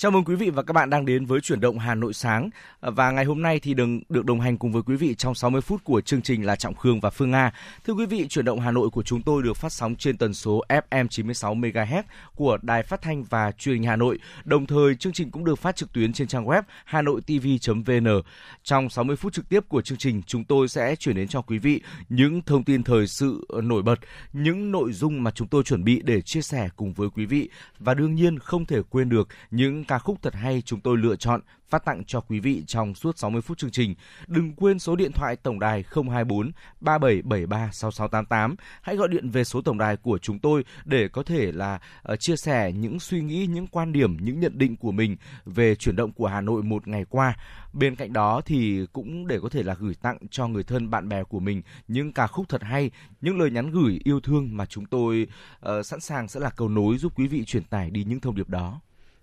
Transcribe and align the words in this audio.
Chào 0.00 0.10
mừng 0.10 0.24
quý 0.24 0.34
vị 0.34 0.50
và 0.50 0.62
các 0.62 0.72
bạn 0.72 0.90
đang 0.90 1.04
đến 1.06 1.24
với 1.24 1.40
chuyển 1.40 1.60
động 1.60 1.78
Hà 1.78 1.94
Nội 1.94 2.12
sáng 2.12 2.50
và 2.80 3.10
ngày 3.10 3.24
hôm 3.24 3.42
nay 3.42 3.60
thì 3.60 3.74
đừng 3.74 4.00
được 4.08 4.24
đồng 4.24 4.40
hành 4.40 4.58
cùng 4.58 4.72
với 4.72 4.82
quý 4.82 4.96
vị 4.96 5.14
trong 5.14 5.34
60 5.34 5.60
phút 5.60 5.84
của 5.84 6.00
chương 6.00 6.22
trình 6.22 6.46
là 6.46 6.56
Trọng 6.56 6.74
Khương 6.74 7.00
và 7.00 7.10
Phương 7.10 7.30
Nga. 7.30 7.52
Thưa 7.86 7.92
quý 7.92 8.06
vị, 8.06 8.26
chuyển 8.28 8.44
động 8.44 8.60
Hà 8.60 8.70
Nội 8.70 8.90
của 8.90 9.02
chúng 9.02 9.22
tôi 9.22 9.42
được 9.42 9.56
phát 9.56 9.72
sóng 9.72 9.96
trên 9.96 10.16
tần 10.16 10.34
số 10.34 10.62
FM 10.68 11.08
96 11.08 11.54
MHz 11.54 12.02
của 12.34 12.58
Đài 12.62 12.82
Phát 12.82 13.02
thanh 13.02 13.24
và 13.24 13.52
Truyền 13.52 13.74
hình 13.74 13.84
Hà 13.84 13.96
Nội. 13.96 14.18
Đồng 14.44 14.66
thời 14.66 14.94
chương 14.94 15.12
trình 15.12 15.30
cũng 15.30 15.44
được 15.44 15.58
phát 15.58 15.76
trực 15.76 15.92
tuyến 15.92 16.12
trên 16.12 16.28
trang 16.28 16.46
web 16.46 16.62
hanoitv.vn. 16.84 18.22
Trong 18.62 18.90
60 18.90 19.16
phút 19.16 19.32
trực 19.32 19.48
tiếp 19.48 19.68
của 19.68 19.82
chương 19.82 19.98
trình, 19.98 20.22
chúng 20.26 20.44
tôi 20.44 20.68
sẽ 20.68 20.96
chuyển 20.96 21.16
đến 21.16 21.28
cho 21.28 21.42
quý 21.42 21.58
vị 21.58 21.80
những 22.08 22.42
thông 22.42 22.64
tin 22.64 22.82
thời 22.82 23.06
sự 23.06 23.46
nổi 23.62 23.82
bật, 23.82 23.98
những 24.32 24.72
nội 24.72 24.92
dung 24.92 25.22
mà 25.22 25.30
chúng 25.30 25.48
tôi 25.48 25.62
chuẩn 25.62 25.84
bị 25.84 26.02
để 26.04 26.20
chia 26.20 26.42
sẻ 26.42 26.68
cùng 26.76 26.92
với 26.92 27.08
quý 27.14 27.26
vị 27.26 27.48
và 27.78 27.94
đương 27.94 28.14
nhiên 28.14 28.38
không 28.38 28.66
thể 28.66 28.78
quên 28.90 29.08
được 29.08 29.28
những 29.50 29.84
ca 29.88 29.98
khúc 29.98 30.22
thật 30.22 30.34
hay 30.34 30.62
chúng 30.62 30.80
tôi 30.80 30.96
lựa 30.96 31.16
chọn 31.16 31.40
phát 31.68 31.84
tặng 31.84 32.04
cho 32.04 32.20
quý 32.20 32.40
vị 32.40 32.64
trong 32.66 32.94
suốt 32.94 33.18
60 33.18 33.42
phút 33.42 33.58
chương 33.58 33.70
trình. 33.70 33.94
Đừng 34.26 34.54
quên 34.54 34.78
số 34.78 34.96
điện 34.96 35.12
thoại 35.12 35.36
tổng 35.36 35.60
đài 35.60 35.84
024 35.94 36.52
3773 36.80 37.70
6688. 37.72 38.56
Hãy 38.82 38.96
gọi 38.96 39.08
điện 39.08 39.30
về 39.30 39.44
số 39.44 39.62
tổng 39.62 39.78
đài 39.78 39.96
của 39.96 40.18
chúng 40.18 40.38
tôi 40.38 40.64
để 40.84 41.08
có 41.08 41.22
thể 41.22 41.52
là 41.52 41.80
uh, 42.12 42.20
chia 42.20 42.36
sẻ 42.36 42.72
những 42.72 43.00
suy 43.00 43.20
nghĩ, 43.20 43.46
những 43.46 43.66
quan 43.66 43.92
điểm, 43.92 44.16
những 44.20 44.40
nhận 44.40 44.58
định 44.58 44.76
của 44.76 44.92
mình 44.92 45.16
về 45.44 45.74
chuyển 45.74 45.96
động 45.96 46.12
của 46.12 46.26
Hà 46.26 46.40
Nội 46.40 46.62
một 46.62 46.88
ngày 46.88 47.04
qua. 47.08 47.36
Bên 47.72 47.96
cạnh 47.96 48.12
đó 48.12 48.40
thì 48.44 48.86
cũng 48.92 49.26
để 49.26 49.38
có 49.42 49.48
thể 49.48 49.62
là 49.62 49.74
gửi 49.74 49.94
tặng 50.02 50.18
cho 50.30 50.48
người 50.48 50.62
thân 50.62 50.90
bạn 50.90 51.08
bè 51.08 51.24
của 51.24 51.40
mình 51.40 51.62
những 51.88 52.12
ca 52.12 52.26
khúc 52.26 52.48
thật 52.48 52.62
hay, 52.62 52.90
những 53.20 53.38
lời 53.38 53.50
nhắn 53.50 53.70
gửi 53.70 54.00
yêu 54.04 54.20
thương 54.20 54.56
mà 54.56 54.66
chúng 54.66 54.86
tôi 54.86 55.26
uh, 55.68 55.86
sẵn 55.86 56.00
sàng 56.00 56.28
sẽ 56.28 56.40
là 56.40 56.50
cầu 56.50 56.68
nối 56.68 56.98
giúp 56.98 57.12
quý 57.16 57.26
vị 57.26 57.44
truyền 57.44 57.64
tải 57.64 57.90
đi 57.90 58.04
những 58.04 58.20
thông 58.20 58.34
điệp 58.34 58.48
đó. 58.48 58.80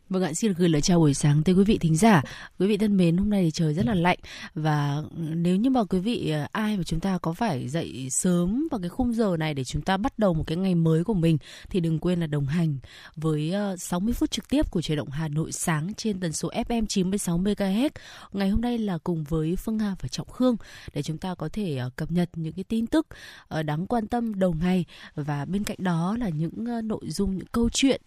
Vâng 0.10 0.24
ạ, 0.24 0.34
xin 0.34 0.52
được 0.52 0.58
gửi 0.58 0.70
lời 0.70 0.82
chào 0.82 1.00
buổi 1.00 1.14
sáng 1.14 1.44
tới 1.44 1.56
quý 1.56 1.64
vị 1.64 1.78
thính 1.78 1.96
giả. 1.96 2.22
Quý 2.60 2.68
vị 2.68 2.78
thân 2.78 2.98
mến, 2.98 3.18
hôm 3.18 3.30
nay 3.30 3.44
thì 3.44 3.52
trời 3.52 3.74
rất 3.74 3.86
là 3.86 3.94
lạnh 3.94 4.20
và 4.56 5.04
nếu 5.18 5.56
như 5.56 5.70
mà 5.70 5.84
quý 5.84 6.00
vị 6.00 6.32
à, 6.32 6.48
ai 6.52 6.78
mà 6.78 6.84
chúng 6.84 7.00
ta 7.00 7.18
có 7.18 7.34
phải 7.34 7.68
dậy 7.68 8.08
sớm 8.12 8.68
vào 8.72 8.80
cái 8.80 8.90
khung 8.90 9.14
giờ 9.14 9.38
này 9.40 9.54
để 9.54 9.64
chúng 9.64 9.82
ta 9.82 9.98
bắt 9.98 10.20
đầu 10.20 10.34
một 10.34 10.44
cái 10.48 10.58
ngày 10.58 10.76
mới 10.76 11.04
của 11.04 11.14
mình 11.14 11.38
thì 11.70 11.80
đừng 11.80 12.00
quên 12.00 12.20
là 12.20 12.28
đồng 12.28 12.46
hành 12.46 12.78
với 13.16 13.52
ờ, 13.52 13.78
60 13.78 14.14
phút 14.14 14.32
trực 14.32 14.50
tiếp 14.50 14.72
của 14.72 14.82
trời 14.82 14.98
động 14.98 15.10
Hà 15.10 15.28
Nội 15.28 15.52
sáng 15.52 15.94
trên 15.98 16.20
tần 16.20 16.34
số 16.34 16.50
FM 16.50 16.86
96 16.86 17.40
MHz. 17.40 17.90
Ngày 18.32 18.50
hôm 18.50 18.62
nay 18.62 18.78
là 18.78 18.98
cùng 18.98 19.24
với 19.24 19.56
Phương 19.56 19.80
Hà 19.80 19.96
và 20.02 20.08
Trọng 20.08 20.30
Khương 20.30 20.56
để 20.94 21.04
chúng 21.04 21.18
ta 21.18 21.36
có 21.36 21.50
thể 21.54 21.78
ờ, 21.78 21.90
cập 21.96 22.12
nhật 22.12 22.30
những 22.34 22.54
cái 22.54 22.64
tin 22.64 22.88
tức 22.88 23.08
ờ, 23.48 23.64
đáng 23.64 23.88
quan 23.88 24.08
tâm 24.08 24.40
đầu 24.40 24.56
ngày 24.62 24.86
và 25.16 25.46
bên 25.46 25.64
cạnh 25.64 25.78
đó 25.80 26.18
là 26.20 26.30
những 26.30 26.88
nội 26.88 27.10
dung 27.10 27.38
những 27.38 27.48
câu 27.52 27.70
chuyện 27.70 28.02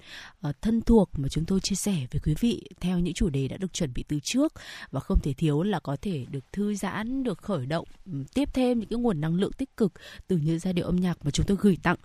thân 0.62 0.80
thuộc 0.80 1.10
mà 1.16 1.28
chúng 1.28 1.44
tôi 1.44 1.60
chia 1.60 1.76
sẻ 1.76 1.87
sẻ 1.88 2.06
với 2.10 2.20
quý 2.24 2.34
vị 2.40 2.62
theo 2.80 2.98
những 2.98 3.14
chủ 3.14 3.30
đề 3.30 3.48
đã 3.48 3.56
được 3.56 3.72
chuẩn 3.72 3.92
bị 3.94 4.04
từ 4.08 4.20
trước 4.22 4.52
và 4.90 5.00
không 5.00 5.18
thể 5.22 5.32
thiếu 5.32 5.62
là 5.62 5.80
có 5.80 5.96
thể 6.02 6.26
được 6.30 6.52
thư 6.52 6.74
giãn, 6.74 7.22
được 7.22 7.38
khởi 7.38 7.66
động, 7.66 7.88
tiếp 8.34 8.48
thêm 8.54 8.78
những 8.78 8.88
cái 8.88 8.98
nguồn 8.98 9.20
năng 9.20 9.34
lượng 9.34 9.52
tích 9.52 9.76
cực 9.76 9.92
từ 10.26 10.36
những 10.36 10.58
giai 10.58 10.72
điệu 10.72 10.84
âm 10.86 10.96
nhạc 10.96 11.24
mà 11.24 11.30
chúng 11.30 11.46
tôi 11.46 11.56
gửi 11.60 11.78
tặng. 11.82 11.96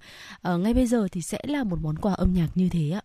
À, 0.41 0.55
ngay 0.55 0.73
bây 0.73 0.85
giờ 0.85 1.07
thì 1.11 1.21
sẽ 1.21 1.41
là 1.47 1.63
một 1.63 1.79
món 1.81 1.95
quà 1.95 2.13
âm 2.13 2.33
nhạc 2.33 2.47
như 2.55 2.69
thế 2.69 2.89
ạ. 2.89 3.01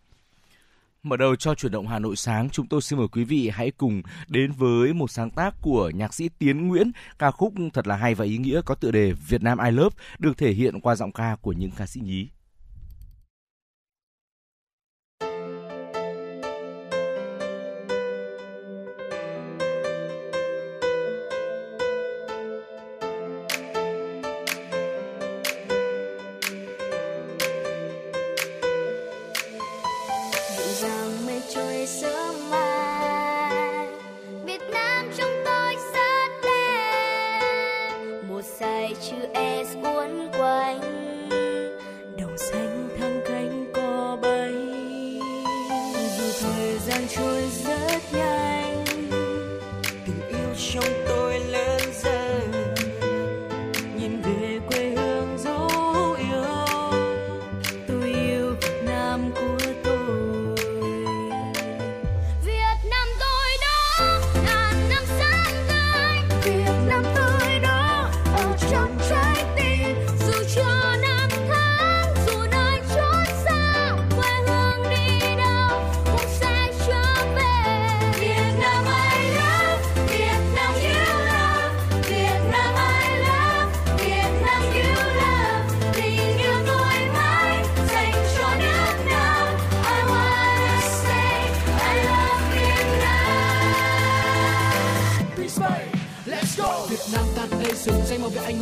Mở 1.03 1.17
đầu 1.17 1.35
cho 1.35 1.55
chuyển 1.55 1.71
động 1.71 1.87
Hà 1.87 1.99
Nội 1.99 2.15
sáng, 2.15 2.49
chúng 2.49 2.67
tôi 2.67 2.81
xin 2.81 2.99
mời 2.99 3.07
quý 3.07 3.23
vị 3.23 3.49
hãy 3.53 3.71
cùng 3.71 4.01
đến 4.27 4.51
với 4.51 4.93
một 4.93 5.11
sáng 5.11 5.29
tác 5.29 5.55
của 5.61 5.91
nhạc 5.95 6.13
sĩ 6.13 6.29
Tiến 6.29 6.67
Nguyễn, 6.67 6.91
ca 7.19 7.31
khúc 7.31 7.53
thật 7.73 7.87
là 7.87 7.95
hay 7.95 8.15
và 8.15 8.25
ý 8.25 8.37
nghĩa 8.37 8.61
có 8.65 8.75
tựa 8.75 8.91
đề 8.91 9.11
Việt 9.27 9.43
Nam 9.43 9.57
I 9.65 9.71
Love 9.71 9.95
được 10.19 10.37
thể 10.37 10.51
hiện 10.51 10.81
qua 10.81 10.95
giọng 10.95 11.11
ca 11.11 11.35
của 11.41 11.51
những 11.51 11.71
ca 11.71 11.85
sĩ 11.85 12.01
nhí. 12.01 12.27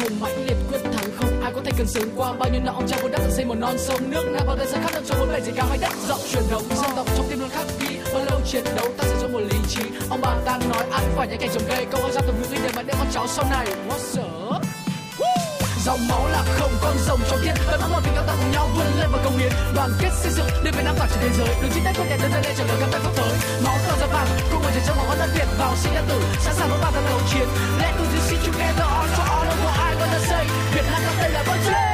hùng 0.01 0.19
mãnh 0.19 0.45
liệt 0.45 0.57
quyết 0.69 0.79
thắng 0.83 1.11
không? 1.17 1.41
Ai 1.43 1.51
có 1.55 1.61
thể 1.65 1.71
cần 1.77 1.87
sướng 1.87 2.09
qua? 2.15 2.33
Bao 2.33 2.49
nhiêu 2.49 2.61
năm 2.65 2.75
ông 2.75 2.87
cha 2.87 2.97
vun 3.01 3.11
đắp 3.11 3.21
xây 3.29 3.45
một 3.45 3.55
non 3.55 3.75
sông 3.77 4.09
nước 4.09 4.23
nam 4.31 4.43
bao 4.47 4.55
đời 4.55 4.67
sẽ 4.71 4.77
khát 4.81 5.01
cho 5.07 5.15
vốn 5.19 5.29
bề 5.33 5.41
gì 5.41 5.51
cao 5.55 5.67
hay 5.69 5.77
đất 5.77 5.93
rộng? 6.07 6.19
Truyền 6.31 6.43
thống 6.49 6.63
dân 6.69 6.91
tộc 6.95 7.07
trong 7.17 7.25
tim 7.29 7.39
luôn 7.39 7.49
khắc 7.49 7.65
ghi, 7.79 7.97
bao 8.13 8.25
lâu 8.25 8.41
chiến 8.45 8.63
đấu 8.75 8.87
ta 8.97 9.03
sẽ 9.03 9.15
cho 9.21 9.27
một 9.27 9.39
lý 9.39 9.57
trí? 9.69 9.81
Ông 10.09 10.21
bà 10.21 10.35
ta 10.45 10.59
nói 10.69 10.83
ăn 10.91 11.03
phải 11.15 11.27
những 11.27 11.39
kẻ 11.39 11.47
trồng 11.53 11.63
cây 11.67 11.85
câu 11.91 12.01
hỏi 12.01 12.11
ra 12.11 12.21
từ 12.27 12.33
ngữ 12.33 12.57
để 12.63 12.69
mà 12.75 12.81
để 12.81 12.93
con 12.97 13.07
cháu 13.13 13.27
sau 13.27 13.45
này. 13.51 13.67
What's 13.89 14.21
up 14.21 14.63
dòng 15.87 16.07
máu 16.07 16.27
là 16.27 16.43
không 16.57 16.71
con 16.81 16.95
rồng 17.07 17.19
trong 17.29 17.39
thiên 17.43 17.55
vẫn 17.67 17.79
mong 17.81 17.91
mọi 17.91 18.01
tình 18.03 18.13
cao 18.15 18.23
cùng 18.27 18.51
nhau 18.51 18.69
vươn 18.75 18.87
lên 18.99 19.09
và 19.11 19.19
công 19.23 19.37
hiến 19.37 19.51
đoàn 19.75 19.91
kết 19.99 20.09
xây 20.21 20.31
dựng, 20.31 20.47
đưa 20.63 20.71
việt 20.71 20.83
nam 20.85 20.95
tỏa 20.97 21.07
trên 21.07 21.19
thế 21.21 21.29
giới. 21.37 21.47
Đường 21.61 21.71
chính 21.73 21.83
tách 21.83 21.95
quân 21.97 22.09
nhà 22.09 22.17
dân 22.21 22.31
đây 22.31 22.53
trở 22.57 22.65
lời 22.67 22.77
các 22.79 22.89
tay 22.91 23.01
khắp 23.03 23.11
tới. 23.17 23.33
Máu 23.65 23.77
tỏ 23.87 23.95
ra 24.01 24.07
vàng, 24.13 24.27
cùng 24.51 24.61
người 24.61 24.71
trẻ 24.75 24.81
trong 24.87 24.97
máu 24.97 25.15
dân 25.19 25.29
việt 25.35 25.47
vào 25.59 25.75
sinh 25.75 25.93
ra 25.93 26.01
tử, 26.09 26.21
sẵn 26.39 26.53
sàng 26.55 26.69
với 26.69 26.79
bàn 26.81 26.93
ra 26.95 27.01
đấu 27.09 27.19
chiến. 27.31 27.47
Let 27.81 27.93
us 28.01 28.07
do 28.13 28.19
see 28.27 28.37
together, 28.45 28.87
all 28.97 29.09
for 29.15 29.25
all 29.35 29.47
of 29.47 29.69
us 29.69 29.76
que 30.73 30.81
la 30.81 31.27
de 31.27 31.29
la 31.33 31.43
bolsa. 31.43 31.86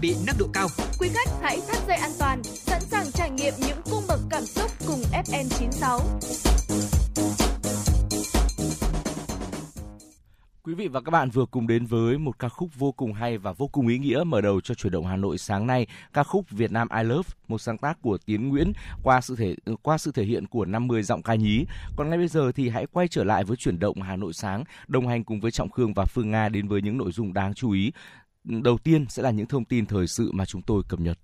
Bị 0.00 0.14
nâng 0.26 0.36
độ 0.38 0.46
cao. 0.52 0.68
Quý 1.00 1.08
khách 1.14 1.30
hãy 1.42 1.58
thắt 1.68 1.82
dây 1.88 1.96
an 1.96 2.10
toàn, 2.18 2.42
sẵn 2.44 2.80
sàng 2.80 3.06
trải 3.14 3.30
nghiệm 3.30 3.54
những 3.58 3.78
cung 3.90 4.02
bậc 4.08 4.20
cảm 4.30 4.42
xúc 4.46 4.70
cùng 4.86 5.00
FN96. 5.12 6.00
Quý 10.62 10.74
vị 10.74 10.88
và 10.88 11.00
các 11.00 11.10
bạn 11.10 11.30
vừa 11.30 11.46
cùng 11.46 11.66
đến 11.66 11.86
với 11.86 12.18
một 12.18 12.38
ca 12.38 12.48
khúc 12.48 12.70
vô 12.74 12.92
cùng 12.92 13.12
hay 13.12 13.38
và 13.38 13.52
vô 13.52 13.68
cùng 13.68 13.88
ý 13.88 13.98
nghĩa 13.98 14.22
mở 14.26 14.40
đầu 14.40 14.60
cho 14.60 14.74
chuyển 14.74 14.92
động 14.92 15.06
Hà 15.06 15.16
Nội 15.16 15.38
sáng 15.38 15.66
nay, 15.66 15.86
ca 16.12 16.22
khúc 16.22 16.50
Việt 16.50 16.72
Nam 16.72 16.88
I 16.96 17.02
Love, 17.02 17.28
một 17.48 17.58
sáng 17.58 17.78
tác 17.78 18.02
của 18.02 18.18
Tiến 18.26 18.48
Nguyễn 18.48 18.72
qua 19.02 19.20
sự 19.20 19.36
thể 19.36 19.54
qua 19.82 19.98
sự 19.98 20.12
thể 20.12 20.24
hiện 20.24 20.46
của 20.46 20.64
50 20.64 21.02
giọng 21.02 21.22
ca 21.22 21.34
nhí. 21.34 21.64
Còn 21.96 22.08
ngay 22.08 22.18
bây 22.18 22.28
giờ 22.28 22.52
thì 22.52 22.68
hãy 22.68 22.86
quay 22.86 23.08
trở 23.08 23.24
lại 23.24 23.44
với 23.44 23.56
chuyển 23.56 23.78
động 23.78 24.02
Hà 24.02 24.16
Nội 24.16 24.32
sáng, 24.32 24.64
đồng 24.88 25.08
hành 25.08 25.24
cùng 25.24 25.40
với 25.40 25.50
Trọng 25.50 25.70
Khương 25.70 25.94
và 25.94 26.04
Phương 26.04 26.30
Nga 26.30 26.48
đến 26.48 26.68
với 26.68 26.82
những 26.82 26.98
nội 26.98 27.12
dung 27.12 27.32
đáng 27.32 27.54
chú 27.54 27.70
ý. 27.70 27.92
Đầu 28.48 28.78
tiên 28.78 29.06
sẽ 29.08 29.22
là 29.22 29.30
những 29.30 29.46
thông 29.46 29.64
tin 29.64 29.86
thời 29.86 30.06
sự 30.06 30.30
mà 30.32 30.44
chúng 30.44 30.62
tôi 30.62 30.82
cập 30.88 31.00
nhật. 31.00 31.18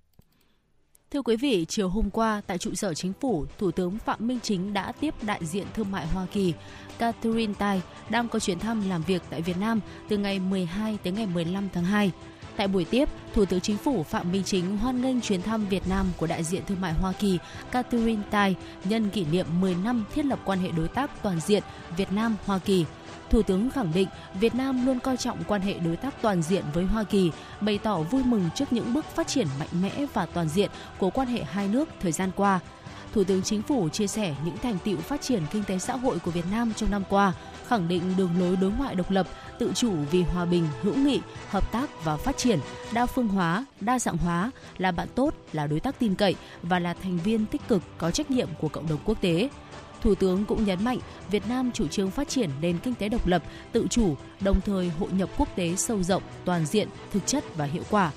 Thưa 1.11 1.23
quý 1.23 1.37
vị, 1.37 1.65
chiều 1.69 1.89
hôm 1.89 2.11
qua 2.11 2.43
tại 2.47 2.59
trụ 2.59 2.75
sở 2.75 2.95
chính 2.95 3.13
phủ, 3.21 3.47
Thủ 3.59 3.71
tướng 3.71 3.99
Phạm 3.99 4.27
Minh 4.27 4.39
Chính 4.43 4.73
đã 4.73 4.93
tiếp 4.93 5.15
đại 5.23 5.45
diện 5.45 5.67
thương 5.75 5.91
mại 5.91 6.07
Hoa 6.07 6.27
Kỳ 6.33 6.55
Catherine 6.99 7.55
Tai 7.59 7.83
đang 8.11 8.29
có 8.29 8.39
chuyến 8.39 8.59
thăm 8.59 8.89
làm 8.89 9.03
việc 9.03 9.23
tại 9.31 9.43
Việt 9.43 9.57
Nam 9.61 9.81
từ 10.09 10.19
ngày 10.19 10.39
12 10.39 10.99
tới 11.03 11.13
ngày 11.13 11.27
15 11.27 11.69
tháng 11.73 11.85
2. 11.85 12.13
Tại 12.57 12.69
buổi 12.69 12.85
tiếp, 12.85 13.09
Thủ 13.33 13.45
tướng 13.45 13.61
Chính 13.61 13.77
phủ 13.77 14.03
Phạm 14.03 14.33
Minh 14.33 14.43
Chính 14.45 14.79
hoan 14.79 15.03
nghênh 15.03 15.21
chuyến 15.21 15.43
thăm 15.43 15.67
Việt 15.67 15.89
Nam 15.89 16.07
của 16.17 16.27
đại 16.27 16.45
diện 16.45 16.63
thương 16.67 16.81
mại 16.81 16.93
Hoa 16.93 17.13
Kỳ 17.13 17.39
Catherine 17.71 18.23
Tai 18.31 18.57
nhân 18.85 19.11
kỷ 19.11 19.25
niệm 19.25 19.47
10 19.61 19.75
năm 19.75 20.05
thiết 20.15 20.25
lập 20.25 20.39
quan 20.45 20.59
hệ 20.59 20.71
đối 20.71 20.89
tác 20.89 21.23
toàn 21.23 21.41
diện 21.41 21.63
Việt 21.97 22.13
Nam-Hoa 22.13 22.59
Kỳ. 22.59 22.85
Thủ 23.31 23.43
tướng 23.43 23.71
khẳng 23.71 23.93
định 23.95 24.09
Việt 24.41 24.55
Nam 24.55 24.87
luôn 24.87 25.01
coi 25.01 25.17
trọng 25.17 25.45
quan 25.45 25.61
hệ 25.61 25.75
đối 25.75 25.97
tác 25.97 26.23
toàn 26.23 26.43
diện 26.43 26.65
với 26.75 26.85
Hoa 26.85 27.05
Kỳ, 27.05 27.31
bày 27.61 27.79
tỏ 27.79 27.99
vui 27.99 28.23
mừng 28.25 28.51
trước 28.55 28.73
những 28.73 28.95
bước 28.95 29.05
phát 29.05 29.29
triển 29.29 29.47
mạnh 29.59 29.69
mẽ 29.83 30.07
và 30.15 30.27
toàn 30.27 30.49
diện 30.49 30.71
của 30.99 31.11
quan 31.11 31.29
hệ 31.29 31.43
hai 31.43 31.69
nước 31.69 31.89
thời 32.01 32.13
gian 32.13 32.31
qua. 32.37 32.61
Thủ 33.13 33.25
tướng 33.25 33.43
Chính 33.43 33.63
phủ 33.63 33.89
chia 33.89 34.07
sẻ 34.07 34.35
những 34.45 34.57
thành 34.57 34.79
tiệu 34.85 34.97
phát 34.97 35.23
triển 35.23 35.43
kinh 35.51 35.65
tế 35.65 35.79
xã 35.79 35.97
hội 35.97 36.19
của 36.19 36.31
Việt 36.31 36.45
Nam 36.51 36.73
trong 36.77 36.91
năm 36.91 37.03
qua, 37.09 37.33
khẳng 37.67 37.89
định 37.89 38.03
đường 38.17 38.31
lối 38.39 38.57
đối 38.57 38.71
ngoại 38.71 38.95
độc 38.95 39.11
lập, 39.11 39.27
tự 39.59 39.73
chủ 39.75 39.93
vì 40.11 40.23
hòa 40.23 40.45
bình, 40.45 40.69
hữu 40.83 40.95
nghị, 40.95 41.21
hợp 41.49 41.73
tác 41.73 42.05
và 42.05 42.17
phát 42.17 42.37
triển, 42.37 42.59
đa 42.93 43.07
phương 43.07 43.29
hóa, 43.29 43.65
đa 43.81 43.99
dạng 43.99 44.17
hóa, 44.17 44.51
là 44.79 44.93
bạn 44.93 45.09
tốt, 45.15 45.35
là 45.53 45.67
đối 45.67 45.81
tác 45.81 45.99
tin 45.99 46.15
cậy 46.15 46.35
và 46.63 46.79
là 46.79 46.95
thành 46.95 47.19
viên 47.19 47.47
tích 47.47 47.69
cực 47.69 47.83
có 47.99 48.11
trách 48.11 48.31
nhiệm 48.31 48.49
của 48.61 48.69
cộng 48.69 48.89
đồng 48.89 48.99
quốc 49.05 49.21
tế. 49.21 49.49
Thủ 50.05 50.15
tướng 50.15 50.45
cũng 50.45 50.65
nhấn 50.65 50.85
mạnh 50.85 50.99
Việt 51.31 51.49
Nam 51.49 51.71
chủ 51.75 51.89
trương 51.89 52.11
phát 52.11 52.29
triển 52.29 52.51
nền 52.61 52.79
kinh 52.79 52.95
tế 52.95 53.09
độc 53.09 53.27
lập, 53.27 53.43
tự 53.73 53.87
chủ, 53.91 54.17
đồng 54.41 54.61
thời 54.61 54.89
hội 54.99 55.11
nhập 55.13 55.31
quốc 55.39 55.49
tế 55.57 55.77
sâu 55.77 56.03
rộng, 56.03 56.23
toàn 56.45 56.67
diện, 56.67 56.89
thực 57.13 57.27
chất 57.27 57.45
và 57.57 57.65
hiệu 57.65 57.83
quả. 57.91 58.11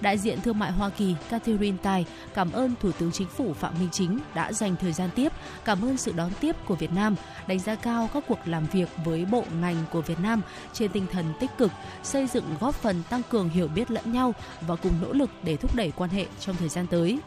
Đại 0.00 0.18
diện 0.18 0.40
thương 0.40 0.58
mại 0.58 0.72
Hoa 0.72 0.88
Kỳ 0.88 1.14
Catherine 1.30 1.76
Tai 1.82 2.06
cảm 2.34 2.52
ơn 2.52 2.74
Thủ 2.80 2.92
tướng 2.92 3.12
Chính 3.12 3.28
phủ 3.28 3.52
Phạm 3.52 3.74
Minh 3.80 3.88
Chính 3.92 4.18
đã 4.34 4.52
dành 4.52 4.76
thời 4.80 4.92
gian 4.92 5.10
tiếp, 5.14 5.32
cảm 5.64 5.84
ơn 5.84 5.96
sự 5.96 6.12
đón 6.16 6.30
tiếp 6.40 6.56
của 6.66 6.74
Việt 6.74 6.92
Nam, 6.92 7.14
đánh 7.46 7.58
giá 7.58 7.74
cao 7.74 8.08
các 8.14 8.24
cuộc 8.28 8.38
làm 8.44 8.66
việc 8.66 8.88
với 9.04 9.24
bộ 9.24 9.44
ngành 9.60 9.76
của 9.92 10.00
Việt 10.00 10.20
Nam 10.20 10.42
trên 10.72 10.90
tinh 10.92 11.06
thần 11.12 11.24
tích 11.40 11.50
cực, 11.58 11.70
xây 12.02 12.26
dựng 12.26 12.44
góp 12.60 12.74
phần 12.74 13.02
tăng 13.10 13.22
cường 13.30 13.48
hiểu 13.48 13.68
biết 13.68 13.90
lẫn 13.90 14.12
nhau 14.12 14.34
và 14.60 14.76
cùng 14.76 14.92
nỗ 15.02 15.12
lực 15.12 15.30
để 15.42 15.56
thúc 15.56 15.76
đẩy 15.76 15.92
quan 15.96 16.10
hệ 16.10 16.26
trong 16.40 16.56
thời 16.56 16.68
gian 16.68 16.86
tới. 16.86 17.18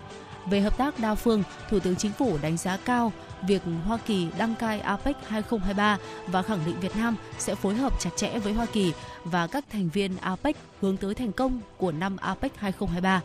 Về 0.45 0.61
hợp 0.61 0.77
tác 0.77 0.99
đa 0.99 1.15
phương, 1.15 1.43
Thủ 1.69 1.79
tướng 1.79 1.95
Chính 1.95 2.11
phủ 2.11 2.37
đánh 2.41 2.57
giá 2.57 2.77
cao 2.77 3.11
việc 3.47 3.61
Hoa 3.85 3.97
Kỳ 3.97 4.27
đăng 4.37 4.55
cai 4.55 4.79
APEC 4.79 5.15
2023 5.27 5.97
và 6.27 6.41
khẳng 6.41 6.59
định 6.65 6.79
Việt 6.79 6.95
Nam 6.95 7.15
sẽ 7.37 7.55
phối 7.55 7.75
hợp 7.75 7.99
chặt 7.99 8.09
chẽ 8.15 8.39
với 8.39 8.53
Hoa 8.53 8.65
Kỳ 8.65 8.93
và 9.23 9.47
các 9.47 9.65
thành 9.71 9.89
viên 9.89 10.17
APEC 10.17 10.55
hướng 10.81 10.97
tới 10.97 11.15
thành 11.15 11.31
công 11.31 11.61
của 11.77 11.91
năm 11.91 12.17
APEC 12.17 12.57
2023. 12.57 13.21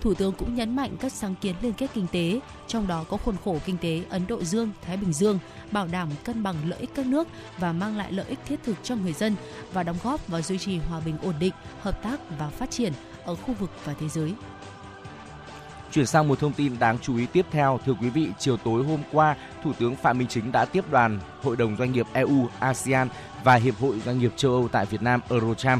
Thủ 0.00 0.14
tướng 0.14 0.32
cũng 0.32 0.54
nhấn 0.54 0.76
mạnh 0.76 0.96
các 1.00 1.12
sáng 1.12 1.34
kiến 1.40 1.54
liên 1.62 1.72
kết 1.72 1.90
kinh 1.94 2.06
tế, 2.12 2.40
trong 2.66 2.86
đó 2.86 3.04
có 3.08 3.16
khuôn 3.16 3.36
khổ 3.44 3.58
kinh 3.66 3.78
tế 3.78 4.02
Ấn 4.10 4.26
Độ 4.26 4.44
Dương, 4.44 4.70
Thái 4.86 4.96
Bình 4.96 5.12
Dương, 5.12 5.38
bảo 5.70 5.86
đảm 5.86 6.08
cân 6.24 6.42
bằng 6.42 6.56
lợi 6.66 6.78
ích 6.80 6.90
các 6.94 7.06
nước 7.06 7.28
và 7.58 7.72
mang 7.72 7.96
lại 7.96 8.12
lợi 8.12 8.26
ích 8.28 8.38
thiết 8.46 8.60
thực 8.62 8.76
cho 8.82 8.96
người 8.96 9.12
dân 9.12 9.34
và 9.72 9.82
đóng 9.82 9.96
góp 10.04 10.28
vào 10.28 10.42
duy 10.42 10.58
trì 10.58 10.78
hòa 10.78 11.00
bình 11.00 11.18
ổn 11.22 11.34
định, 11.38 11.52
hợp 11.80 12.02
tác 12.02 12.20
và 12.38 12.48
phát 12.48 12.70
triển 12.70 12.92
ở 13.24 13.34
khu 13.34 13.54
vực 13.54 13.70
và 13.84 13.94
thế 14.00 14.08
giới. 14.08 14.34
Chuyển 15.94 16.06
sang 16.06 16.28
một 16.28 16.38
thông 16.38 16.52
tin 16.52 16.78
đáng 16.78 16.98
chú 16.98 17.16
ý 17.16 17.26
tiếp 17.26 17.46
theo, 17.50 17.80
thưa 17.86 17.92
quý 18.00 18.10
vị, 18.10 18.28
chiều 18.38 18.56
tối 18.56 18.84
hôm 18.84 19.00
qua, 19.12 19.36
Thủ 19.64 19.72
tướng 19.78 19.96
Phạm 19.96 20.18
Minh 20.18 20.28
Chính 20.28 20.52
đã 20.52 20.64
tiếp 20.64 20.90
đoàn 20.90 21.18
Hội 21.42 21.56
đồng 21.56 21.76
Doanh 21.76 21.92
nghiệp 21.92 22.06
EU, 22.12 22.48
ASEAN 22.58 23.08
và 23.44 23.54
Hiệp 23.54 23.74
hội 23.76 24.00
Doanh 24.00 24.18
nghiệp 24.18 24.32
châu 24.36 24.52
Âu 24.52 24.68
tại 24.68 24.86
Việt 24.86 25.02
Nam 25.02 25.20
Eurocharm. 25.30 25.78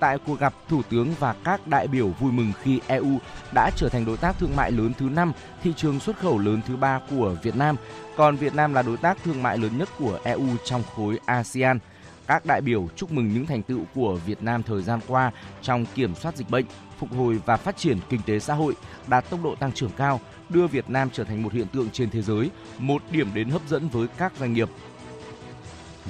Tại 0.00 0.18
cuộc 0.26 0.40
gặp, 0.40 0.54
Thủ 0.68 0.82
tướng 0.90 1.14
và 1.18 1.34
các 1.44 1.66
đại 1.66 1.86
biểu 1.86 2.08
vui 2.08 2.32
mừng 2.32 2.52
khi 2.62 2.80
EU 2.86 3.18
đã 3.54 3.70
trở 3.76 3.88
thành 3.88 4.04
đối 4.04 4.16
tác 4.16 4.38
thương 4.38 4.56
mại 4.56 4.72
lớn 4.72 4.92
thứ 4.98 5.08
5, 5.08 5.32
thị 5.62 5.72
trường 5.76 6.00
xuất 6.00 6.18
khẩu 6.18 6.38
lớn 6.38 6.60
thứ 6.66 6.76
3 6.76 7.00
của 7.10 7.36
Việt 7.42 7.56
Nam, 7.56 7.76
còn 8.16 8.36
Việt 8.36 8.54
Nam 8.54 8.74
là 8.74 8.82
đối 8.82 8.96
tác 8.96 9.18
thương 9.24 9.42
mại 9.42 9.58
lớn 9.58 9.78
nhất 9.78 9.88
của 9.98 10.18
EU 10.24 10.48
trong 10.64 10.82
khối 10.96 11.18
ASEAN. 11.24 11.78
Các 12.26 12.46
đại 12.46 12.60
biểu 12.60 12.88
chúc 12.96 13.12
mừng 13.12 13.32
những 13.34 13.46
thành 13.46 13.62
tựu 13.62 13.80
của 13.94 14.18
Việt 14.26 14.42
Nam 14.42 14.62
thời 14.62 14.82
gian 14.82 15.00
qua 15.06 15.30
trong 15.62 15.86
kiểm 15.94 16.14
soát 16.14 16.36
dịch 16.36 16.50
bệnh, 16.50 16.64
phục 16.98 17.12
hồi 17.16 17.40
và 17.46 17.56
phát 17.56 17.76
triển 17.76 17.98
kinh 18.08 18.20
tế 18.26 18.38
xã 18.38 18.54
hội, 18.54 18.74
đạt 19.06 19.30
tốc 19.30 19.40
độ 19.42 19.54
tăng 19.54 19.72
trưởng 19.72 19.90
cao, 19.96 20.20
đưa 20.48 20.66
Việt 20.66 20.90
Nam 20.90 21.08
trở 21.12 21.24
thành 21.24 21.42
một 21.42 21.52
hiện 21.52 21.66
tượng 21.66 21.90
trên 21.90 22.10
thế 22.10 22.22
giới, 22.22 22.50
một 22.78 23.02
điểm 23.10 23.30
đến 23.34 23.48
hấp 23.48 23.62
dẫn 23.68 23.88
với 23.88 24.08
các 24.18 24.32
doanh 24.38 24.52
nghiệp. 24.52 24.68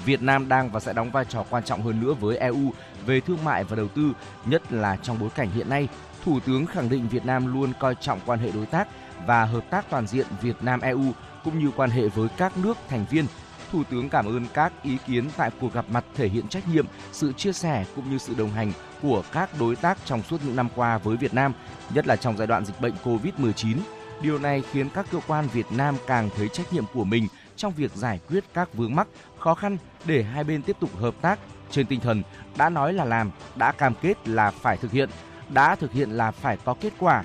Việt 0.04 0.22
Nam 0.22 0.48
đang 0.48 0.70
và 0.70 0.80
sẽ 0.80 0.92
đóng 0.92 1.10
vai 1.10 1.24
trò 1.24 1.44
quan 1.50 1.64
trọng 1.64 1.82
hơn 1.82 2.00
nữa 2.00 2.14
với 2.14 2.36
EU 2.36 2.72
về 3.06 3.20
thương 3.20 3.44
mại 3.44 3.64
và 3.64 3.76
đầu 3.76 3.88
tư, 3.88 4.12
nhất 4.46 4.72
là 4.72 4.96
trong 4.96 5.18
bối 5.18 5.28
cảnh 5.34 5.50
hiện 5.50 5.68
nay. 5.68 5.88
Thủ 6.24 6.40
tướng 6.40 6.66
khẳng 6.66 6.88
định 6.88 7.08
Việt 7.08 7.26
Nam 7.26 7.52
luôn 7.52 7.72
coi 7.80 7.94
trọng 7.94 8.20
quan 8.26 8.38
hệ 8.38 8.50
đối 8.50 8.66
tác 8.66 8.88
và 9.26 9.44
hợp 9.44 9.70
tác 9.70 9.90
toàn 9.90 10.06
diện 10.06 10.26
Việt 10.42 10.56
Nam 10.60 10.80
EU 10.80 11.12
cũng 11.44 11.58
như 11.58 11.70
quan 11.76 11.90
hệ 11.90 12.08
với 12.08 12.28
các 12.36 12.56
nước 12.58 12.76
thành 12.88 13.06
viên. 13.10 13.26
Thủ 13.72 13.84
tướng 13.90 14.08
cảm 14.08 14.26
ơn 14.26 14.46
các 14.54 14.72
ý 14.82 14.98
kiến 15.06 15.28
tại 15.36 15.50
cuộc 15.60 15.74
gặp 15.74 15.84
mặt 15.90 16.04
thể 16.14 16.28
hiện 16.28 16.48
trách 16.48 16.68
nhiệm, 16.68 16.86
sự 17.12 17.32
chia 17.32 17.52
sẻ 17.52 17.84
cũng 17.96 18.10
như 18.10 18.18
sự 18.18 18.34
đồng 18.34 18.50
hành 18.50 18.72
của 19.02 19.22
các 19.32 19.50
đối 19.60 19.76
tác 19.76 19.98
trong 20.04 20.22
suốt 20.22 20.40
những 20.44 20.56
năm 20.56 20.68
qua 20.74 20.98
với 20.98 21.16
Việt 21.16 21.34
Nam, 21.34 21.52
nhất 21.94 22.06
là 22.06 22.16
trong 22.16 22.36
giai 22.36 22.46
đoạn 22.46 22.64
dịch 22.64 22.80
bệnh 22.80 22.94
COVID-19. 23.04 23.76
Điều 24.20 24.38
này 24.38 24.62
khiến 24.72 24.88
các 24.94 25.06
cơ 25.12 25.20
quan 25.26 25.48
Việt 25.52 25.66
Nam 25.70 25.96
càng 26.06 26.30
thấy 26.36 26.48
trách 26.48 26.72
nhiệm 26.72 26.84
của 26.94 27.04
mình 27.04 27.28
trong 27.56 27.72
việc 27.72 27.94
giải 27.94 28.20
quyết 28.28 28.44
các 28.54 28.74
vướng 28.74 28.94
mắc, 28.94 29.08
khó 29.38 29.54
khăn 29.54 29.76
để 30.04 30.22
hai 30.22 30.44
bên 30.44 30.62
tiếp 30.62 30.76
tục 30.80 30.96
hợp 30.96 31.14
tác 31.20 31.38
trên 31.70 31.86
tinh 31.86 32.00
thần 32.00 32.22
đã 32.56 32.68
nói 32.68 32.92
là 32.92 33.04
làm, 33.04 33.30
đã 33.56 33.72
cam 33.72 33.94
kết 34.02 34.28
là 34.28 34.50
phải 34.50 34.76
thực 34.76 34.92
hiện, 34.92 35.08
đã 35.48 35.76
thực 35.76 35.92
hiện 35.92 36.10
là 36.10 36.30
phải 36.30 36.56
có 36.64 36.74
kết 36.80 36.92
quả. 36.98 37.24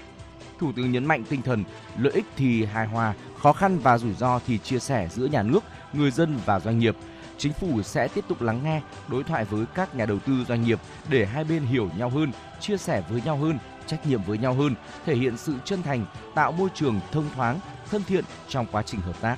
Thủ 0.60 0.72
tướng 0.76 0.92
nhấn 0.92 1.06
mạnh 1.06 1.24
tinh 1.30 1.42
thần 1.42 1.64
lợi 1.98 2.14
ích 2.14 2.26
thì 2.38 2.66
hài 2.66 2.88
hòa, 2.88 3.14
khó 3.42 3.54
khăn 3.54 3.80
và 3.80 3.98
rủi 3.98 4.14
ro 4.14 4.40
thì 4.48 4.58
chia 4.58 4.80
sẻ 4.80 5.08
giữa 5.12 5.26
nhà 5.26 5.44
nước, 5.44 5.64
người 5.94 6.12
dân 6.12 6.40
và 6.46 6.60
doanh 6.60 6.80
nghiệp. 6.80 6.96
Chính 7.38 7.54
phủ 7.54 7.82
sẽ 7.82 8.08
tiếp 8.08 8.26
tục 8.28 8.42
lắng 8.42 8.60
nghe, 8.64 8.82
đối 9.08 9.24
thoại 9.24 9.46
với 9.46 9.66
các 9.76 9.96
nhà 9.96 10.06
đầu 10.06 10.20
tư 10.20 10.34
doanh 10.48 10.64
nghiệp 10.64 10.80
để 11.10 11.26
hai 11.26 11.44
bên 11.44 11.64
hiểu 11.64 11.90
nhau 11.98 12.10
hơn, 12.10 12.32
chia 12.60 12.78
sẻ 12.78 13.04
với 13.10 13.22
nhau 13.26 13.38
hơn, 13.38 13.60
trách 13.88 14.06
nhiệm 14.06 14.24
với 14.24 14.38
nhau 14.38 14.54
hơn, 14.54 14.76
thể 15.06 15.16
hiện 15.16 15.38
sự 15.38 15.54
chân 15.66 15.84
thành, 15.84 16.06
tạo 16.36 16.52
môi 16.52 16.70
trường 16.74 17.00
thông 17.12 17.30
thoáng, 17.36 17.60
thân 17.92 18.04
thiện 18.04 18.24
trong 18.48 18.66
quá 18.72 18.84
trình 18.84 19.02
hợp 19.02 19.22
tác. 19.22 19.38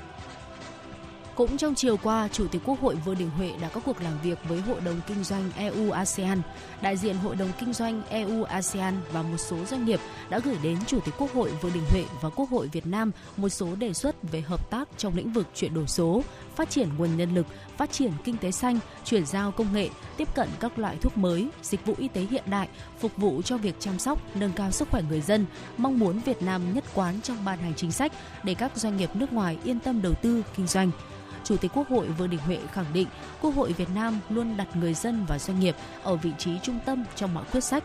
Cũng 1.35 1.57
trong 1.57 1.75
chiều 1.75 1.97
qua, 1.97 2.27
Chủ 2.27 2.47
tịch 2.47 2.61
Quốc 2.65 2.81
hội 2.81 2.95
Vương 2.95 3.17
Đình 3.17 3.29
Huệ 3.29 3.51
đã 3.61 3.69
có 3.69 3.81
cuộc 3.85 4.01
làm 4.01 4.13
việc 4.23 4.39
với 4.49 4.61
Hội 4.61 4.81
đồng 4.81 5.01
Kinh 5.07 5.23
doanh 5.23 5.51
EU-ASEAN. 5.57 6.41
Đại 6.81 6.97
diện 6.97 7.15
Hội 7.15 7.35
đồng 7.35 7.51
Kinh 7.59 7.73
doanh 7.73 8.01
EU-ASEAN 8.09 8.93
và 9.11 9.21
một 9.21 9.37
số 9.37 9.57
doanh 9.65 9.85
nghiệp 9.85 9.99
đã 10.29 10.39
gửi 10.39 10.55
đến 10.63 10.77
Chủ 10.87 10.99
tịch 10.99 11.13
Quốc 11.17 11.33
hội 11.33 11.51
Vương 11.61 11.73
Đình 11.73 11.83
Huệ 11.89 12.03
và 12.21 12.29
Quốc 12.29 12.49
hội 12.49 12.67
Việt 12.67 12.85
Nam 12.85 13.11
một 13.37 13.49
số 13.49 13.75
đề 13.75 13.93
xuất 13.93 14.15
về 14.31 14.41
hợp 14.41 14.69
tác 14.69 14.87
trong 14.97 15.15
lĩnh 15.15 15.33
vực 15.33 15.47
chuyển 15.55 15.73
đổi 15.73 15.87
số, 15.87 16.23
phát 16.55 16.69
triển 16.69 16.89
nguồn 16.97 17.17
nhân 17.17 17.35
lực, 17.35 17.45
phát 17.77 17.91
triển 17.91 18.11
kinh 18.23 18.37
tế 18.37 18.51
xanh, 18.51 18.79
chuyển 19.05 19.25
giao 19.25 19.51
công 19.51 19.73
nghệ, 19.73 19.89
tiếp 20.17 20.27
cận 20.35 20.49
các 20.59 20.79
loại 20.79 20.97
thuốc 21.01 21.17
mới, 21.17 21.47
dịch 21.61 21.85
vụ 21.85 21.93
y 21.97 22.07
tế 22.07 22.21
hiện 22.21 22.43
đại, 22.45 22.67
phục 22.99 23.17
vụ 23.17 23.41
cho 23.41 23.57
việc 23.57 23.75
chăm 23.79 23.99
sóc, 23.99 24.19
nâng 24.35 24.51
cao 24.51 24.71
sức 24.71 24.87
khỏe 24.91 25.01
người 25.09 25.21
dân, 25.21 25.45
mong 25.77 25.99
muốn 25.99 26.19
Việt 26.19 26.41
Nam 26.41 26.73
nhất 26.73 26.83
quán 26.93 27.21
trong 27.21 27.45
ban 27.45 27.59
hành 27.59 27.73
chính 27.75 27.91
sách 27.91 28.11
để 28.43 28.53
các 28.53 28.77
doanh 28.77 28.97
nghiệp 28.97 29.09
nước 29.13 29.33
ngoài 29.33 29.57
yên 29.63 29.79
tâm 29.79 30.01
đầu 30.01 30.13
tư, 30.13 30.43
kinh 30.55 30.67
doanh. 30.67 30.91
Chủ 31.43 31.57
tịch 31.57 31.71
Quốc 31.73 31.89
hội 31.89 32.07
Vương 32.07 32.29
Đình 32.29 32.39
Huệ 32.39 32.59
khẳng 32.71 32.93
định 32.93 33.07
Quốc 33.41 33.55
hội 33.55 33.73
Việt 33.73 33.89
Nam 33.95 34.19
luôn 34.29 34.57
đặt 34.57 34.75
người 34.75 34.93
dân 34.93 35.25
và 35.27 35.39
doanh 35.39 35.59
nghiệp 35.59 35.75
ở 36.03 36.15
vị 36.15 36.31
trí 36.37 36.51
trung 36.63 36.79
tâm 36.85 37.03
trong 37.15 37.33
mọi 37.33 37.43
quyết 37.51 37.63
sách. 37.63 37.83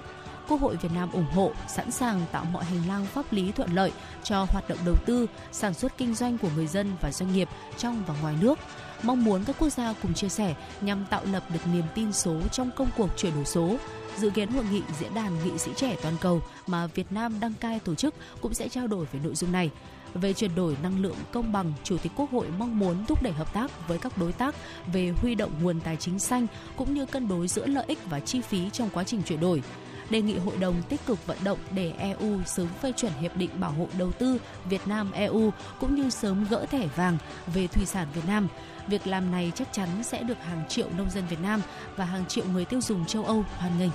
Quốc 0.48 0.60
hội 0.60 0.76
Việt 0.76 0.92
Nam 0.94 1.12
ủng 1.12 1.30
hộ, 1.34 1.52
sẵn 1.68 1.90
sàng 1.90 2.20
tạo 2.32 2.44
mọi 2.44 2.64
hành 2.64 2.88
lang 2.88 3.06
pháp 3.06 3.32
lý 3.32 3.52
thuận 3.52 3.72
lợi 3.72 3.92
cho 4.22 4.46
hoạt 4.50 4.68
động 4.68 4.78
đầu 4.84 4.94
tư, 5.06 5.26
sản 5.52 5.74
xuất 5.74 5.96
kinh 5.96 6.14
doanh 6.14 6.38
của 6.38 6.48
người 6.56 6.66
dân 6.66 6.92
và 7.00 7.12
doanh 7.12 7.32
nghiệp 7.32 7.48
trong 7.78 8.04
và 8.06 8.14
ngoài 8.22 8.34
nước. 8.40 8.58
Mong 9.02 9.24
muốn 9.24 9.44
các 9.44 9.56
quốc 9.58 9.68
gia 9.68 9.94
cùng 10.02 10.14
chia 10.14 10.28
sẻ 10.28 10.54
nhằm 10.80 11.06
tạo 11.10 11.22
lập 11.32 11.42
được 11.52 11.60
niềm 11.72 11.84
tin 11.94 12.12
số 12.12 12.40
trong 12.52 12.70
công 12.76 12.88
cuộc 12.96 13.10
chuyển 13.16 13.34
đổi 13.34 13.44
số. 13.44 13.76
Dự 14.16 14.30
kiến 14.30 14.50
hội 14.50 14.64
nghị 14.70 14.82
diễn 15.00 15.14
đàn 15.14 15.44
nghị 15.44 15.58
sĩ 15.58 15.70
trẻ 15.76 15.96
toàn 16.02 16.14
cầu 16.20 16.42
mà 16.66 16.86
Việt 16.86 17.12
Nam 17.12 17.40
đăng 17.40 17.54
cai 17.54 17.80
tổ 17.80 17.94
chức 17.94 18.14
cũng 18.40 18.54
sẽ 18.54 18.68
trao 18.68 18.86
đổi 18.86 19.06
về 19.12 19.20
nội 19.24 19.34
dung 19.34 19.52
này 19.52 19.70
về 20.14 20.32
chuyển 20.32 20.54
đổi 20.54 20.76
năng 20.82 21.02
lượng 21.02 21.16
công 21.32 21.52
bằng, 21.52 21.72
Chủ 21.84 21.98
tịch 21.98 22.12
Quốc 22.16 22.30
hội 22.30 22.46
mong 22.58 22.78
muốn 22.78 23.04
thúc 23.04 23.22
đẩy 23.22 23.32
hợp 23.32 23.52
tác 23.54 23.88
với 23.88 23.98
các 23.98 24.18
đối 24.18 24.32
tác 24.32 24.54
về 24.92 25.12
huy 25.16 25.34
động 25.34 25.50
nguồn 25.62 25.80
tài 25.80 25.96
chính 25.96 26.18
xanh 26.18 26.46
cũng 26.76 26.94
như 26.94 27.06
cân 27.06 27.28
đối 27.28 27.48
giữa 27.48 27.66
lợi 27.66 27.84
ích 27.86 27.98
và 28.10 28.20
chi 28.20 28.40
phí 28.40 28.70
trong 28.70 28.90
quá 28.90 29.04
trình 29.04 29.22
chuyển 29.22 29.40
đổi 29.40 29.62
đề 30.10 30.22
nghị 30.22 30.38
hội 30.38 30.56
đồng 30.60 30.82
tích 30.88 31.00
cực 31.06 31.26
vận 31.26 31.38
động 31.44 31.58
để 31.70 31.92
EU 31.98 32.42
sớm 32.46 32.66
phê 32.82 32.92
chuẩn 32.96 33.12
hiệp 33.20 33.36
định 33.36 33.50
bảo 33.60 33.70
hộ 33.70 33.88
đầu 33.98 34.12
tư 34.12 34.38
Việt 34.68 34.86
Nam 34.86 35.12
EU 35.12 35.52
cũng 35.80 35.94
như 35.94 36.10
sớm 36.10 36.46
gỡ 36.50 36.66
thẻ 36.70 36.86
vàng 36.96 37.18
về 37.54 37.66
thủy 37.66 37.86
sản 37.86 38.06
Việt 38.14 38.26
Nam. 38.26 38.48
Việc 38.86 39.06
làm 39.06 39.30
này 39.30 39.52
chắc 39.54 39.68
chắn 39.72 39.88
sẽ 40.02 40.22
được 40.22 40.38
hàng 40.44 40.62
triệu 40.68 40.86
nông 40.96 41.10
dân 41.10 41.24
Việt 41.30 41.40
Nam 41.42 41.60
và 41.96 42.04
hàng 42.04 42.26
triệu 42.26 42.44
người 42.52 42.64
tiêu 42.64 42.80
dùng 42.80 43.06
châu 43.06 43.24
Âu 43.24 43.44
hoan 43.56 43.78
nghênh. 43.78 43.90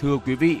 Thưa 0.00 0.16
quý 0.26 0.34
vị, 0.34 0.60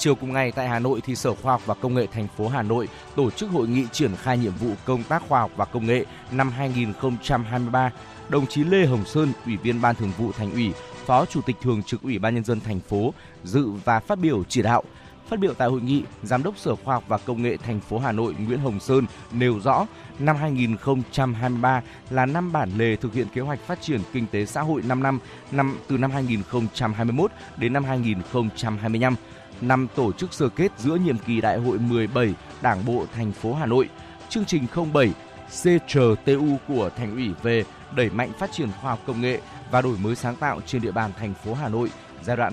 Chiều 0.00 0.14
cùng 0.14 0.32
ngày 0.32 0.52
tại 0.52 0.68
Hà 0.68 0.78
Nội 0.78 1.00
thì 1.04 1.16
Sở 1.16 1.34
Khoa 1.34 1.52
học 1.52 1.62
và 1.66 1.74
Công 1.74 1.94
nghệ 1.94 2.06
thành 2.12 2.28
phố 2.36 2.48
Hà 2.48 2.62
Nội 2.62 2.88
tổ 3.16 3.30
chức 3.30 3.50
hội 3.50 3.68
nghị 3.68 3.86
triển 3.92 4.16
khai 4.16 4.38
nhiệm 4.38 4.52
vụ 4.52 4.70
công 4.84 5.02
tác 5.02 5.22
khoa 5.28 5.40
học 5.40 5.50
và 5.56 5.64
công 5.64 5.86
nghệ 5.86 6.04
năm 6.32 6.50
2023. 6.50 7.90
Đồng 8.28 8.46
chí 8.46 8.64
Lê 8.64 8.86
Hồng 8.86 9.04
Sơn, 9.04 9.32
Ủy 9.46 9.56
viên 9.56 9.80
Ban 9.80 9.94
Thường 9.94 10.12
vụ 10.18 10.32
Thành 10.32 10.52
ủy, 10.52 10.72
Phó 11.06 11.24
Chủ 11.24 11.40
tịch 11.46 11.56
Thường 11.62 11.82
trực 11.82 12.02
Ủy 12.02 12.18
ban 12.18 12.34
nhân 12.34 12.44
dân 12.44 12.60
thành 12.60 12.80
phố 12.80 13.14
dự 13.44 13.70
và 13.84 14.00
phát 14.00 14.18
biểu 14.18 14.44
chỉ 14.48 14.62
đạo. 14.62 14.82
Phát 15.28 15.38
biểu 15.38 15.54
tại 15.54 15.68
hội 15.68 15.80
nghị, 15.80 16.02
Giám 16.22 16.42
đốc 16.42 16.58
Sở 16.58 16.76
Khoa 16.76 16.94
học 16.94 17.04
và 17.08 17.18
Công 17.18 17.42
nghệ 17.42 17.56
thành 17.56 17.80
phố 17.80 17.98
Hà 17.98 18.12
Nội 18.12 18.34
Nguyễn 18.38 18.60
Hồng 18.60 18.80
Sơn 18.80 19.06
nêu 19.32 19.60
rõ 19.60 19.86
năm 20.18 20.36
2023 20.36 21.82
là 22.10 22.26
năm 22.26 22.52
bản 22.52 22.70
lề 22.76 22.96
thực 22.96 23.14
hiện 23.14 23.26
kế 23.34 23.40
hoạch 23.40 23.60
phát 23.66 23.82
triển 23.82 24.00
kinh 24.12 24.26
tế 24.26 24.46
xã 24.46 24.60
hội 24.60 24.82
5 24.86 25.02
năm, 25.02 25.18
năm 25.52 25.78
từ 25.88 25.98
năm 25.98 26.10
2021 26.10 27.30
đến 27.56 27.72
năm 27.72 27.84
2025 27.84 29.16
năm 29.60 29.86
tổ 29.94 30.12
chức 30.12 30.32
sơ 30.32 30.48
kết 30.48 30.72
giữa 30.78 30.94
nhiệm 30.94 31.18
kỳ 31.18 31.40
Đại 31.40 31.58
hội 31.58 31.78
17 31.78 32.34
Đảng 32.62 32.84
bộ 32.84 33.06
thành 33.14 33.32
phố 33.32 33.54
Hà 33.54 33.66
Nội. 33.66 33.88
Chương 34.28 34.44
trình 34.44 34.66
07 34.92 35.12
CTRTU 35.48 36.56
của 36.68 36.90
Thành 36.96 37.12
ủy 37.12 37.30
về 37.42 37.64
đẩy 37.96 38.10
mạnh 38.10 38.32
phát 38.38 38.52
triển 38.52 38.68
khoa 38.80 38.90
học 38.90 38.98
công 39.06 39.20
nghệ 39.20 39.40
và 39.70 39.82
đổi 39.82 39.96
mới 39.98 40.16
sáng 40.16 40.36
tạo 40.36 40.60
trên 40.66 40.82
địa 40.82 40.92
bàn 40.92 41.10
thành 41.18 41.34
phố 41.34 41.54
Hà 41.54 41.68
Nội 41.68 41.90
giai 42.22 42.36
đoạn 42.36 42.52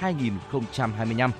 2021-2025. 0.00 1.30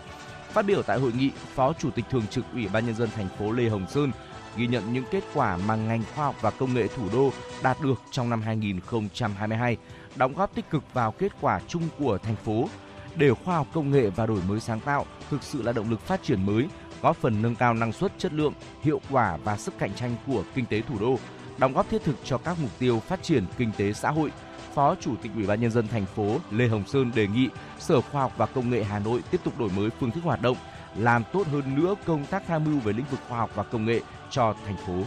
Phát 0.52 0.67
biểu 0.67 0.83
tại 0.83 0.99
hội 0.99 1.12
nghị, 1.12 1.31
Phó 1.55 1.73
Chủ 1.73 1.90
tịch 1.90 2.05
Thường 2.11 2.26
trực 2.31 2.45
Ủy 2.52 2.69
ban 2.69 2.87
nhân 2.87 2.95
dân 2.95 3.09
thành 3.17 3.28
phố 3.38 3.52
Lê 3.52 3.69
Hồng 3.69 3.87
Sơn 3.88 4.11
ghi 4.57 4.67
nhận 4.67 4.93
những 4.93 5.05
kết 5.11 5.25
quả 5.35 5.57
mà 5.57 5.76
ngành 5.76 6.02
khoa 6.14 6.25
học 6.25 6.37
và 6.40 6.50
công 6.50 6.75
nghệ 6.75 6.88
thủ 6.88 7.09
đô 7.12 7.31
đạt 7.62 7.76
được 7.83 8.02
trong 8.11 8.31
năm 8.31 8.43
2022, 8.43 9.76
đóng 10.17 10.35
góp 10.35 10.55
tích 10.55 10.71
cực 10.71 10.83
vào 10.95 11.12
kết 11.12 11.33
quả 11.40 11.61
chung 11.69 11.88
của 11.99 12.19
thành 12.19 12.37
phố 12.37 12.69
để 13.18 13.34
khoa 13.44 13.56
học 13.56 13.66
công 13.72 13.90
nghệ 13.90 14.10
và 14.10 14.26
đổi 14.26 14.40
mới 14.48 14.60
sáng 14.60 14.80
tạo 14.80 15.06
thực 15.30 15.42
sự 15.42 15.62
là 15.62 15.72
động 15.72 15.90
lực 15.90 16.00
phát 16.00 16.22
triển 16.22 16.46
mới, 16.46 16.68
góp 17.02 17.16
phần 17.16 17.42
nâng 17.42 17.54
cao 17.54 17.75
năng 17.75 17.92
suất, 17.92 18.12
chất 18.18 18.32
lượng, 18.32 18.52
hiệu 18.82 19.00
quả 19.10 19.37
và 19.44 19.56
sức 19.56 19.75
cạnh 19.78 19.94
tranh 19.94 20.16
của 20.26 20.42
kinh 20.54 20.66
tế 20.66 20.80
thủ 20.80 20.94
đô, 21.00 21.18
đóng 21.58 21.72
góp 21.72 21.90
thiết 21.90 22.04
thực 22.04 22.16
cho 22.25 22.38
các 22.38 22.56
mục 22.62 22.70
tiêu 22.78 23.00
phát 23.00 23.22
triển 23.22 23.44
kinh 23.58 23.70
tế 23.76 23.92
xã 23.92 24.10
hội. 24.10 24.32
Phó 24.75 24.94
Chủ 24.94 25.16
tịch 25.22 25.32
Ủy 25.34 25.46
ban 25.46 25.60
nhân 25.60 25.70
dân 25.70 25.88
thành 25.88 26.06
phố 26.06 26.37
Lê 26.50 26.68
Hồng 26.68 26.84
Sơn 26.87 27.10
đề 27.14 27.26
nghị 27.26 27.48
Sở 27.78 28.00
Khoa 28.00 28.22
học 28.22 28.32
và 28.37 28.46
Công 28.46 28.70
nghệ 28.70 28.84
Hà 28.84 28.98
Nội 28.98 29.22
tiếp 29.30 29.40
tục 29.44 29.58
đổi 29.58 29.70
mới 29.76 29.90
phương 30.00 30.10
thức 30.10 30.25
hoạt 30.25 30.42
động, 30.42 30.56
làm 30.96 31.22
tốt 31.32 31.46
hơn 31.46 31.76
nữa 31.76 31.94
công 32.06 32.26
tác 32.26 32.42
tham 32.46 32.64
mưu 32.64 32.80
về 32.80 32.92
lĩnh 32.92 33.06
vực 33.10 33.20
khoa 33.28 33.38
học 33.38 33.50
và 33.54 33.62
công 33.62 33.84
nghệ 33.84 34.00
cho 34.30 34.54
thành 34.66 34.76
phố. 34.87 35.02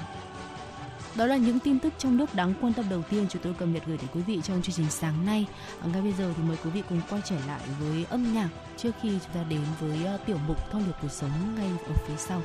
Đó 1.16 1.26
là 1.26 1.38
những 1.38 1.60
tin 1.60 1.80
tức 1.80 1.94
trong 1.98 2.18
nước 2.18 2.36
đáng 2.36 2.54
quan 2.62 2.74
tâm 2.74 2.86
đầu 2.90 3.02
tiên 3.10 3.26
chúng 3.30 3.42
tôi 3.42 3.54
cập 3.54 3.68
nhật 3.68 3.84
gửi 3.86 3.98
đến 3.98 4.08
quý 4.14 4.22
vị 4.22 4.40
trong 4.44 4.62
chương 4.62 4.76
trình 4.76 4.90
sáng 4.90 5.26
nay. 5.26 5.46
À, 5.82 5.88
ngay 5.94 6.02
bây 6.02 6.14
giờ 6.14 6.34
thì 6.38 6.44
mời 6.44 6.58
quý 6.64 6.70
vị 6.70 6.84
cùng 6.90 7.02
quay 7.10 7.22
trở 7.26 7.36
lại 7.48 7.62
với 7.80 8.06
âm 8.10 8.34
nhạc 8.34 8.50
trước 8.78 8.92
khi 9.02 9.20
chúng 9.24 9.34
ta 9.34 9.44
đến 9.50 9.62
với 9.80 10.16
uh, 10.16 10.26
tiểu 10.26 10.38
mục 10.48 10.58
thông 10.72 10.86
điệp 10.86 10.94
cuộc 11.02 11.12
sống 11.12 11.56
ngay 11.56 11.70
ở 11.88 11.94
phía 12.08 12.18
sau. 12.18 12.42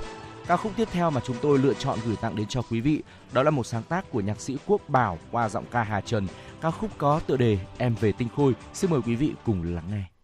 Ca 0.46 0.56
khúc 0.56 0.72
tiếp 0.76 0.88
theo 0.92 1.10
mà 1.10 1.20
chúng 1.24 1.36
tôi 1.42 1.58
lựa 1.58 1.74
chọn 1.74 1.98
gửi 2.06 2.16
tặng 2.16 2.36
đến 2.36 2.46
cho 2.46 2.62
quý 2.62 2.80
vị 2.80 3.02
đó 3.32 3.42
là 3.42 3.50
một 3.50 3.66
sáng 3.66 3.82
tác 3.82 4.10
của 4.10 4.20
nhạc 4.20 4.40
sĩ 4.40 4.56
Quốc 4.66 4.88
Bảo 4.88 5.18
qua 5.30 5.48
giọng 5.48 5.64
ca 5.70 5.82
Hà 5.82 6.00
Trần. 6.00 6.26
Ca 6.60 6.70
khúc 6.70 6.90
có 6.98 7.20
tựa 7.26 7.36
đề 7.36 7.58
Em 7.78 7.94
về 8.00 8.12
tinh 8.12 8.28
khôi. 8.36 8.52
Xin 8.74 8.90
mời 8.90 9.00
quý 9.06 9.14
vị 9.14 9.32
cùng 9.44 9.74
lắng 9.74 9.84
nghe. 9.90 10.15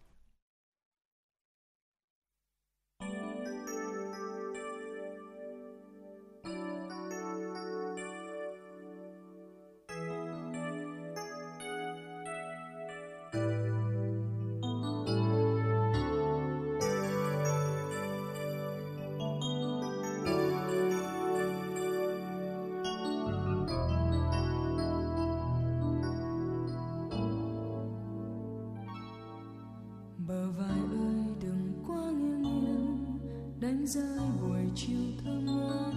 rơi, 33.95 34.19
buổi 34.41 34.61
chiều 34.75 34.99
thơ 35.25 35.31
ngát 35.31 35.95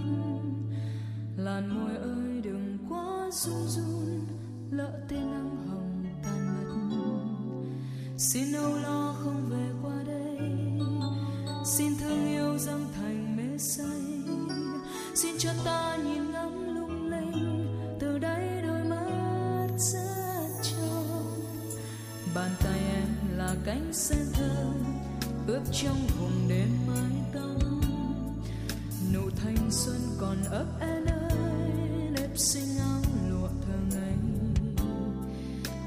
làn 1.38 1.70
môi 1.70 1.96
ơi, 1.96 2.42
đừng 2.44 2.78
quá 2.90 3.30
run 3.32 3.68
run, 3.68 4.26
lỡ 4.72 5.00
tên 5.10 5.32
nắng 5.32 5.68
hồng 5.68 6.06
tan 6.24 6.48
mất. 6.90 7.06
Xin 8.18 8.54
âu 8.54 8.76
lo 8.78 9.16
không 9.20 9.50
về 9.50 9.68
qua 9.82 10.04
đây. 10.08 10.38
Xin 11.66 11.98
thương 12.00 12.28
yêu 12.28 12.58
dâng 12.58 12.86
thành 12.96 13.38
mê 13.38 13.58
say. 13.58 14.02
Xin 15.16 15.36
cho 15.38 15.50
ta 15.66 15.98
nhìn 16.04 16.32
ngắm 16.32 16.76
lung 16.76 17.10
linh, 17.10 17.68
từ 18.00 18.18
đây 18.18 18.62
đôi 18.62 18.84
mắt 18.84 19.70
rất 19.78 20.50
trong. 20.64 21.42
Bàn 22.36 22.52
tay 22.60 22.80
em 22.80 23.38
là 23.38 23.56
cánh 23.66 23.94
sen 23.94 24.26
thơm, 24.34 24.84
ướp 25.48 25.64
trong 25.72 25.98
vùng 26.20 26.48
đêm 26.48 26.70
mái 26.88 27.12
tóc 27.34 27.75
xuân 29.76 30.18
còn 30.20 30.44
ấp 30.44 30.66
e 30.80 31.00
nơi 31.06 32.12
nếp 32.12 32.38
sinh 32.38 32.78
áo 32.80 33.02
lụa 33.30 33.48
thường 33.48 33.90
ngày, 33.92 34.18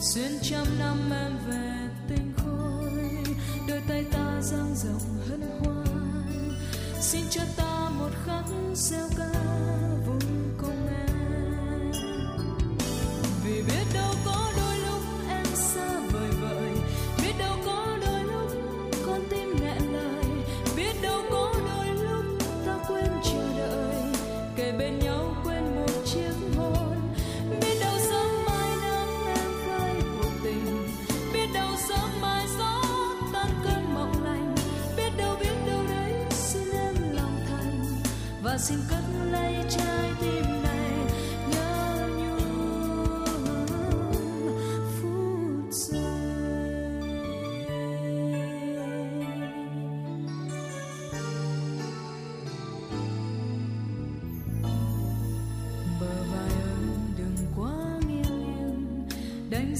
xuyên 0.00 0.32
trăm 0.42 0.66
năm 0.78 1.10
em 1.10 1.38
về 1.46 1.88
tinh 2.08 2.32
khôi 2.36 2.92
đôi 3.68 3.80
tay 3.88 4.04
ta 4.12 4.40
dang 4.42 4.74
rộng 4.74 5.20
hân 5.28 5.42
hoan. 5.60 6.54
Xin 7.00 7.22
cho 7.30 7.42
ta 7.56 7.90
một 7.98 8.10
khắc 8.24 8.44
gieo 8.74 9.08
ca. 9.16 9.87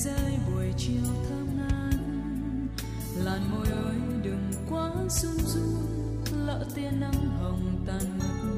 rơi 0.05 0.39
buổi 0.47 0.75
chiều 0.77 1.03
thơm 1.29 1.47
ngát. 1.57 2.01
Làn 3.25 3.51
môi 3.51 3.67
ơi, 3.67 3.97
đừng 4.23 4.53
quá 4.71 4.93
run 5.09 5.39
run, 5.47 5.77
lỡ 6.47 6.65
tia 6.75 6.91
nắng 6.91 7.39
hồng 7.41 7.85
tàn 7.87 8.19
mất. 8.19 8.58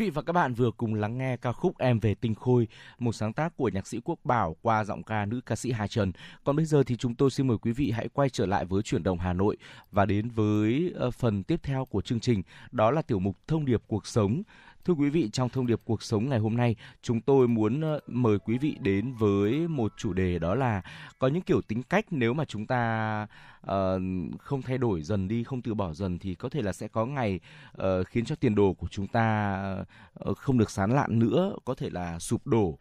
vị 0.00 0.10
và 0.10 0.22
các 0.22 0.32
bạn 0.32 0.54
vừa 0.54 0.70
cùng 0.70 0.94
lắng 0.94 1.18
nghe 1.18 1.36
ca 1.36 1.52
khúc 1.52 1.78
Em 1.78 2.00
về 2.00 2.14
tinh 2.14 2.34
khôi, 2.34 2.68
một 2.98 3.12
sáng 3.12 3.32
tác 3.32 3.56
của 3.56 3.68
nhạc 3.68 3.86
sĩ 3.86 4.00
Quốc 4.04 4.18
Bảo 4.24 4.56
qua 4.62 4.84
giọng 4.84 5.02
ca 5.02 5.24
nữ 5.24 5.40
ca 5.46 5.56
sĩ 5.56 5.72
Hà 5.72 5.86
Trần. 5.86 6.12
Còn 6.44 6.56
bây 6.56 6.64
giờ 6.64 6.82
thì 6.82 6.96
chúng 6.96 7.14
tôi 7.14 7.30
xin 7.30 7.46
mời 7.46 7.58
quý 7.58 7.72
vị 7.72 7.90
hãy 7.90 8.08
quay 8.08 8.30
trở 8.30 8.46
lại 8.46 8.64
với 8.64 8.82
chuyển 8.82 9.02
động 9.02 9.18
Hà 9.18 9.32
Nội 9.32 9.56
và 9.92 10.06
đến 10.06 10.28
với 10.28 10.92
ờ, 10.94 11.10
phần 11.10 11.42
tiếp 11.42 11.60
theo 11.62 11.84
của 11.84 12.00
chương 12.00 12.20
trình, 12.20 12.42
đó 12.70 12.90
là 12.90 13.02
tiểu 13.02 13.18
mục 13.18 13.36
Thông 13.48 13.64
điệp 13.64 13.82
cuộc 13.86 14.06
sống. 14.06 14.42
Thưa 14.84 14.94
quý 14.94 15.10
vị, 15.10 15.30
trong 15.32 15.48
thông 15.48 15.66
điệp 15.66 15.80
cuộc 15.84 16.02
sống 16.02 16.28
ngày 16.28 16.38
hôm 16.38 16.56
nay, 16.56 16.76
chúng 17.02 17.20
tôi 17.20 17.48
muốn 17.48 17.80
ờ, 17.80 18.00
mời 18.06 18.38
quý 18.38 18.58
vị 18.58 18.76
đến 18.80 19.14
với 19.14 19.68
một 19.68 19.92
chủ 19.96 20.12
đề 20.12 20.38
đó 20.38 20.54
là 20.54 20.82
có 21.18 21.28
những 21.28 21.42
kiểu 21.42 21.60
tính 21.60 21.82
cách 21.82 22.06
nếu 22.10 22.34
mà 22.34 22.44
chúng 22.44 22.66
ta 22.66 23.26
uh, 23.66 23.70
không 24.38 24.62
thay 24.62 24.78
đổi 24.78 25.02
dần 25.02 25.28
đi, 25.28 25.44
không 25.44 25.62
từ 25.62 25.74
bỏ 25.74 25.92
dần 25.92 26.18
thì 26.18 26.34
có 26.34 26.48
thể 26.48 26.62
là 26.62 26.72
sẽ 26.72 26.88
có 26.88 27.06
ngày 27.06 27.40
uh, 27.82 28.06
khiến 28.06 28.24
cho 28.24 28.34
tiền 28.34 28.54
đồ 28.54 28.72
của 28.72 28.86
chúng 28.90 29.06
ta 29.06 29.84
uh, 30.28 30.38
không 30.38 30.58
được 30.58 30.70
sán 30.70 30.90
lạn 30.90 31.18
nữa, 31.18 31.52
có 31.64 31.74
thể 31.74 31.90
là 31.90 32.18
sụp 32.18 32.46
đổ. 32.46 32.78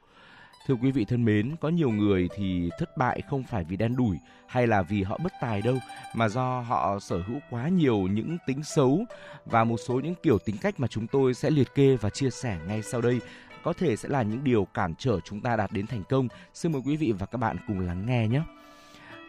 Thưa 0.69 0.75
quý 0.75 0.91
vị 0.91 1.05
thân 1.05 1.25
mến, 1.25 1.55
có 1.61 1.69
nhiều 1.69 1.91
người 1.91 2.29
thì 2.35 2.69
thất 2.79 2.97
bại 2.97 3.21
không 3.29 3.43
phải 3.43 3.63
vì 3.63 3.77
đen 3.77 3.95
đủi 3.95 4.17
hay 4.47 4.67
là 4.67 4.81
vì 4.81 5.03
họ 5.03 5.17
bất 5.23 5.33
tài 5.41 5.61
đâu, 5.61 5.77
mà 6.13 6.29
do 6.29 6.61
họ 6.61 6.99
sở 6.99 7.21
hữu 7.27 7.39
quá 7.49 7.67
nhiều 7.69 7.97
những 7.97 8.37
tính 8.47 8.63
xấu 8.63 9.05
và 9.45 9.63
một 9.63 9.77
số 9.87 9.99
những 9.99 10.15
kiểu 10.23 10.37
tính 10.39 10.55
cách 10.61 10.79
mà 10.79 10.87
chúng 10.87 11.07
tôi 11.07 11.33
sẽ 11.33 11.49
liệt 11.49 11.75
kê 11.75 11.95
và 11.95 12.09
chia 12.09 12.29
sẻ 12.29 12.57
ngay 12.67 12.81
sau 12.83 13.01
đây 13.01 13.19
có 13.63 13.73
thể 13.73 13.95
sẽ 13.95 14.09
là 14.09 14.21
những 14.21 14.43
điều 14.43 14.65
cản 14.65 14.93
trở 14.97 15.19
chúng 15.19 15.41
ta 15.41 15.55
đạt 15.55 15.71
đến 15.71 15.87
thành 15.87 16.03
công. 16.09 16.27
Xin 16.53 16.71
mời 16.71 16.81
quý 16.85 16.97
vị 16.97 17.11
và 17.11 17.25
các 17.25 17.37
bạn 17.37 17.57
cùng 17.67 17.79
lắng 17.79 18.05
nghe 18.05 18.27
nhé. 18.27 18.41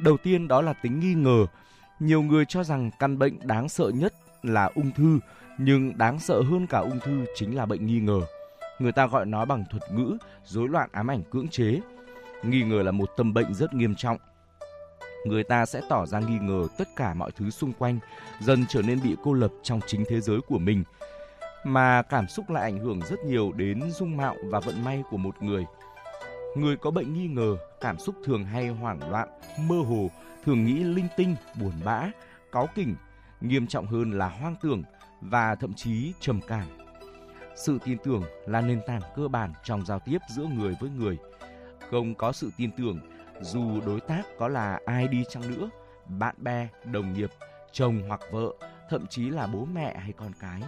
Đầu 0.00 0.16
tiên 0.16 0.48
đó 0.48 0.62
là 0.62 0.72
tính 0.72 1.00
nghi 1.00 1.14
ngờ. 1.14 1.46
Nhiều 2.00 2.22
người 2.22 2.44
cho 2.44 2.64
rằng 2.64 2.90
căn 2.98 3.18
bệnh 3.18 3.46
đáng 3.46 3.68
sợ 3.68 3.90
nhất 3.94 4.14
là 4.42 4.70
ung 4.74 4.90
thư, 4.90 5.18
nhưng 5.58 5.98
đáng 5.98 6.18
sợ 6.18 6.42
hơn 6.42 6.66
cả 6.66 6.78
ung 6.78 7.00
thư 7.00 7.24
chính 7.34 7.56
là 7.56 7.66
bệnh 7.66 7.86
nghi 7.86 8.00
ngờ. 8.00 8.20
Người 8.80 8.92
ta 8.92 9.06
gọi 9.06 9.26
nó 9.26 9.44
bằng 9.44 9.64
thuật 9.70 9.82
ngữ 9.92 10.18
rối 10.44 10.68
loạn 10.68 10.88
ám 10.92 11.10
ảnh 11.10 11.22
cưỡng 11.30 11.48
chế. 11.48 11.80
Nghi 12.42 12.62
ngờ 12.62 12.82
là 12.82 12.90
một 12.90 13.10
tâm 13.16 13.34
bệnh 13.34 13.54
rất 13.54 13.74
nghiêm 13.74 13.94
trọng. 13.94 14.18
Người 15.26 15.44
ta 15.44 15.66
sẽ 15.66 15.80
tỏ 15.88 16.06
ra 16.06 16.20
nghi 16.20 16.38
ngờ 16.38 16.66
tất 16.78 16.88
cả 16.96 17.14
mọi 17.14 17.30
thứ 17.36 17.50
xung 17.50 17.72
quanh, 17.72 17.98
dần 18.40 18.64
trở 18.68 18.82
nên 18.82 19.00
bị 19.02 19.16
cô 19.22 19.32
lập 19.32 19.50
trong 19.62 19.80
chính 19.86 20.04
thế 20.08 20.20
giới 20.20 20.40
của 20.40 20.58
mình. 20.58 20.84
Mà 21.64 22.02
cảm 22.02 22.28
xúc 22.28 22.50
lại 22.50 22.62
ảnh 22.62 22.78
hưởng 22.78 23.00
rất 23.10 23.18
nhiều 23.24 23.52
đến 23.52 23.90
dung 23.90 24.16
mạo 24.16 24.36
và 24.44 24.60
vận 24.60 24.84
may 24.84 25.02
của 25.10 25.16
một 25.16 25.42
người. 25.42 25.66
Người 26.56 26.76
có 26.76 26.90
bệnh 26.90 27.14
nghi 27.14 27.26
ngờ, 27.26 27.56
cảm 27.80 27.98
xúc 27.98 28.14
thường 28.24 28.44
hay 28.44 28.68
hoảng 28.68 29.10
loạn, 29.10 29.28
mơ 29.58 29.76
hồ, 29.76 30.10
thường 30.44 30.64
nghĩ 30.64 30.84
linh 30.84 31.08
tinh, 31.16 31.36
buồn 31.60 31.72
bã, 31.84 32.10
cáu 32.52 32.68
kỉnh, 32.74 32.94
nghiêm 33.40 33.66
trọng 33.66 33.86
hơn 33.86 34.10
là 34.10 34.28
hoang 34.28 34.54
tưởng 34.62 34.82
và 35.20 35.54
thậm 35.54 35.74
chí 35.74 36.12
trầm 36.20 36.40
cảm. 36.48 36.79
Sự 37.56 37.78
tin 37.84 37.98
tưởng 38.04 38.22
là 38.46 38.60
nền 38.60 38.80
tảng 38.86 39.02
cơ 39.16 39.28
bản 39.28 39.52
trong 39.64 39.86
giao 39.86 39.98
tiếp 39.98 40.18
giữa 40.28 40.44
người 40.44 40.76
với 40.80 40.90
người. 40.90 41.18
Không 41.90 42.14
có 42.14 42.32
sự 42.32 42.50
tin 42.56 42.70
tưởng, 42.76 43.00
dù 43.40 43.80
đối 43.86 44.00
tác 44.00 44.22
có 44.38 44.48
là 44.48 44.80
ai 44.84 45.08
đi 45.08 45.24
chăng 45.30 45.50
nữa, 45.50 45.70
bạn 46.06 46.34
bè, 46.38 46.68
đồng 46.84 47.12
nghiệp, 47.12 47.30
chồng 47.72 48.02
hoặc 48.08 48.20
vợ, 48.30 48.52
thậm 48.90 49.06
chí 49.06 49.30
là 49.30 49.46
bố 49.46 49.64
mẹ 49.64 49.96
hay 49.96 50.12
con 50.12 50.32
cái, 50.40 50.62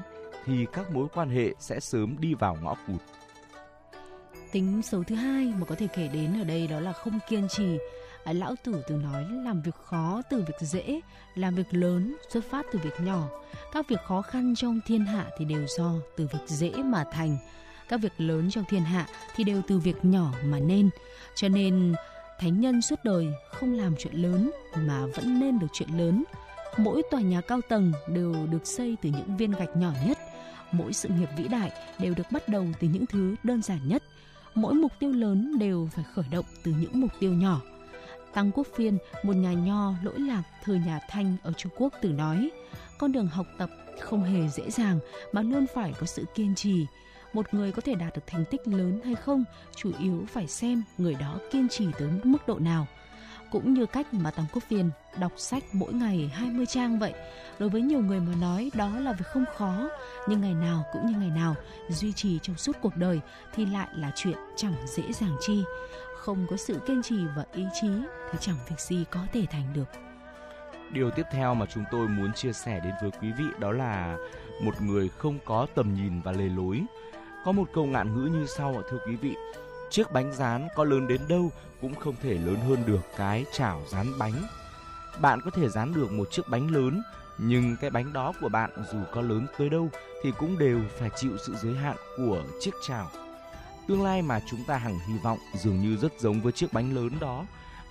thì 0.44 0.66
các 0.72 0.90
mối 0.90 1.08
quan 1.14 1.30
hệ 1.30 1.54
sẽ 1.58 1.80
sớm 1.80 2.16
đi 2.18 2.34
vào 2.34 2.56
ngõ 2.62 2.74
cụt. 2.86 3.00
Tính 4.52 4.82
xấu 4.82 5.04
thứ 5.04 5.14
hai 5.14 5.52
mà 5.58 5.66
có 5.66 5.74
thể 5.74 5.86
kể 5.86 6.08
đến 6.12 6.40
ở 6.40 6.44
đây 6.44 6.66
đó 6.66 6.80
là 6.80 6.92
không 6.92 7.18
kiên 7.28 7.48
trì. 7.48 7.78
À, 8.24 8.32
Lão 8.32 8.54
Tử 8.64 8.82
từng 8.88 9.02
nói 9.02 9.24
làm 9.44 9.62
việc 9.62 9.74
khó 9.84 10.22
từ 10.30 10.36
việc 10.36 10.68
dễ, 10.68 11.00
làm 11.34 11.54
việc 11.54 11.66
lớn 11.74 12.16
xuất 12.30 12.44
phát 12.50 12.66
từ 12.72 12.78
việc 12.78 13.00
nhỏ. 13.00 13.28
Các 13.72 13.88
việc 13.88 14.00
khó 14.06 14.22
khăn 14.22 14.54
trong 14.54 14.80
thiên 14.86 15.04
hạ 15.04 15.26
thì 15.38 15.44
đều 15.44 15.66
do 15.78 15.92
từ 16.16 16.26
việc 16.32 16.38
dễ 16.46 16.70
mà 16.70 17.04
thành. 17.12 17.36
Các 17.88 18.00
việc 18.00 18.12
lớn 18.18 18.50
trong 18.50 18.64
thiên 18.68 18.82
hạ 18.82 19.06
thì 19.36 19.44
đều 19.44 19.62
từ 19.68 19.78
việc 19.78 20.04
nhỏ 20.04 20.32
mà 20.44 20.58
nên. 20.58 20.90
Cho 21.34 21.48
nên 21.48 21.94
thánh 22.38 22.60
nhân 22.60 22.82
suốt 22.82 23.04
đời 23.04 23.26
không 23.50 23.72
làm 23.72 23.94
chuyện 23.98 24.14
lớn 24.14 24.50
mà 24.76 25.06
vẫn 25.06 25.40
nên 25.40 25.58
được 25.58 25.66
chuyện 25.72 25.98
lớn. 25.98 26.24
Mỗi 26.76 27.02
tòa 27.10 27.20
nhà 27.20 27.40
cao 27.40 27.60
tầng 27.68 27.92
đều 28.08 28.34
được 28.50 28.66
xây 28.66 28.96
từ 29.02 29.10
những 29.10 29.36
viên 29.36 29.50
gạch 29.50 29.76
nhỏ 29.76 29.92
nhất. 30.06 30.18
Mỗi 30.72 30.92
sự 30.92 31.08
nghiệp 31.08 31.28
vĩ 31.36 31.48
đại 31.48 31.72
đều 31.98 32.14
được 32.14 32.26
bắt 32.30 32.48
đầu 32.48 32.66
từ 32.80 32.88
những 32.88 33.06
thứ 33.06 33.34
đơn 33.42 33.62
giản 33.62 33.88
nhất 33.88 34.02
mỗi 34.54 34.74
mục 34.74 34.92
tiêu 34.98 35.12
lớn 35.12 35.58
đều 35.58 35.88
phải 35.92 36.04
khởi 36.14 36.24
động 36.30 36.44
từ 36.64 36.74
những 36.80 37.00
mục 37.00 37.10
tiêu 37.20 37.32
nhỏ. 37.32 37.60
Tăng 38.34 38.50
Quốc 38.54 38.66
Phiên, 38.74 38.98
một 39.22 39.36
nhà 39.36 39.52
nho 39.52 39.92
lỗi 40.02 40.18
lạc 40.18 40.42
thời 40.64 40.78
nhà 40.78 41.00
Thanh 41.08 41.36
ở 41.42 41.52
Trung 41.52 41.72
Quốc 41.76 41.92
từng 42.00 42.16
nói, 42.16 42.50
con 42.98 43.12
đường 43.12 43.26
học 43.26 43.46
tập 43.58 43.70
không 44.00 44.24
hề 44.24 44.48
dễ 44.48 44.70
dàng 44.70 44.98
mà 45.32 45.42
luôn 45.42 45.66
phải 45.74 45.92
có 46.00 46.06
sự 46.06 46.24
kiên 46.34 46.54
trì. 46.54 46.86
Một 47.32 47.54
người 47.54 47.72
có 47.72 47.82
thể 47.82 47.94
đạt 47.94 48.14
được 48.14 48.22
thành 48.26 48.44
tích 48.50 48.68
lớn 48.68 49.00
hay 49.04 49.14
không, 49.14 49.44
chủ 49.76 49.90
yếu 49.98 50.24
phải 50.32 50.46
xem 50.46 50.82
người 50.98 51.14
đó 51.14 51.38
kiên 51.50 51.68
trì 51.68 51.86
tới 51.98 52.08
mức 52.24 52.48
độ 52.48 52.58
nào. 52.58 52.86
Cũng 53.50 53.74
như 53.74 53.86
cách 53.86 54.14
mà 54.14 54.30
Tăng 54.30 54.46
Quốc 54.52 54.62
Phiên 54.68 54.90
đọc 55.20 55.32
sách 55.36 55.64
mỗi 55.72 55.92
ngày 55.92 56.30
20 56.34 56.66
trang 56.66 56.98
vậy. 56.98 57.12
Đối 57.58 57.68
với 57.68 57.80
nhiều 57.80 58.00
người 58.00 58.20
mà 58.20 58.34
nói 58.40 58.70
đó 58.74 58.98
là 58.98 59.12
việc 59.12 59.26
không 59.26 59.44
khó, 59.56 59.88
nhưng 60.28 60.40
ngày 60.40 60.54
nào 60.54 60.84
cũng 60.92 61.06
như 61.06 61.18
ngày 61.18 61.30
nào, 61.30 61.54
duy 61.88 62.12
trì 62.12 62.38
trong 62.42 62.56
suốt 62.56 62.76
cuộc 62.82 62.96
đời 62.96 63.20
thì 63.54 63.66
lại 63.66 63.88
là 63.96 64.12
chuyện 64.14 64.36
chẳng 64.56 64.74
dễ 64.86 65.02
dàng 65.12 65.36
chi. 65.40 65.62
Không 66.22 66.46
có 66.50 66.56
sự 66.56 66.78
kiên 66.86 67.02
trì 67.02 67.16
và 67.36 67.44
ý 67.52 67.64
chí 67.80 67.88
thì 68.32 68.38
chẳng 68.40 68.56
việc 68.68 68.80
gì 68.80 69.04
có 69.10 69.20
thể 69.32 69.46
thành 69.50 69.72
được. 69.74 69.84
Điều 70.92 71.10
tiếp 71.10 71.22
theo 71.32 71.54
mà 71.54 71.66
chúng 71.74 71.84
tôi 71.90 72.08
muốn 72.08 72.32
chia 72.32 72.52
sẻ 72.52 72.80
đến 72.84 72.92
với 73.02 73.10
quý 73.10 73.28
vị 73.38 73.44
đó 73.58 73.72
là 73.72 74.16
một 74.62 74.82
người 74.82 75.08
không 75.08 75.38
có 75.44 75.66
tầm 75.74 75.94
nhìn 75.94 76.20
và 76.20 76.32
lề 76.32 76.44
lối. 76.44 76.82
Có 77.44 77.52
một 77.52 77.68
câu 77.74 77.86
ngạn 77.86 78.14
ngữ 78.14 78.38
như 78.38 78.46
sau 78.46 78.82
thưa 78.90 78.98
quý 79.06 79.16
vị. 79.16 79.34
Chiếc 79.90 80.12
bánh 80.12 80.32
rán 80.32 80.68
có 80.76 80.84
lớn 80.84 81.08
đến 81.08 81.20
đâu 81.28 81.50
cũng 81.80 81.94
không 81.94 82.14
thể 82.22 82.34
lớn 82.34 82.56
hơn 82.68 82.78
được 82.86 83.00
cái 83.16 83.44
chảo 83.52 83.82
rán 83.88 84.06
bánh. 84.18 84.34
Bạn 85.20 85.40
có 85.44 85.50
thể 85.50 85.68
rán 85.68 85.94
được 85.94 86.12
một 86.12 86.28
chiếc 86.30 86.48
bánh 86.48 86.70
lớn, 86.70 87.02
nhưng 87.38 87.76
cái 87.80 87.90
bánh 87.90 88.12
đó 88.12 88.32
của 88.40 88.48
bạn 88.48 88.70
dù 88.92 88.98
có 89.12 89.20
lớn 89.20 89.46
tới 89.58 89.68
đâu 89.68 89.90
thì 90.22 90.32
cũng 90.38 90.58
đều 90.58 90.80
phải 90.98 91.10
chịu 91.16 91.32
sự 91.46 91.54
giới 91.54 91.74
hạn 91.74 91.96
của 92.16 92.42
chiếc 92.60 92.74
chảo. 92.86 93.10
Tương 93.92 94.02
lai 94.02 94.22
mà 94.22 94.40
chúng 94.46 94.64
ta 94.64 94.76
hằng 94.76 94.98
hy 95.06 95.18
vọng 95.18 95.38
dường 95.54 95.80
như 95.80 95.96
rất 95.96 96.20
giống 96.20 96.40
với 96.40 96.52
chiếc 96.52 96.72
bánh 96.72 96.94
lớn 96.94 97.10
đó, 97.20 97.44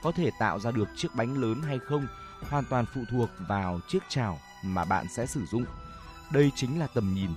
có 0.04 0.12
thể 0.12 0.32
tạo 0.40 0.60
ra 0.60 0.72
được 0.72 0.90
chiếc 0.96 1.08
bánh 1.16 1.38
lớn 1.38 1.62
hay 1.62 1.80
không 1.80 2.08
hoàn 2.50 2.64
toàn 2.70 2.86
phụ 2.94 3.02
thuộc 3.12 3.30
vào 3.48 3.80
chiếc 3.88 4.00
chảo 4.10 4.40
mà 4.64 4.86
bạn 4.86 5.06
sẽ 5.10 5.26
sử 5.26 5.46
dụng. 5.46 5.66
Đây 6.32 6.52
chính 6.56 6.80
là 6.80 6.88
tầm 6.88 7.14
nhìn. 7.14 7.30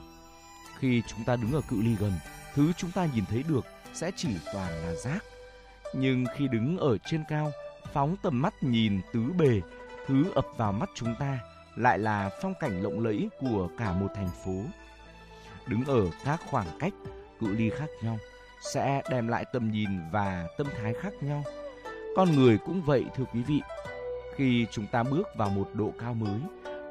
Khi 0.78 1.02
chúng 1.06 1.24
ta 1.24 1.36
đứng 1.36 1.52
ở 1.52 1.60
cự 1.68 1.82
ly 1.82 1.96
gần, 2.00 2.12
thứ 2.54 2.72
chúng 2.72 2.90
ta 2.90 3.08
nhìn 3.14 3.24
thấy 3.26 3.42
được 3.42 3.66
sẽ 3.94 4.10
chỉ 4.16 4.28
toàn 4.52 4.72
là 4.72 4.94
rác. 4.94 5.24
Nhưng 5.94 6.24
khi 6.36 6.48
đứng 6.48 6.78
ở 6.78 6.98
trên 6.98 7.24
cao, 7.28 7.52
phóng 7.92 8.16
tầm 8.22 8.42
mắt 8.42 8.62
nhìn 8.62 9.00
tứ 9.12 9.32
bề, 9.38 9.60
thứ 10.06 10.24
ập 10.34 10.46
vào 10.56 10.72
mắt 10.72 10.88
chúng 10.94 11.14
ta 11.18 11.38
lại 11.76 11.98
là 11.98 12.30
phong 12.42 12.54
cảnh 12.60 12.82
lộng 12.82 13.00
lẫy 13.00 13.28
của 13.40 13.68
cả 13.78 13.92
một 13.92 14.08
thành 14.14 14.30
phố. 14.44 14.62
Đứng 15.66 15.84
ở 15.84 16.10
các 16.24 16.40
khoảng 16.50 16.78
cách, 16.78 16.92
cự 17.40 17.46
ly 17.46 17.70
khác 17.70 17.88
nhau 18.02 18.18
sẽ 18.64 19.02
đem 19.10 19.28
lại 19.28 19.44
tầm 19.44 19.70
nhìn 19.70 20.10
và 20.10 20.46
tâm 20.56 20.66
thái 20.76 20.94
khác 21.02 21.12
nhau. 21.20 21.44
Con 22.16 22.36
người 22.36 22.58
cũng 22.58 22.82
vậy 22.82 23.04
thưa 23.16 23.24
quý 23.34 23.42
vị. 23.42 23.60
Khi 24.36 24.66
chúng 24.70 24.86
ta 24.86 25.02
bước 25.02 25.28
vào 25.36 25.48
một 25.48 25.68
độ 25.74 25.92
cao 25.98 26.14
mới, 26.14 26.40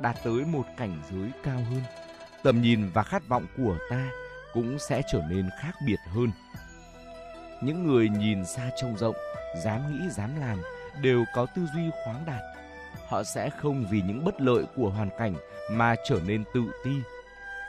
đạt 0.01 0.15
tới 0.23 0.45
một 0.45 0.63
cảnh 0.77 1.01
giới 1.11 1.31
cao 1.43 1.57
hơn, 1.57 1.81
tầm 2.43 2.61
nhìn 2.61 2.89
và 2.93 3.03
khát 3.03 3.27
vọng 3.27 3.45
của 3.57 3.77
ta 3.89 4.09
cũng 4.53 4.79
sẽ 4.79 5.01
trở 5.11 5.21
nên 5.29 5.49
khác 5.61 5.71
biệt 5.87 5.99
hơn. 6.07 6.31
Những 7.61 7.87
người 7.87 8.09
nhìn 8.09 8.45
xa 8.45 8.69
trông 8.81 8.97
rộng, 8.97 9.15
dám 9.63 9.91
nghĩ 9.91 10.09
dám 10.09 10.39
làm 10.39 10.61
đều 11.01 11.23
có 11.35 11.45
tư 11.55 11.61
duy 11.75 11.89
khoáng 12.03 12.23
đạt. 12.25 12.41
Họ 13.07 13.23
sẽ 13.23 13.49
không 13.49 13.85
vì 13.91 14.01
những 14.01 14.25
bất 14.25 14.41
lợi 14.41 14.63
của 14.75 14.89
hoàn 14.89 15.09
cảnh 15.17 15.35
mà 15.71 15.95
trở 16.09 16.19
nên 16.27 16.43
tự 16.53 16.61
ti, 16.83 16.91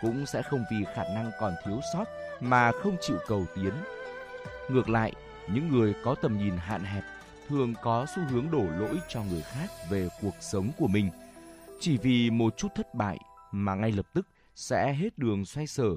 cũng 0.02 0.26
sẽ 0.26 0.42
không 0.42 0.64
vì 0.70 0.84
khả 0.94 1.04
năng 1.14 1.30
còn 1.40 1.54
thiếu 1.64 1.80
sót 1.92 2.04
mà 2.44 2.72
không 2.72 2.96
chịu 3.00 3.18
cầu 3.26 3.46
tiến. 3.54 3.72
Ngược 4.70 4.88
lại, 4.88 5.12
những 5.52 5.68
người 5.68 5.94
có 6.04 6.14
tầm 6.14 6.38
nhìn 6.38 6.56
hạn 6.56 6.84
hẹp 6.84 7.04
thường 7.48 7.74
có 7.82 8.06
xu 8.16 8.22
hướng 8.22 8.50
đổ 8.50 8.64
lỗi 8.78 8.98
cho 9.08 9.22
người 9.22 9.42
khác 9.42 9.70
về 9.90 10.08
cuộc 10.20 10.34
sống 10.40 10.70
của 10.78 10.88
mình. 10.88 11.10
Chỉ 11.80 11.98
vì 11.98 12.30
một 12.30 12.56
chút 12.56 12.68
thất 12.74 12.94
bại 12.94 13.18
mà 13.52 13.74
ngay 13.74 13.92
lập 13.92 14.06
tức 14.14 14.26
sẽ 14.54 14.94
hết 14.94 15.18
đường 15.18 15.44
xoay 15.44 15.66
sở. 15.66 15.88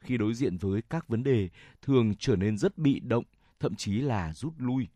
Khi 0.00 0.16
đối 0.16 0.34
diện 0.34 0.56
với 0.56 0.82
các 0.82 1.08
vấn 1.08 1.22
đề, 1.22 1.48
thường 1.82 2.14
trở 2.18 2.36
nên 2.36 2.58
rất 2.58 2.78
bị 2.78 3.00
động, 3.00 3.24
thậm 3.60 3.74
chí 3.74 4.00
là 4.00 4.32
rút 4.32 4.52
lui. 4.58 4.88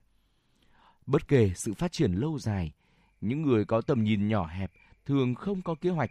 Bất 1.07 1.29
kể 1.29 1.53
sự 1.57 1.75
phát 1.75 1.93
triển 1.93 2.13
lâu 2.13 2.39
dài, 2.39 2.73
những 3.21 3.43
người 3.43 3.65
có 3.65 3.81
tầm 3.81 4.05
nhìn 4.05 4.29
nhỏ 4.29 4.47
hẹp 4.47 4.73
thường 5.07 5.35
không 5.35 5.63
có 5.63 5.75
kế 5.75 5.91
hoạch, 5.91 6.11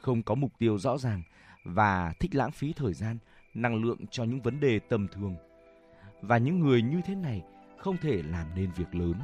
không 0.00 0.22
có 0.22 0.34
mục 0.34 0.52
tiêu 0.58 0.78
rõ 0.78 0.98
ràng 0.98 1.22
và 1.64 2.12
thích 2.20 2.34
lãng 2.34 2.50
phí 2.50 2.72
thời 2.72 2.94
gian, 2.94 3.18
năng 3.54 3.84
lượng 3.84 3.98
cho 4.10 4.24
những 4.24 4.42
vấn 4.42 4.60
đề 4.60 4.78
tầm 4.78 5.08
thường. 5.08 5.36
Và 6.22 6.38
những 6.38 6.60
người 6.60 6.82
như 6.82 7.00
thế 7.06 7.14
này 7.14 7.42
không 7.78 7.96
thể 8.02 8.22
làm 8.22 8.46
nên 8.54 8.70
việc 8.76 8.94
lớn. 8.94 9.14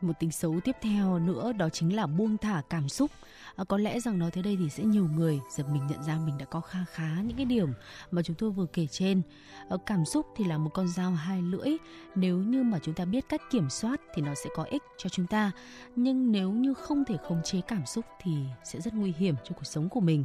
Một 0.00 0.12
tính 0.20 0.30
xấu 0.30 0.60
tiếp 0.64 0.76
theo 0.80 1.18
nữa 1.18 1.52
đó 1.52 1.68
chính 1.68 1.96
là 1.96 2.06
buông 2.06 2.38
thả 2.38 2.62
cảm 2.70 2.88
xúc. 2.88 3.10
À, 3.56 3.64
có 3.64 3.78
lẽ 3.78 4.00
rằng 4.00 4.18
nói 4.18 4.30
tới 4.30 4.42
đây 4.42 4.56
thì 4.60 4.68
sẽ 4.68 4.84
nhiều 4.84 5.08
người 5.16 5.40
giật 5.50 5.64
mình 5.72 5.86
nhận 5.86 6.02
ra 6.02 6.18
mình 6.18 6.38
đã 6.38 6.44
có 6.44 6.60
kha 6.60 6.78
khá 6.92 7.22
những 7.22 7.36
cái 7.36 7.46
điểm 7.46 7.68
mà 8.10 8.22
chúng 8.22 8.36
tôi 8.36 8.50
vừa 8.50 8.66
kể 8.66 8.86
trên. 8.86 9.22
À, 9.68 9.76
cảm 9.86 10.04
xúc 10.04 10.26
thì 10.36 10.44
là 10.44 10.58
một 10.58 10.70
con 10.74 10.88
dao 10.88 11.10
hai 11.10 11.42
lưỡi. 11.42 11.76
Nếu 12.14 12.38
như 12.38 12.62
mà 12.62 12.78
chúng 12.82 12.94
ta 12.94 13.04
biết 13.04 13.28
cách 13.28 13.42
kiểm 13.50 13.70
soát 13.70 14.00
thì 14.14 14.22
nó 14.22 14.34
sẽ 14.34 14.50
có 14.56 14.62
ích 14.62 14.82
cho 14.98 15.08
chúng 15.08 15.26
ta. 15.26 15.50
Nhưng 15.96 16.32
nếu 16.32 16.50
như 16.50 16.74
không 16.74 17.04
thể 17.04 17.16
khống 17.28 17.42
chế 17.44 17.60
cảm 17.60 17.86
xúc 17.86 18.04
thì 18.22 18.32
sẽ 18.64 18.80
rất 18.80 18.94
nguy 18.94 19.12
hiểm 19.18 19.34
cho 19.44 19.54
cuộc 19.54 19.66
sống 19.66 19.88
của 19.88 20.00
mình 20.00 20.24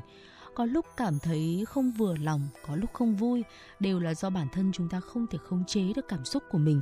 có 0.58 0.66
lúc 0.66 0.86
cảm 0.98 1.20
thấy 1.20 1.66
không 1.68 1.92
vừa 1.92 2.16
lòng, 2.18 2.48
có 2.68 2.76
lúc 2.76 2.94
không 2.94 3.16
vui, 3.16 3.44
đều 3.80 4.00
là 4.00 4.14
do 4.14 4.30
bản 4.30 4.48
thân 4.54 4.72
chúng 4.74 4.90
ta 4.90 5.00
không 5.00 5.28
thể 5.28 5.38
khống 5.44 5.64
chế 5.68 5.94
được 5.96 6.08
cảm 6.08 6.26
xúc 6.26 6.44
của 6.52 6.58
mình. 6.58 6.82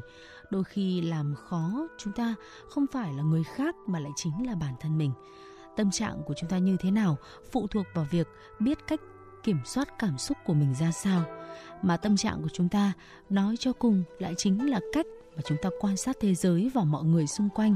Đôi 0.50 0.64
khi 0.64 1.02
làm 1.02 1.36
khó 1.36 1.88
chúng 1.98 2.14
ta 2.14 2.36
không 2.70 2.86
phải 2.92 3.14
là 3.14 3.24
người 3.24 3.44
khác 3.44 3.76
mà 3.88 4.00
lại 4.00 4.12
chính 4.16 4.48
là 4.48 4.56
bản 4.56 4.74
thân 4.80 4.98
mình. 4.98 5.12
Tâm 5.76 5.92
trạng 5.92 6.24
của 6.26 6.34
chúng 6.38 6.50
ta 6.50 6.58
như 6.58 6.78
thế 6.80 6.92
nào 6.92 7.18
phụ 7.52 7.68
thuộc 7.68 7.86
vào 7.94 8.08
việc 8.12 8.28
biết 8.60 8.78
cách 8.88 9.00
kiểm 9.44 9.60
soát 9.66 10.00
cảm 10.00 10.18
xúc 10.18 10.38
của 10.46 10.54
mình 10.54 10.76
ra 10.80 10.92
sao. 10.92 11.24
Mà 11.82 11.98
tâm 11.98 12.18
trạng 12.18 12.42
của 12.42 12.50
chúng 12.54 12.70
ta 12.70 12.94
nói 13.30 13.56
cho 13.60 13.74
cùng 13.74 14.04
lại 14.20 14.34
chính 14.38 14.70
là 14.70 14.80
cách 14.94 15.06
mà 15.36 15.42
chúng 15.46 15.58
ta 15.62 15.70
quan 15.80 15.98
sát 15.98 16.18
thế 16.22 16.36
giới 16.36 16.72
và 16.74 16.84
mọi 16.84 17.04
người 17.04 17.28
xung 17.28 17.50
quanh. 17.50 17.76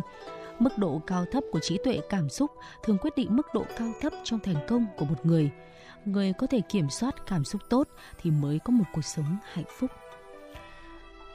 Mức 0.59 0.77
độ 0.77 1.01
cao 1.07 1.25
thấp 1.31 1.43
của 1.51 1.59
trí 1.59 1.77
tuệ 1.83 1.99
cảm 2.09 2.29
xúc 2.29 2.51
thường 2.83 2.97
quyết 3.01 3.15
định 3.15 3.35
mức 3.35 3.47
độ 3.53 3.65
cao 3.77 3.91
thấp 4.01 4.13
trong 4.23 4.39
thành 4.39 4.65
công 4.67 4.85
của 4.97 5.05
một 5.05 5.25
người 5.25 5.51
người 6.05 6.33
có 6.33 6.47
thể 6.47 6.61
kiểm 6.69 6.89
soát 6.89 7.15
cảm 7.27 7.43
xúc 7.43 7.61
tốt 7.69 7.87
thì 8.21 8.31
mới 8.31 8.59
có 8.59 8.71
một 8.71 8.85
cuộc 8.93 9.05
sống 9.05 9.37
hạnh 9.53 9.65
phúc 9.79 9.91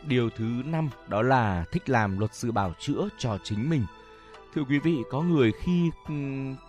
Điều 0.09 0.31
thứ 0.31 0.44
năm 0.64 0.90
đó 1.09 1.22
là 1.22 1.64
thích 1.72 1.88
làm 1.88 2.18
luật 2.18 2.35
sư 2.35 2.53
bảo 2.53 2.72
chữa 2.79 3.09
cho 3.18 3.38
chính 3.44 3.70
mình. 3.70 3.87
Thưa 4.55 4.62
quý 4.68 4.79
vị, 4.79 4.96
có 5.11 5.20
người 5.20 5.53
khi 5.62 5.90
ừ, 6.09 6.14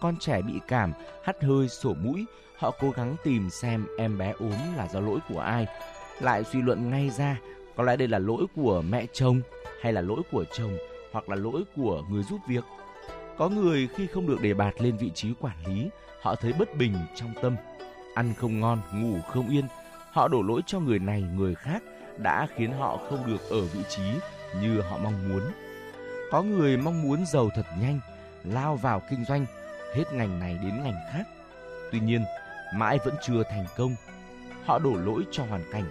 con 0.02 0.18
trẻ 0.20 0.42
bị 0.42 0.54
cảm, 0.68 0.94
hắt 1.24 1.44
hơi, 1.44 1.70
sổ 1.70 1.94
mũi, 1.94 2.26
họ 2.58 2.72
cố 2.80 2.92
gắng 2.92 3.16
tìm 3.24 3.50
xem 3.50 3.88
em 3.98 4.18
bé 4.18 4.34
ốm 4.40 4.54
là 4.78 4.88
do 4.88 5.00
lỗi 5.00 5.20
của 5.30 5.40
ai. 5.40 5.68
Lại 6.22 6.44
suy 6.44 6.62
luận 6.62 6.90
ngay 6.90 7.10
ra, 7.10 7.38
có 7.76 7.84
lẽ 7.84 7.96
đây 7.96 8.08
là 8.08 8.20
lỗi 8.20 8.46
của 8.56 8.82
mẹ 8.90 9.06
chồng 9.14 9.42
hay 9.82 9.94
là 9.94 10.02
lỗi 10.02 10.22
của 10.32 10.46
chồng 10.54 10.78
hoặc 11.12 11.30
là 11.30 11.36
lỗi 11.36 11.64
của 11.76 12.04
người 12.10 12.24
giúp 12.24 12.40
việc. 12.48 12.64
Có 13.38 13.50
người 13.50 13.88
khi 13.96 14.08
không 14.08 14.28
được 14.28 14.42
đề 14.42 14.54
bạt 14.54 14.82
lên 14.82 14.98
vị 14.98 15.12
trí 15.16 15.34
quản 15.40 15.58
lý, 15.68 15.90
họ 16.22 16.36
thấy 16.36 16.54
bất 16.60 16.78
bình 16.78 16.94
trong 17.16 17.34
tâm. 17.42 17.56
Ăn 18.16 18.34
không 18.34 18.60
ngon, 18.60 18.82
ngủ 18.94 19.22
không 19.22 19.50
yên, 19.50 19.66
họ 20.12 20.28
đổ 20.28 20.42
lỗi 20.42 20.62
cho 20.66 20.80
người 20.80 21.00
này, 21.00 21.22
người 21.36 21.56
khác 21.56 21.84
đã 22.18 22.48
khiến 22.56 22.72
họ 22.72 22.98
không 23.10 23.28
được 23.28 23.50
ở 23.50 23.62
vị 23.62 23.80
trí 23.90 24.04
như 24.62 24.82
họ 24.82 24.98
mong 24.98 25.30
muốn. 25.30 25.42
Có 26.32 26.44
người 26.44 26.78
mong 26.78 27.04
muốn 27.04 27.26
giàu 27.26 27.50
thật 27.56 27.66
nhanh, 27.82 28.00
lao 28.44 28.76
vào 28.76 29.02
kinh 29.10 29.26
doanh, 29.26 29.46
hết 29.96 30.04
ngành 30.14 30.40
này 30.40 30.60
đến 30.64 30.84
ngành 30.84 30.96
khác. 31.14 31.24
Tuy 31.92 32.00
nhiên, 32.00 32.26
mãi 32.76 33.00
vẫn 33.06 33.16
chưa 33.22 33.44
thành 33.44 33.66
công. 33.78 33.96
Họ 34.66 34.80
đổ 34.80 34.94
lỗi 35.06 35.24
cho 35.32 35.46
hoàn 35.46 35.64
cảnh, 35.72 35.86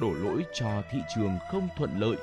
đổ 0.00 0.12
lỗi 0.12 0.44
cho 0.54 0.82
thị 0.90 0.98
trường 1.16 1.38
không 1.50 1.68
thuận 1.78 2.00
lợi, 2.00 2.16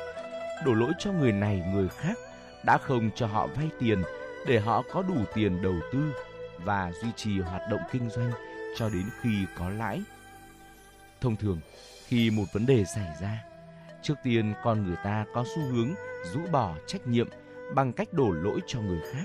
đổ 0.65 0.73
lỗi 0.73 0.91
cho 0.99 1.11
người 1.11 1.31
này 1.31 1.63
người 1.73 1.87
khác 1.87 2.17
đã 2.65 2.77
không 2.77 3.09
cho 3.15 3.27
họ 3.27 3.47
vay 3.47 3.69
tiền 3.79 4.03
để 4.47 4.59
họ 4.59 4.83
có 4.91 5.01
đủ 5.01 5.15
tiền 5.33 5.61
đầu 5.61 5.75
tư 5.93 6.13
và 6.65 6.91
duy 7.01 7.09
trì 7.15 7.39
hoạt 7.39 7.61
động 7.71 7.81
kinh 7.91 8.09
doanh 8.09 8.31
cho 8.75 8.89
đến 8.89 9.05
khi 9.21 9.45
có 9.57 9.69
lãi. 9.69 10.01
Thông 11.21 11.35
thường, 11.35 11.59
khi 12.07 12.31
một 12.31 12.45
vấn 12.53 12.65
đề 12.65 12.85
xảy 12.95 13.15
ra, 13.21 13.43
trước 14.01 14.15
tiên 14.23 14.53
con 14.63 14.83
người 14.83 14.95
ta 15.03 15.25
có 15.33 15.45
xu 15.55 15.61
hướng 15.61 15.93
rũ 16.33 16.39
bỏ 16.51 16.75
trách 16.87 17.07
nhiệm 17.07 17.27
bằng 17.75 17.93
cách 17.93 18.13
đổ 18.13 18.31
lỗi 18.31 18.59
cho 18.67 18.81
người 18.81 19.01
khác. 19.11 19.23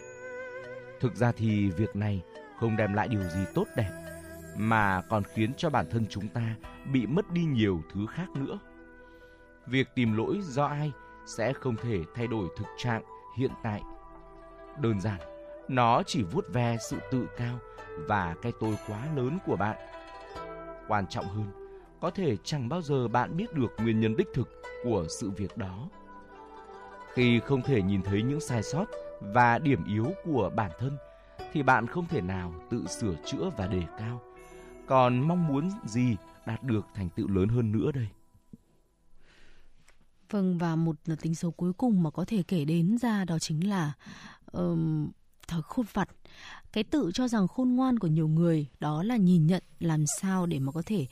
Thực 1.01 1.15
ra 1.15 1.33
thì 1.33 1.71
việc 1.71 1.97
này 1.97 2.23
không 2.61 2.77
đem 2.77 2.95
lại 2.95 3.09
điều 3.09 3.23
gì 3.23 3.41
tốt 3.55 3.67
đẹp 3.77 3.91
mà 4.57 5.03
còn 5.09 5.23
khiến 5.25 5.53
cho 5.57 5.71
bản 5.71 5.87
thân 5.91 6.07
chúng 6.11 6.29
ta 6.29 6.55
bị 6.93 7.07
mất 7.07 7.31
đi 7.31 7.45
nhiều 7.45 7.83
thứ 7.93 8.07
khác 8.07 8.29
nữa. 8.35 8.59
Việc 9.67 9.89
tìm 9.95 10.17
lỗi 10.17 10.39
do 10.43 10.67
ai 10.67 10.93
sẽ 11.27 11.53
không 11.53 11.77
thể 11.77 11.99
thay 12.15 12.27
đổi 12.27 12.49
thực 12.59 12.67
trạng 12.79 13.03
hiện 13.39 13.51
tại. 13.63 13.83
Đơn 14.81 15.01
giản, 15.01 15.21
nó 15.69 16.03
chỉ 16.07 16.23
vuốt 16.23 16.45
ve 16.53 16.77
sự 16.91 16.99
tự 17.11 17.27
cao 17.37 17.59
và 18.07 18.35
cái 18.43 18.53
tôi 18.61 18.77
quá 18.87 19.07
lớn 19.17 19.39
của 19.47 19.57
bạn. 19.57 19.77
Quan 20.89 21.07
trọng 21.07 21.29
hơn, 21.29 21.51
có 22.01 22.11
thể 22.11 22.37
chẳng 22.45 22.69
bao 22.69 22.83
giờ 22.83 23.09
bạn 23.09 23.37
biết 23.37 23.55
được 23.55 23.73
nguyên 23.79 24.01
nhân 24.01 24.17
đích 24.17 24.29
thực 24.35 24.49
của 24.85 25.07
sự 25.09 25.31
việc 25.31 25.57
đó. 25.57 25.89
Khi 27.15 27.41
không 27.41 27.63
thể 27.63 27.83
nhìn 27.83 28.03
thấy 28.03 28.23
những 28.23 28.41
sai 28.41 28.63
sót 28.63 28.85
và 29.21 29.59
điểm 29.59 29.85
yếu 29.85 30.07
của 30.25 30.51
bản 30.57 30.71
thân 30.79 30.97
thì 31.53 31.63
bạn 31.63 31.87
không 31.87 32.07
thể 32.07 32.21
nào 32.21 32.55
tự 32.71 32.87
sửa 32.87 33.15
chữa 33.27 33.51
và 33.57 33.67
đề 33.67 33.83
cao. 33.99 34.23
Còn 34.87 35.29
mong 35.29 35.47
muốn 35.49 35.71
gì 35.85 36.17
đạt 36.47 36.63
được 36.63 36.87
thành 36.95 37.09
tựu 37.09 37.29
lớn 37.29 37.49
hơn 37.49 37.73
nữa 37.73 37.93
đây? 37.93 38.09
Vâng 40.31 40.59
và 40.59 40.77
một 40.77 40.97
tính 41.21 41.35
xấu 41.35 41.51
cuối 41.51 41.73
cùng 41.73 42.03
mà 42.03 42.11
có 42.11 42.25
thể 42.25 42.43
kể 42.43 42.65
đến 42.65 42.99
ra 42.99 43.25
đó 43.25 43.39
chính 43.39 43.69
là 43.69 43.93
um, 44.53 45.11
thói 45.49 45.63
khôn 45.63 45.87
vặt. 45.93 46.09
Cái 46.73 46.85
tự 46.85 47.11
cho 47.15 47.29
rằng 47.29 47.49
khôn 47.49 47.77
ngoan 47.77 47.99
của 47.99 48.09
nhiều 48.09 48.29
người 48.29 48.67
đó 48.81 49.03
là 49.03 49.17
nhìn 49.17 49.47
nhận 49.47 49.63
làm 49.81 50.05
sao 50.21 50.47
để 50.47 50.59
mà 50.59 50.73
có 50.73 50.83
thể 50.87 51.07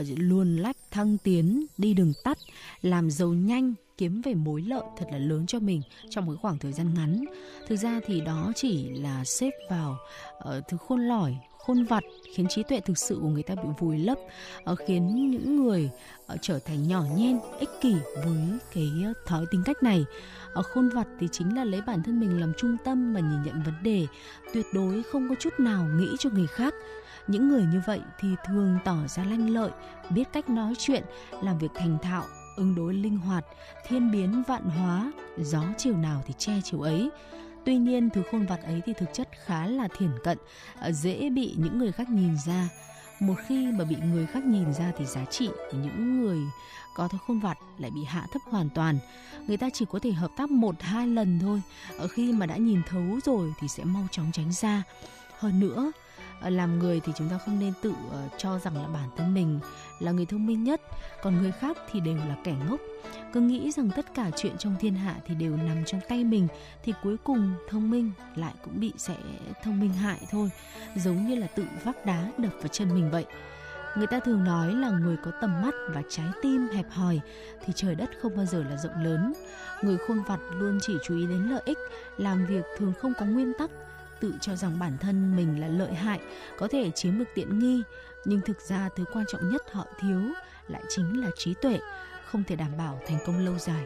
uh, 0.00 0.06
luồn 0.16 0.56
lách 0.56 0.76
thăng 0.90 1.18
tiến 1.18 1.66
đi 1.78 1.94
đường 1.94 2.12
tắt, 2.24 2.38
làm 2.82 3.10
giàu 3.10 3.32
nhanh 3.32 3.74
kiếm 3.98 4.22
về 4.22 4.34
mối 4.34 4.62
lợi 4.62 4.82
thật 4.96 5.06
là 5.12 5.18
lớn 5.18 5.46
cho 5.46 5.58
mình 5.58 5.82
trong 6.10 6.26
một 6.26 6.34
khoảng 6.42 6.58
thời 6.58 6.72
gian 6.72 6.94
ngắn. 6.94 7.24
Thực 7.68 7.76
ra 7.76 8.00
thì 8.06 8.20
đó 8.20 8.52
chỉ 8.56 8.88
là 8.88 9.24
xếp 9.24 9.50
vào 9.70 9.96
uh, 10.38 10.64
thứ 10.68 10.76
khôn 10.76 11.00
lỏi, 11.00 11.36
khôn 11.66 11.84
vặt, 11.84 12.02
khiến 12.34 12.46
trí 12.48 12.62
tuệ 12.62 12.80
thực 12.80 12.98
sự 12.98 13.18
của 13.22 13.28
người 13.28 13.42
ta 13.42 13.54
bị 13.54 13.68
vùi 13.78 13.98
lấp 13.98 14.18
ờ, 14.64 14.74
khiến 14.74 15.30
những 15.30 15.64
người 15.64 15.90
ờ, 16.26 16.36
trở 16.42 16.58
thành 16.58 16.88
nhỏ 16.88 17.02
nhen, 17.16 17.38
ích 17.58 17.70
kỷ 17.80 17.94
với 18.24 18.58
cái 18.74 18.90
ờ, 19.04 19.12
thói 19.26 19.44
tính 19.50 19.62
cách 19.64 19.82
này. 19.82 20.04
Ở 20.52 20.62
khôn 20.62 20.88
vặt 20.88 21.06
thì 21.20 21.28
chính 21.32 21.56
là 21.56 21.64
lấy 21.64 21.80
bản 21.86 22.02
thân 22.02 22.20
mình 22.20 22.40
làm 22.40 22.52
trung 22.58 22.76
tâm 22.84 23.14
mà 23.14 23.20
nhìn 23.20 23.42
nhận 23.42 23.62
vấn 23.62 23.74
đề, 23.82 24.06
tuyệt 24.54 24.66
đối 24.74 25.02
không 25.02 25.28
có 25.28 25.34
chút 25.34 25.52
nào 25.58 25.84
nghĩ 25.84 26.08
cho 26.18 26.30
người 26.30 26.46
khác. 26.46 26.74
Những 27.26 27.48
người 27.48 27.62
như 27.72 27.80
vậy 27.86 28.00
thì 28.20 28.28
thường 28.46 28.78
tỏ 28.84 28.96
ra 29.08 29.24
lanh 29.24 29.50
lợi, 29.50 29.70
biết 30.10 30.24
cách 30.32 30.50
nói 30.50 30.74
chuyện, 30.78 31.02
làm 31.42 31.58
việc 31.58 31.70
thành 31.74 31.98
thạo, 32.02 32.24
ứng 32.56 32.74
đối 32.74 32.94
linh 32.94 33.16
hoạt, 33.16 33.44
thiên 33.86 34.10
biến 34.10 34.42
vạn 34.48 34.62
hóa, 34.62 35.12
gió 35.38 35.62
chiều 35.78 35.96
nào 35.96 36.22
thì 36.26 36.34
che 36.38 36.52
chiều 36.64 36.80
ấy. 36.80 37.10
Tuy 37.64 37.76
nhiên 37.76 38.10
thứ 38.10 38.22
khôn 38.30 38.46
vặt 38.46 38.62
ấy 38.62 38.80
thì 38.86 38.92
thực 38.92 39.08
chất 39.12 39.28
khá 39.44 39.66
là 39.66 39.88
thiển 39.98 40.10
cận, 40.24 40.38
à, 40.80 40.90
dễ 40.92 41.30
bị 41.30 41.54
những 41.58 41.78
người 41.78 41.92
khác 41.92 42.08
nhìn 42.10 42.36
ra. 42.46 42.68
Một 43.20 43.34
khi 43.46 43.66
mà 43.72 43.84
bị 43.84 43.96
người 44.12 44.26
khác 44.26 44.44
nhìn 44.44 44.74
ra 44.74 44.92
thì 44.98 45.06
giá 45.06 45.24
trị 45.24 45.48
của 45.70 45.78
những 45.78 46.20
người 46.20 46.38
có 46.94 47.08
thói 47.08 47.20
khôn 47.26 47.40
vặt 47.40 47.58
lại 47.78 47.90
bị 47.90 48.04
hạ 48.04 48.26
thấp 48.32 48.42
hoàn 48.44 48.68
toàn. 48.70 48.98
Người 49.46 49.56
ta 49.56 49.68
chỉ 49.72 49.84
có 49.90 49.98
thể 49.98 50.12
hợp 50.12 50.30
tác 50.36 50.50
một 50.50 50.74
hai 50.80 51.06
lần 51.06 51.38
thôi. 51.40 51.62
Ở 51.98 52.08
khi 52.08 52.32
mà 52.32 52.46
đã 52.46 52.56
nhìn 52.56 52.82
thấu 52.88 53.20
rồi 53.24 53.52
thì 53.60 53.68
sẽ 53.68 53.84
mau 53.84 54.06
chóng 54.10 54.30
tránh 54.32 54.52
ra. 54.52 54.82
Hơn 55.38 55.60
nữa, 55.60 55.92
Ờ, 56.42 56.50
làm 56.50 56.78
người 56.78 57.00
thì 57.00 57.12
chúng 57.16 57.28
ta 57.28 57.38
không 57.38 57.58
nên 57.60 57.72
tự 57.82 57.92
ờ, 58.10 58.28
cho 58.38 58.58
rằng 58.58 58.76
là 58.76 58.88
bản 58.88 59.08
thân 59.16 59.34
mình 59.34 59.58
là 60.00 60.12
người 60.12 60.26
thông 60.26 60.46
minh 60.46 60.64
nhất, 60.64 60.80
còn 61.22 61.42
người 61.42 61.52
khác 61.52 61.76
thì 61.90 62.00
đều 62.00 62.16
là 62.16 62.36
kẻ 62.44 62.54
ngốc. 62.68 62.80
Cứ 63.32 63.40
nghĩ 63.40 63.72
rằng 63.72 63.90
tất 63.96 64.14
cả 64.14 64.30
chuyện 64.36 64.56
trong 64.58 64.76
thiên 64.80 64.94
hạ 64.94 65.16
thì 65.26 65.34
đều 65.34 65.56
nằm 65.56 65.84
trong 65.86 66.00
tay 66.08 66.24
mình 66.24 66.48
thì 66.84 66.92
cuối 67.02 67.16
cùng 67.24 67.54
thông 67.68 67.90
minh 67.90 68.10
lại 68.36 68.54
cũng 68.64 68.80
bị 68.80 68.92
sẽ 68.96 69.16
thông 69.62 69.80
minh 69.80 69.92
hại 69.92 70.18
thôi, 70.30 70.50
giống 70.96 71.26
như 71.26 71.34
là 71.34 71.46
tự 71.46 71.64
vác 71.84 72.06
đá 72.06 72.32
đập 72.38 72.52
vào 72.58 72.68
chân 72.68 72.94
mình 72.94 73.10
vậy. 73.10 73.24
Người 73.96 74.06
ta 74.06 74.20
thường 74.20 74.44
nói 74.44 74.74
là 74.74 74.90
người 74.90 75.16
có 75.24 75.30
tầm 75.40 75.62
mắt 75.62 75.74
và 75.88 76.02
trái 76.08 76.26
tim 76.42 76.68
hẹp 76.68 76.86
hòi 76.90 77.20
thì 77.64 77.72
trời 77.76 77.94
đất 77.94 78.10
không 78.22 78.36
bao 78.36 78.46
giờ 78.46 78.64
là 78.70 78.76
rộng 78.76 79.04
lớn. 79.04 79.32
Người 79.82 79.98
khôn 79.98 80.22
vặt 80.22 80.40
luôn 80.58 80.78
chỉ 80.82 80.94
chú 81.04 81.16
ý 81.16 81.26
đến 81.26 81.48
lợi 81.50 81.62
ích, 81.64 81.78
làm 82.18 82.46
việc 82.46 82.64
thường 82.78 82.92
không 82.98 83.12
có 83.18 83.26
nguyên 83.26 83.52
tắc, 83.58 83.70
tự 84.22 84.34
cho 84.40 84.56
rằng 84.56 84.78
bản 84.78 84.98
thân 85.00 85.36
mình 85.36 85.60
là 85.60 85.68
lợi 85.68 85.94
hại, 85.94 86.20
có 86.58 86.68
thể 86.68 86.90
chiếm 86.90 87.18
được 87.18 87.24
tiện 87.34 87.58
nghi, 87.58 87.82
nhưng 88.24 88.40
thực 88.40 88.60
ra 88.60 88.88
thứ 88.96 89.04
quan 89.12 89.24
trọng 89.28 89.50
nhất 89.50 89.62
họ 89.72 89.86
thiếu 90.00 90.20
lại 90.68 90.82
chính 90.88 91.24
là 91.24 91.30
trí 91.36 91.54
tuệ, 91.62 91.78
không 92.26 92.44
thể 92.44 92.56
đảm 92.56 92.70
bảo 92.78 93.00
thành 93.06 93.18
công 93.26 93.44
lâu 93.44 93.58
dài. 93.58 93.84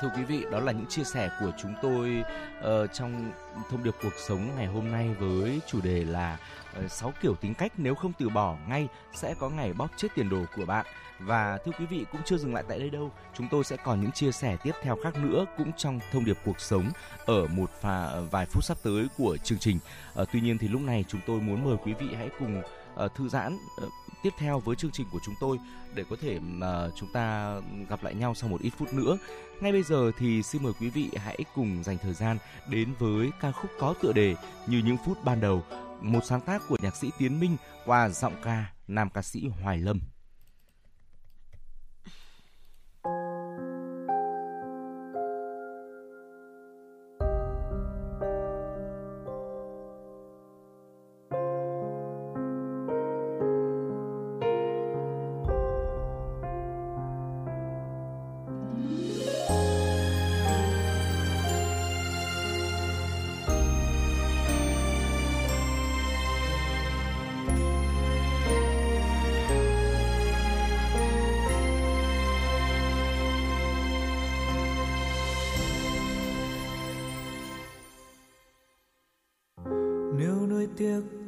thưa 0.00 0.10
quý 0.16 0.24
vị, 0.24 0.44
đó 0.52 0.60
là 0.60 0.72
những 0.72 0.86
chia 0.86 1.04
sẻ 1.04 1.30
của 1.40 1.52
chúng 1.62 1.74
tôi 1.82 2.24
uh, 2.58 2.92
trong 2.92 3.32
thông 3.70 3.84
điệp 3.84 3.94
cuộc 4.02 4.14
sống 4.28 4.50
ngày 4.56 4.66
hôm 4.66 4.90
nay 4.90 5.14
với 5.20 5.60
chủ 5.66 5.80
đề 5.80 6.04
là 6.04 6.38
Ờ, 6.74 6.88
6 6.88 7.12
kiểu 7.22 7.34
tính 7.34 7.54
cách 7.54 7.72
nếu 7.76 7.94
không 7.94 8.12
từ 8.18 8.28
bỏ 8.28 8.56
ngay 8.68 8.88
sẽ 9.14 9.34
có 9.34 9.48
ngày 9.48 9.72
bóp 9.72 9.88
chết 9.96 10.08
tiền 10.14 10.28
đồ 10.28 10.44
của 10.56 10.64
bạn. 10.64 10.86
Và 11.18 11.58
thưa 11.64 11.72
quý 11.78 11.86
vị 11.86 12.04
cũng 12.12 12.20
chưa 12.24 12.36
dừng 12.36 12.54
lại 12.54 12.64
tại 12.68 12.78
đây 12.78 12.90
đâu, 12.90 13.10
chúng 13.34 13.48
tôi 13.50 13.64
sẽ 13.64 13.76
còn 13.76 14.00
những 14.00 14.12
chia 14.12 14.32
sẻ 14.32 14.56
tiếp 14.62 14.72
theo 14.82 14.96
khác 15.02 15.16
nữa 15.16 15.44
cũng 15.58 15.72
trong 15.76 16.00
thông 16.12 16.24
điệp 16.24 16.38
cuộc 16.44 16.60
sống 16.60 16.90
ở 17.26 17.46
một 17.46 17.70
và 17.80 18.04
ờ, 18.04 18.24
vài 18.30 18.46
phút 18.46 18.64
sắp 18.64 18.76
tới 18.82 19.06
của 19.18 19.36
chương 19.36 19.58
trình. 19.58 19.78
À, 20.16 20.24
tuy 20.32 20.40
nhiên 20.40 20.58
thì 20.58 20.68
lúc 20.68 20.80
này 20.80 21.04
chúng 21.08 21.20
tôi 21.26 21.40
muốn 21.40 21.64
mời 21.64 21.76
quý 21.84 21.92
vị 21.92 22.06
hãy 22.16 22.28
cùng 22.38 22.62
uh, 23.04 23.14
thư 23.14 23.28
giãn 23.28 23.58
uh, 23.84 23.92
tiếp 24.22 24.30
theo 24.38 24.58
với 24.58 24.76
chương 24.76 24.90
trình 24.90 25.06
của 25.12 25.18
chúng 25.24 25.34
tôi 25.40 25.58
để 25.94 26.04
có 26.10 26.16
thể 26.20 26.38
mà 26.42 26.88
chúng 26.94 27.12
ta 27.12 27.56
gặp 27.88 28.02
lại 28.02 28.14
nhau 28.14 28.34
sau 28.34 28.50
một 28.50 28.60
ít 28.60 28.70
phút 28.78 28.94
nữa. 28.94 29.18
Ngay 29.60 29.72
bây 29.72 29.82
giờ 29.82 30.10
thì 30.18 30.42
xin 30.42 30.62
mời 30.62 30.72
quý 30.80 30.90
vị 30.90 31.10
hãy 31.16 31.38
cùng 31.54 31.84
dành 31.84 31.98
thời 32.02 32.14
gian 32.14 32.38
đến 32.70 32.88
với 32.98 33.30
ca 33.40 33.52
khúc 33.52 33.70
có 33.78 33.94
tựa 34.02 34.12
đề 34.12 34.34
như 34.66 34.78
những 34.78 34.96
phút 35.06 35.24
ban 35.24 35.40
đầu, 35.40 35.62
một 36.00 36.24
sáng 36.24 36.40
tác 36.40 36.62
của 36.68 36.76
nhạc 36.82 36.96
sĩ 36.96 37.10
Tiến 37.18 37.40
Minh 37.40 37.56
qua 37.84 38.08
giọng 38.08 38.34
ca 38.44 38.72
nam 38.88 39.10
ca 39.10 39.22
sĩ 39.22 39.48
Hoài 39.62 39.78
Lâm. 39.78 40.00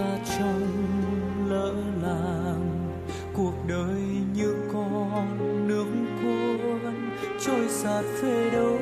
ta 0.00 0.18
trong 0.38 0.62
lỡ 1.48 1.72
làng, 2.02 2.92
cuộc 3.36 3.52
đời 3.68 4.00
như 4.34 4.54
con 4.72 5.38
nước 5.68 5.86
cuốn, 6.22 6.94
trôi 7.46 7.68
sạt 7.68 8.04
về 8.22 8.50
đâu 8.52 8.78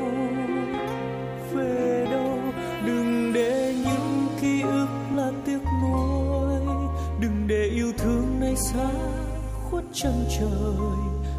về 1.53 2.07
đâu. 2.11 2.39
Đừng 2.87 3.33
để 3.35 3.75
những 3.85 4.27
ký 4.41 4.63
ức 4.63 4.89
là 5.17 5.31
tiếc 5.45 5.59
nuối, 5.83 6.61
đừng 7.21 7.47
để 7.47 7.71
yêu 7.75 7.93
thương 7.99 8.41
này 8.41 8.57
xa 8.57 8.91
khuất 9.71 9.85
chân 9.93 10.25
trời. 10.39 10.99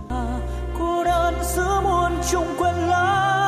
À 0.09 0.39
cô 0.79 1.03
đơn 1.03 1.33
giữa 1.55 1.81
muôn 1.83 2.11
trùng 2.31 2.47
quên 2.57 2.75
lãng 2.75 3.38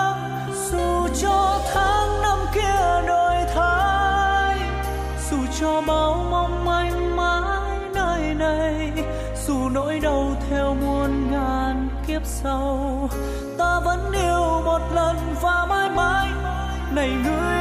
sau. 12.44 13.10
Ta 13.58 13.80
vẫn 13.86 14.12
yêu 14.12 14.62
một 14.66 14.82
lần 14.94 15.16
và 15.42 15.66
mãi 15.70 15.90
mãi 15.90 16.28
này 16.92 17.10
người 17.24 17.61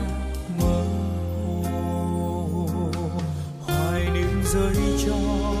Rơi 4.53 4.75
cho 5.05 5.60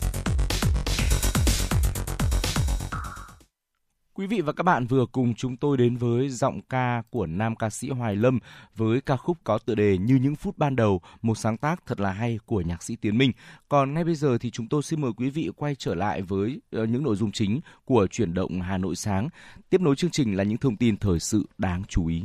Quý 4.21 4.27
vị 4.27 4.41
và 4.41 4.53
các 4.53 4.63
bạn 4.63 4.85
vừa 4.85 5.05
cùng 5.11 5.33
chúng 5.33 5.57
tôi 5.57 5.77
đến 5.77 5.95
với 5.95 6.29
giọng 6.29 6.61
ca 6.69 7.03
của 7.09 7.25
nam 7.25 7.55
ca 7.55 7.69
sĩ 7.69 7.89
Hoài 7.89 8.15
Lâm 8.15 8.39
với 8.75 9.01
ca 9.01 9.17
khúc 9.17 9.37
có 9.43 9.57
tựa 9.57 9.75
đề 9.75 9.97
Như 9.97 10.15
những 10.15 10.35
phút 10.35 10.57
ban 10.57 10.75
đầu, 10.75 11.01
một 11.21 11.35
sáng 11.35 11.57
tác 11.57 11.85
thật 11.85 11.99
là 11.99 12.11
hay 12.11 12.39
của 12.45 12.61
nhạc 12.61 12.83
sĩ 12.83 12.95
Tiến 12.95 13.17
Minh. 13.17 13.31
Còn 13.69 13.93
ngay 13.93 14.03
bây 14.03 14.15
giờ 14.15 14.37
thì 14.37 14.51
chúng 14.51 14.67
tôi 14.67 14.83
xin 14.83 15.01
mời 15.01 15.11
quý 15.17 15.29
vị 15.29 15.49
quay 15.55 15.75
trở 15.75 15.95
lại 15.95 16.21
với 16.21 16.61
ờ, 16.71 16.85
những 16.85 17.03
nội 17.03 17.15
dung 17.15 17.31
chính 17.31 17.61
của 17.85 18.07
chuyển 18.07 18.33
động 18.33 18.61
Hà 18.61 18.77
Nội 18.77 18.95
sáng. 18.95 19.29
Tiếp 19.69 19.81
nối 19.81 19.95
chương 19.95 20.11
trình 20.11 20.37
là 20.37 20.43
những 20.43 20.57
thông 20.57 20.77
tin 20.77 20.97
thời 20.97 21.19
sự 21.19 21.45
đáng 21.57 21.83
chú 21.87 22.07
ý. 22.07 22.21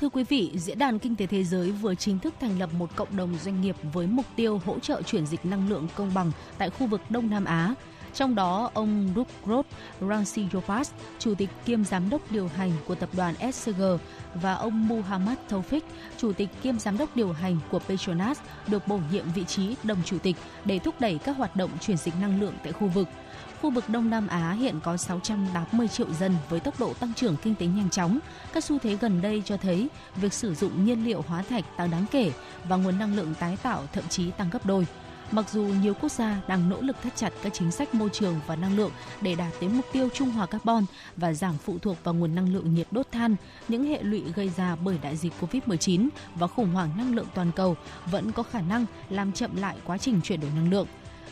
Thưa 0.00 0.08
quý 0.08 0.24
vị, 0.28 0.50
Diễn 0.54 0.78
đàn 0.78 0.98
Kinh 0.98 1.16
tế 1.16 1.26
Thế 1.26 1.44
giới 1.44 1.70
vừa 1.70 1.94
chính 1.94 2.18
thức 2.18 2.34
thành 2.40 2.58
lập 2.58 2.70
một 2.74 2.96
cộng 2.96 3.16
đồng 3.16 3.38
doanh 3.38 3.60
nghiệp 3.60 3.76
với 3.92 4.06
mục 4.06 4.26
tiêu 4.36 4.60
hỗ 4.64 4.78
trợ 4.78 5.02
chuyển 5.02 5.26
dịch 5.26 5.46
năng 5.46 5.68
lượng 5.68 5.88
công 5.94 6.14
bằng 6.14 6.32
tại 6.58 6.70
khu 6.70 6.86
vực 6.86 7.00
Đông 7.10 7.30
Nam 7.30 7.44
Á. 7.44 7.74
Trong 8.14 8.34
đó, 8.34 8.70
ông 8.74 9.08
Rukrod 9.16 9.66
Ransiyopoulos, 10.00 10.90
chủ 11.18 11.34
tịch 11.34 11.50
kiêm 11.64 11.84
giám 11.84 12.10
đốc 12.10 12.32
điều 12.32 12.48
hành 12.48 12.72
của 12.86 12.94
tập 12.94 13.08
đoàn 13.12 13.52
SCG 13.52 13.82
và 14.34 14.54
ông 14.54 14.88
Muhammad 14.88 15.38
Taufik, 15.50 15.80
chủ 16.16 16.32
tịch 16.32 16.48
kiêm 16.62 16.78
giám 16.78 16.98
đốc 16.98 17.16
điều 17.16 17.32
hành 17.32 17.58
của 17.70 17.78
Petronas 17.78 18.38
được 18.66 18.88
bổ 18.88 19.00
nhiệm 19.12 19.24
vị 19.34 19.44
trí 19.44 19.76
đồng 19.82 19.98
chủ 20.04 20.18
tịch 20.18 20.36
để 20.64 20.78
thúc 20.78 20.94
đẩy 21.00 21.18
các 21.18 21.36
hoạt 21.36 21.56
động 21.56 21.70
chuyển 21.80 21.96
dịch 21.96 22.14
năng 22.20 22.40
lượng 22.40 22.54
tại 22.62 22.72
khu 22.72 22.88
vực. 22.88 23.08
Khu 23.62 23.70
vực 23.70 23.88
Đông 23.88 24.10
Nam 24.10 24.26
Á 24.26 24.52
hiện 24.52 24.80
có 24.84 24.96
680 24.96 25.88
triệu 25.88 26.12
dân 26.12 26.36
với 26.48 26.60
tốc 26.60 26.80
độ 26.80 26.94
tăng 26.94 27.14
trưởng 27.14 27.36
kinh 27.36 27.54
tế 27.54 27.66
nhanh 27.66 27.90
chóng. 27.90 28.18
Các 28.52 28.64
xu 28.64 28.78
thế 28.78 28.96
gần 28.96 29.20
đây 29.22 29.42
cho 29.44 29.56
thấy 29.56 29.88
việc 30.16 30.32
sử 30.32 30.54
dụng 30.54 30.84
nhiên 30.84 31.04
liệu 31.04 31.24
hóa 31.28 31.42
thạch 31.42 31.64
tăng 31.76 31.90
đáng 31.90 32.04
kể 32.10 32.32
và 32.68 32.76
nguồn 32.76 32.98
năng 32.98 33.16
lượng 33.16 33.34
tái 33.40 33.56
tạo 33.62 33.82
thậm 33.92 34.04
chí 34.08 34.30
tăng 34.30 34.50
gấp 34.50 34.66
đôi. 34.66 34.86
Mặc 35.32 35.50
dù 35.50 35.62
nhiều 35.62 35.94
quốc 35.94 36.12
gia 36.12 36.40
đang 36.48 36.68
nỗ 36.68 36.80
lực 36.80 36.96
thắt 37.02 37.16
chặt 37.16 37.32
các 37.42 37.54
chính 37.54 37.70
sách 37.70 37.94
môi 37.94 38.08
trường 38.12 38.40
và 38.46 38.56
năng 38.56 38.76
lượng 38.76 38.90
để 39.20 39.34
đạt 39.34 39.52
tới 39.60 39.68
mục 39.68 39.84
tiêu 39.92 40.08
trung 40.14 40.30
hòa 40.30 40.46
carbon 40.46 40.84
và 41.16 41.32
giảm 41.32 41.58
phụ 41.58 41.78
thuộc 41.78 41.96
vào 42.04 42.14
nguồn 42.14 42.34
năng 42.34 42.52
lượng 42.52 42.74
nhiệt 42.74 42.86
đốt 42.90 43.06
than, 43.12 43.36
những 43.68 43.84
hệ 43.84 44.02
lụy 44.02 44.22
gây 44.34 44.50
ra 44.56 44.76
bởi 44.76 44.98
đại 45.02 45.16
dịch 45.16 45.32
Covid-19 45.40 46.08
và 46.34 46.46
khủng 46.46 46.74
hoảng 46.74 46.90
năng 46.96 47.14
lượng 47.14 47.26
toàn 47.34 47.50
cầu 47.56 47.76
vẫn 48.10 48.32
có 48.32 48.42
khả 48.42 48.60
năng 48.60 48.86
làm 49.10 49.32
chậm 49.32 49.56
lại 49.56 49.76
quá 49.84 49.98
trình 49.98 50.20
chuyển 50.24 50.40
đổi 50.40 50.50
năng 50.56 50.70
lượng. 50.70 50.86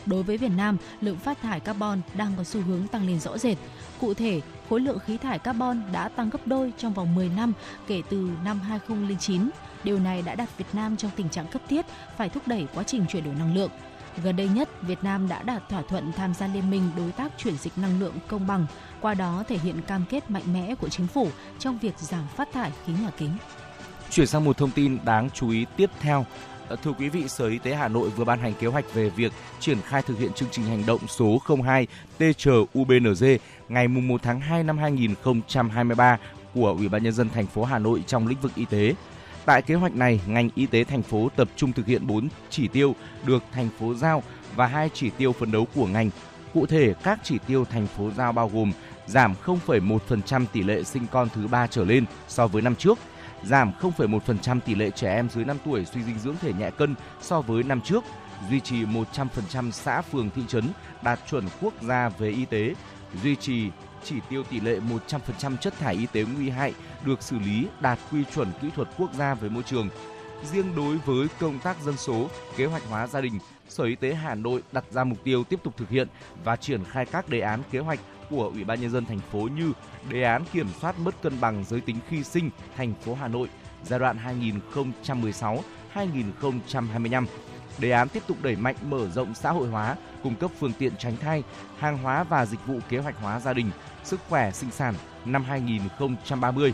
Đối 0.05 0.23
với 0.23 0.37
Việt 0.37 0.51
Nam, 0.57 0.77
lượng 1.01 1.19
phát 1.19 1.41
thải 1.41 1.59
carbon 1.59 2.01
đang 2.15 2.33
có 2.37 2.43
xu 2.43 2.61
hướng 2.61 2.87
tăng 2.87 3.07
lên 3.07 3.19
rõ 3.19 3.37
rệt. 3.37 3.57
Cụ 3.99 4.13
thể, 4.13 4.41
khối 4.69 4.79
lượng 4.79 4.99
khí 4.99 5.17
thải 5.17 5.39
carbon 5.39 5.81
đã 5.91 6.09
tăng 6.09 6.29
gấp 6.29 6.47
đôi 6.47 6.73
trong 6.77 6.93
vòng 6.93 7.15
10 7.15 7.29
năm 7.29 7.53
kể 7.87 8.01
từ 8.09 8.29
năm 8.45 8.59
2009. 8.59 9.49
Điều 9.83 9.99
này 9.99 10.21
đã 10.21 10.35
đặt 10.35 10.57
Việt 10.57 10.65
Nam 10.73 10.97
trong 10.97 11.11
tình 11.15 11.29
trạng 11.29 11.47
cấp 11.47 11.61
thiết 11.67 11.85
phải 12.17 12.29
thúc 12.29 12.47
đẩy 12.47 12.67
quá 12.73 12.83
trình 12.83 13.05
chuyển 13.09 13.23
đổi 13.23 13.33
năng 13.33 13.55
lượng. 13.55 13.71
Gần 14.23 14.35
đây 14.35 14.47
nhất, 14.47 14.69
Việt 14.81 15.03
Nam 15.03 15.29
đã 15.29 15.41
đạt 15.43 15.69
thỏa 15.69 15.81
thuận 15.81 16.11
tham 16.11 16.33
gia 16.33 16.47
Liên 16.47 16.71
minh 16.71 16.89
đối 16.97 17.11
tác 17.11 17.31
chuyển 17.37 17.57
dịch 17.57 17.77
năng 17.77 17.99
lượng 17.99 18.13
công 18.27 18.47
bằng, 18.47 18.65
qua 19.01 19.13
đó 19.13 19.43
thể 19.47 19.57
hiện 19.57 19.81
cam 19.87 20.05
kết 20.09 20.31
mạnh 20.31 20.53
mẽ 20.53 20.75
của 20.75 20.89
chính 20.89 21.07
phủ 21.07 21.27
trong 21.59 21.79
việc 21.79 21.93
giảm 21.99 22.27
phát 22.35 22.47
thải 22.53 22.71
khí 22.85 22.93
nhà 22.93 23.11
kính. 23.17 23.37
Chuyển 24.09 24.27
sang 24.27 24.43
một 24.45 24.57
thông 24.57 24.71
tin 24.71 24.97
đáng 25.05 25.29
chú 25.33 25.49
ý 25.49 25.65
tiếp 25.77 25.89
theo. 25.99 26.25
Ờ, 26.67 26.75
thưa 26.75 26.91
quý 26.99 27.09
vị, 27.09 27.27
Sở 27.27 27.47
Y 27.47 27.57
tế 27.57 27.75
Hà 27.75 27.87
Nội 27.87 28.09
vừa 28.09 28.23
ban 28.23 28.39
hành 28.39 28.53
kế 28.53 28.67
hoạch 28.67 28.93
về 28.93 29.09
việc 29.09 29.33
triển 29.59 29.81
khai 29.81 30.01
thực 30.01 30.19
hiện 30.19 30.33
chương 30.33 30.49
trình 30.51 30.65
hành 30.65 30.85
động 30.85 31.07
số 31.07 31.41
02 31.65 31.87
TCUBNG 32.17 33.37
ngày 33.69 33.87
1 33.87 34.21
tháng 34.23 34.39
2 34.39 34.63
năm 34.63 34.77
2023 34.77 36.17
của 36.53 36.75
Ủy 36.77 36.89
ban 36.89 37.03
nhân 37.03 37.13
dân 37.13 37.29
thành 37.29 37.47
phố 37.47 37.63
Hà 37.63 37.79
Nội 37.79 38.03
trong 38.07 38.27
lĩnh 38.27 38.41
vực 38.41 38.51
y 38.55 38.65
tế. 38.65 38.93
Tại 39.47 39.61
kế 39.61 39.75
hoạch 39.75 39.95
này, 39.95 40.21
ngành 40.27 40.49
y 40.55 40.65
tế 40.65 40.83
thành 40.83 41.01
phố 41.01 41.29
tập 41.35 41.47
trung 41.55 41.73
thực 41.73 41.85
hiện 41.85 42.07
4 42.07 42.29
chỉ 42.49 42.67
tiêu 42.67 42.95
được 43.25 43.43
thành 43.51 43.69
phố 43.79 43.93
giao 43.93 44.23
và 44.55 44.67
hai 44.67 44.89
chỉ 44.93 45.09
tiêu 45.09 45.33
phấn 45.33 45.51
đấu 45.51 45.67
của 45.75 45.85
ngành. 45.87 46.09
Cụ 46.53 46.65
thể, 46.65 46.93
các 47.03 47.19
chỉ 47.23 47.37
tiêu 47.47 47.65
thành 47.65 47.87
phố 47.87 48.11
giao 48.17 48.31
bao 48.31 48.51
gồm 48.53 48.71
giảm 49.05 49.33
0,1% 49.45 50.45
tỷ 50.53 50.63
lệ 50.63 50.83
sinh 50.83 51.07
con 51.11 51.29
thứ 51.33 51.47
ba 51.47 51.67
trở 51.67 51.85
lên 51.85 52.05
so 52.27 52.47
với 52.47 52.61
năm 52.61 52.75
trước, 52.75 52.97
giảm 53.43 53.71
0,1% 53.79 54.59
tỷ 54.59 54.75
lệ 54.75 54.89
trẻ 54.91 55.15
em 55.15 55.29
dưới 55.29 55.45
5 55.45 55.57
tuổi 55.65 55.85
suy 55.85 56.03
dinh 56.03 56.19
dưỡng 56.19 56.35
thể 56.41 56.53
nhẹ 56.53 56.71
cân 56.71 56.95
so 57.21 57.41
với 57.41 57.63
năm 57.63 57.81
trước, 57.81 58.03
duy 58.49 58.59
trì 58.59 58.85
100% 58.85 59.71
xã 59.71 60.01
phường 60.01 60.29
thị 60.35 60.41
trấn 60.47 60.63
đạt 61.01 61.19
chuẩn 61.29 61.43
quốc 61.61 61.73
gia 61.81 62.09
về 62.09 62.29
y 62.29 62.45
tế, 62.45 62.73
duy 63.23 63.35
trì 63.35 63.69
chỉ 64.03 64.15
tiêu 64.29 64.43
tỷ 64.43 64.59
lệ 64.59 64.79
100% 65.09 65.57
chất 65.57 65.73
thải 65.79 65.95
y 65.95 66.05
tế 66.05 66.25
nguy 66.35 66.49
hại 66.49 66.73
được 67.05 67.21
xử 67.21 67.39
lý 67.39 67.67
đạt 67.79 67.99
quy 68.11 68.23
chuẩn 68.35 68.47
kỹ 68.61 68.69
thuật 68.75 68.87
quốc 68.97 69.13
gia 69.13 69.33
về 69.33 69.49
môi 69.49 69.63
trường. 69.63 69.89
Riêng 70.51 70.75
đối 70.75 70.97
với 70.97 71.27
công 71.39 71.59
tác 71.59 71.81
dân 71.81 71.97
số, 71.97 72.29
kế 72.57 72.65
hoạch 72.65 72.83
hóa 72.89 73.07
gia 73.07 73.21
đình, 73.21 73.39
Sở 73.69 73.83
Y 73.83 73.95
tế 73.95 74.13
Hà 74.13 74.35
Nội 74.35 74.63
đặt 74.71 74.83
ra 74.91 75.03
mục 75.03 75.23
tiêu 75.23 75.43
tiếp 75.43 75.59
tục 75.63 75.73
thực 75.77 75.89
hiện 75.89 76.07
và 76.43 76.55
triển 76.55 76.83
khai 76.83 77.05
các 77.05 77.29
đề 77.29 77.39
án 77.39 77.61
kế 77.71 77.79
hoạch 77.79 77.99
của 78.29 78.51
Ủy 78.53 78.63
ban 78.63 78.81
nhân 78.81 78.91
dân 78.91 79.05
thành 79.05 79.19
phố 79.31 79.39
như 79.39 79.71
đề 80.09 80.23
án 80.23 80.43
kiểm 80.53 80.67
soát 80.81 80.99
mất 80.99 81.21
cân 81.21 81.41
bằng 81.41 81.63
giới 81.67 81.81
tính 81.81 81.97
khi 82.09 82.23
sinh 82.23 82.49
thành 82.77 82.93
phố 82.93 83.15
Hà 83.15 83.27
Nội 83.27 83.49
giai 83.83 83.99
đoạn 83.99 84.17
2016-2025. 85.93 87.25
Đề 87.77 87.91
án 87.91 88.09
tiếp 88.09 88.23
tục 88.27 88.37
đẩy 88.41 88.55
mạnh 88.55 88.75
mở 88.81 89.09
rộng 89.09 89.33
xã 89.33 89.51
hội 89.51 89.67
hóa, 89.67 89.95
cung 90.23 90.35
cấp 90.35 90.51
phương 90.59 90.73
tiện 90.79 90.93
tránh 90.97 91.17
thai, 91.17 91.43
hàng 91.77 91.97
hóa 91.97 92.23
và 92.23 92.45
dịch 92.45 92.65
vụ 92.65 92.79
kế 92.89 92.97
hoạch 92.97 93.19
hóa 93.21 93.39
gia 93.39 93.53
đình, 93.53 93.71
sức 94.03 94.19
khỏe 94.29 94.51
sinh 94.51 94.71
sản 94.71 94.93
năm 95.25 95.43
2030. 95.43 96.73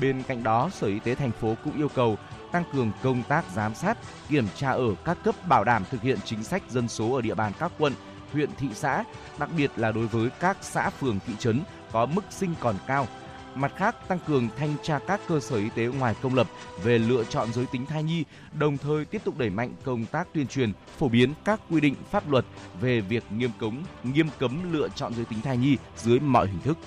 Bên 0.00 0.22
cạnh 0.22 0.42
đó, 0.42 0.70
Sở 0.72 0.86
Y 0.86 0.98
tế 0.98 1.14
thành 1.14 1.30
phố 1.30 1.54
cũng 1.64 1.76
yêu 1.76 1.88
cầu 1.88 2.16
tăng 2.52 2.64
cường 2.72 2.90
công 3.02 3.22
tác 3.22 3.44
giám 3.54 3.74
sát, 3.74 3.98
kiểm 4.28 4.46
tra 4.56 4.70
ở 4.70 4.94
các 5.04 5.18
cấp 5.24 5.34
bảo 5.48 5.64
đảm 5.64 5.84
thực 5.90 6.02
hiện 6.02 6.18
chính 6.24 6.44
sách 6.44 6.62
dân 6.68 6.88
số 6.88 7.14
ở 7.14 7.20
địa 7.22 7.34
bàn 7.34 7.52
các 7.58 7.72
quận, 7.78 7.92
huyện, 8.32 8.50
thị 8.58 8.68
xã, 8.74 9.04
đặc 9.38 9.48
biệt 9.56 9.70
là 9.76 9.92
đối 9.92 10.06
với 10.06 10.30
các 10.40 10.56
xã 10.60 10.90
phường 10.90 11.18
thị 11.26 11.32
trấn 11.38 11.62
có 11.92 12.06
mức 12.06 12.24
sinh 12.30 12.54
còn 12.60 12.76
cao. 12.86 13.06
Mặt 13.58 13.72
khác, 13.76 14.08
tăng 14.08 14.18
cường 14.26 14.48
thanh 14.56 14.74
tra 14.82 14.98
các 14.98 15.20
cơ 15.28 15.40
sở 15.40 15.56
y 15.56 15.68
tế 15.74 15.86
ngoài 15.86 16.14
công 16.22 16.34
lập 16.34 16.46
về 16.82 16.98
lựa 16.98 17.24
chọn 17.24 17.52
giới 17.52 17.66
tính 17.66 17.86
thai 17.86 18.02
nhi, 18.02 18.24
đồng 18.58 18.78
thời 18.78 19.04
tiếp 19.04 19.22
tục 19.24 19.38
đẩy 19.38 19.50
mạnh 19.50 19.72
công 19.84 20.04
tác 20.06 20.28
tuyên 20.34 20.46
truyền, 20.46 20.72
phổ 20.98 21.08
biến 21.08 21.34
các 21.44 21.60
quy 21.70 21.80
định 21.80 21.94
pháp 22.10 22.30
luật 22.30 22.44
về 22.80 23.00
việc 23.00 23.24
nghiêm 23.36 23.50
cấm 23.58 23.82
nghiêm 24.02 24.28
cấm 24.38 24.72
lựa 24.72 24.88
chọn 24.88 25.14
giới 25.14 25.24
tính 25.24 25.40
thai 25.40 25.56
nhi 25.56 25.76
dưới 25.96 26.20
mọi 26.20 26.46
hình 26.46 26.60
thức. 26.60 26.78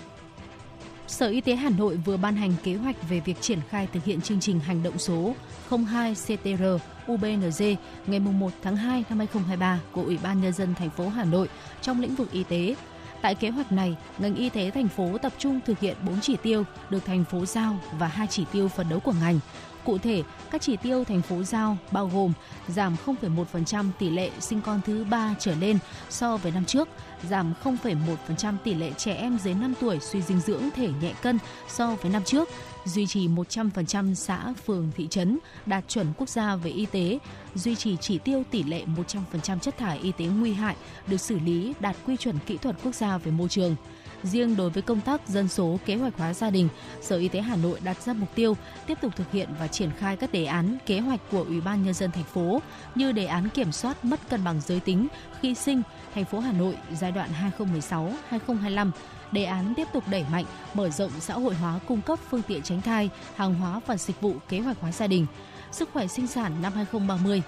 Sở 1.07 1.27
Y 1.27 1.41
tế 1.41 1.55
Hà 1.55 1.69
Nội 1.69 1.97
vừa 2.05 2.17
ban 2.17 2.35
hành 2.35 2.53
kế 2.63 2.75
hoạch 2.75 3.09
về 3.09 3.19
việc 3.19 3.41
triển 3.41 3.59
khai 3.69 3.87
thực 3.93 4.03
hiện 4.03 4.21
chương 4.21 4.39
trình 4.39 4.59
hành 4.59 4.83
động 4.83 4.97
số 4.97 5.35
02 5.69 6.13
CTR 6.13 6.63
UBNZ 7.07 7.75
ngày 8.07 8.19
1 8.19 8.51
tháng 8.61 8.75
2 8.75 9.03
năm 9.09 9.17
2023 9.17 9.79
của 9.91 10.03
Ủy 10.03 10.17
ban 10.23 10.41
Nhân 10.41 10.53
dân 10.53 10.75
thành 10.75 10.89
phố 10.89 11.09
Hà 11.09 11.23
Nội 11.23 11.49
trong 11.81 12.01
lĩnh 12.01 12.15
vực 12.15 12.31
y 12.31 12.43
tế. 12.43 12.75
Tại 13.21 13.35
kế 13.35 13.49
hoạch 13.49 13.71
này, 13.71 13.95
ngành 14.17 14.35
y 14.35 14.49
tế 14.49 14.71
thành 14.71 14.87
phố 14.87 15.17
tập 15.17 15.33
trung 15.37 15.59
thực 15.65 15.79
hiện 15.79 15.97
4 16.05 16.21
chỉ 16.21 16.37
tiêu 16.43 16.63
được 16.89 17.05
thành 17.05 17.23
phố 17.23 17.45
giao 17.45 17.79
và 17.99 18.07
hai 18.07 18.27
chỉ 18.27 18.45
tiêu 18.51 18.67
phấn 18.67 18.89
đấu 18.89 18.99
của 18.99 19.13
ngành. 19.21 19.39
Cụ 19.83 19.97
thể, 19.97 20.23
các 20.51 20.61
chỉ 20.61 20.77
tiêu 20.77 21.03
thành 21.03 21.21
phố 21.21 21.43
giao 21.43 21.77
bao 21.91 22.09
gồm 22.13 22.33
giảm 22.67 22.95
0,1% 23.05 23.85
tỷ 23.99 24.09
lệ 24.09 24.29
sinh 24.39 24.61
con 24.61 24.81
thứ 24.85 25.05
ba 25.09 25.35
trở 25.39 25.55
lên 25.55 25.77
so 26.09 26.37
với 26.37 26.51
năm 26.51 26.65
trước, 26.65 26.89
giảm 27.29 27.53
0,1% 27.63 28.57
tỷ 28.63 28.73
lệ 28.73 28.91
trẻ 28.97 29.13
em 29.13 29.37
dưới 29.43 29.53
5 29.53 29.73
tuổi 29.79 29.99
suy 29.99 30.21
dinh 30.21 30.39
dưỡng 30.39 30.69
thể 30.75 30.89
nhẹ 31.01 31.13
cân 31.21 31.39
so 31.69 31.95
với 32.01 32.11
năm 32.11 32.23
trước, 32.23 32.49
duy 32.85 33.07
trì 33.07 33.27
100% 33.27 34.13
xã, 34.13 34.53
phường, 34.65 34.91
thị 34.95 35.07
trấn 35.07 35.37
đạt 35.65 35.83
chuẩn 35.87 36.07
quốc 36.17 36.29
gia 36.29 36.55
về 36.55 36.71
y 36.71 36.85
tế, 36.85 37.19
duy 37.55 37.75
trì 37.75 37.97
chỉ 38.01 38.17
tiêu 38.17 38.43
tỷ 38.51 38.63
lệ 38.63 38.85
100% 39.33 39.59
chất 39.59 39.77
thải 39.77 39.99
y 39.99 40.11
tế 40.11 40.25
nguy 40.25 40.53
hại 40.53 40.75
được 41.07 41.17
xử 41.17 41.39
lý 41.39 41.73
đạt 41.79 41.95
quy 42.05 42.17
chuẩn 42.17 42.35
kỹ 42.45 42.57
thuật 42.57 42.75
quốc 42.83 42.95
gia 42.95 43.17
về 43.17 43.31
môi 43.31 43.49
trường. 43.49 43.75
Riêng 44.23 44.55
đối 44.55 44.69
với 44.69 44.83
công 44.83 45.01
tác 45.01 45.27
dân 45.27 45.47
số 45.47 45.79
kế 45.85 45.95
hoạch 45.95 46.17
hóa 46.17 46.33
gia 46.33 46.49
đình, 46.49 46.69
Sở 47.01 47.17
Y 47.17 47.27
tế 47.27 47.41
Hà 47.41 47.55
Nội 47.55 47.79
đặt 47.83 48.01
ra 48.01 48.13
mục 48.13 48.29
tiêu 48.35 48.57
tiếp 48.87 48.97
tục 49.01 49.15
thực 49.15 49.31
hiện 49.31 49.49
và 49.59 49.67
triển 49.67 49.89
khai 49.97 50.17
các 50.17 50.31
đề 50.31 50.45
án 50.45 50.77
kế 50.85 50.99
hoạch 50.99 51.19
của 51.31 51.43
Ủy 51.43 51.61
ban 51.61 51.83
nhân 51.83 51.93
dân 51.93 52.11
thành 52.11 52.23
phố 52.23 52.61
như 52.95 53.11
đề 53.11 53.25
án 53.25 53.49
kiểm 53.49 53.71
soát 53.71 54.05
mất 54.05 54.19
cân 54.29 54.43
bằng 54.43 54.61
giới 54.61 54.79
tính 54.79 55.07
khi 55.41 55.55
sinh 55.55 55.81
thành 56.15 56.25
phố 56.25 56.39
Hà 56.39 56.51
Nội 56.51 56.77
giai 56.93 57.11
đoạn 57.11 57.29
2016-2025 57.57 58.91
đề 59.31 59.43
án 59.43 59.73
tiếp 59.75 59.87
tục 59.93 60.03
đẩy 60.11 60.25
mạnh 60.31 60.45
mở 60.73 60.89
rộng 60.89 61.11
xã 61.19 61.33
hội 61.33 61.55
hóa 61.55 61.79
cung 61.87 62.01
cấp 62.01 62.19
phương 62.29 62.41
tiện 62.47 62.61
tránh 62.61 62.81
thai, 62.81 63.09
hàng 63.35 63.53
hóa 63.55 63.81
và 63.85 63.97
dịch 63.97 64.21
vụ 64.21 64.35
kế 64.49 64.59
hoạch 64.59 64.81
hóa 64.81 64.91
gia 64.91 65.07
đình, 65.07 65.25
sức 65.71 65.89
khỏe 65.93 66.07
sinh 66.07 66.27
sản 66.27 66.61
năm 66.61 66.73
2030. 66.73 67.41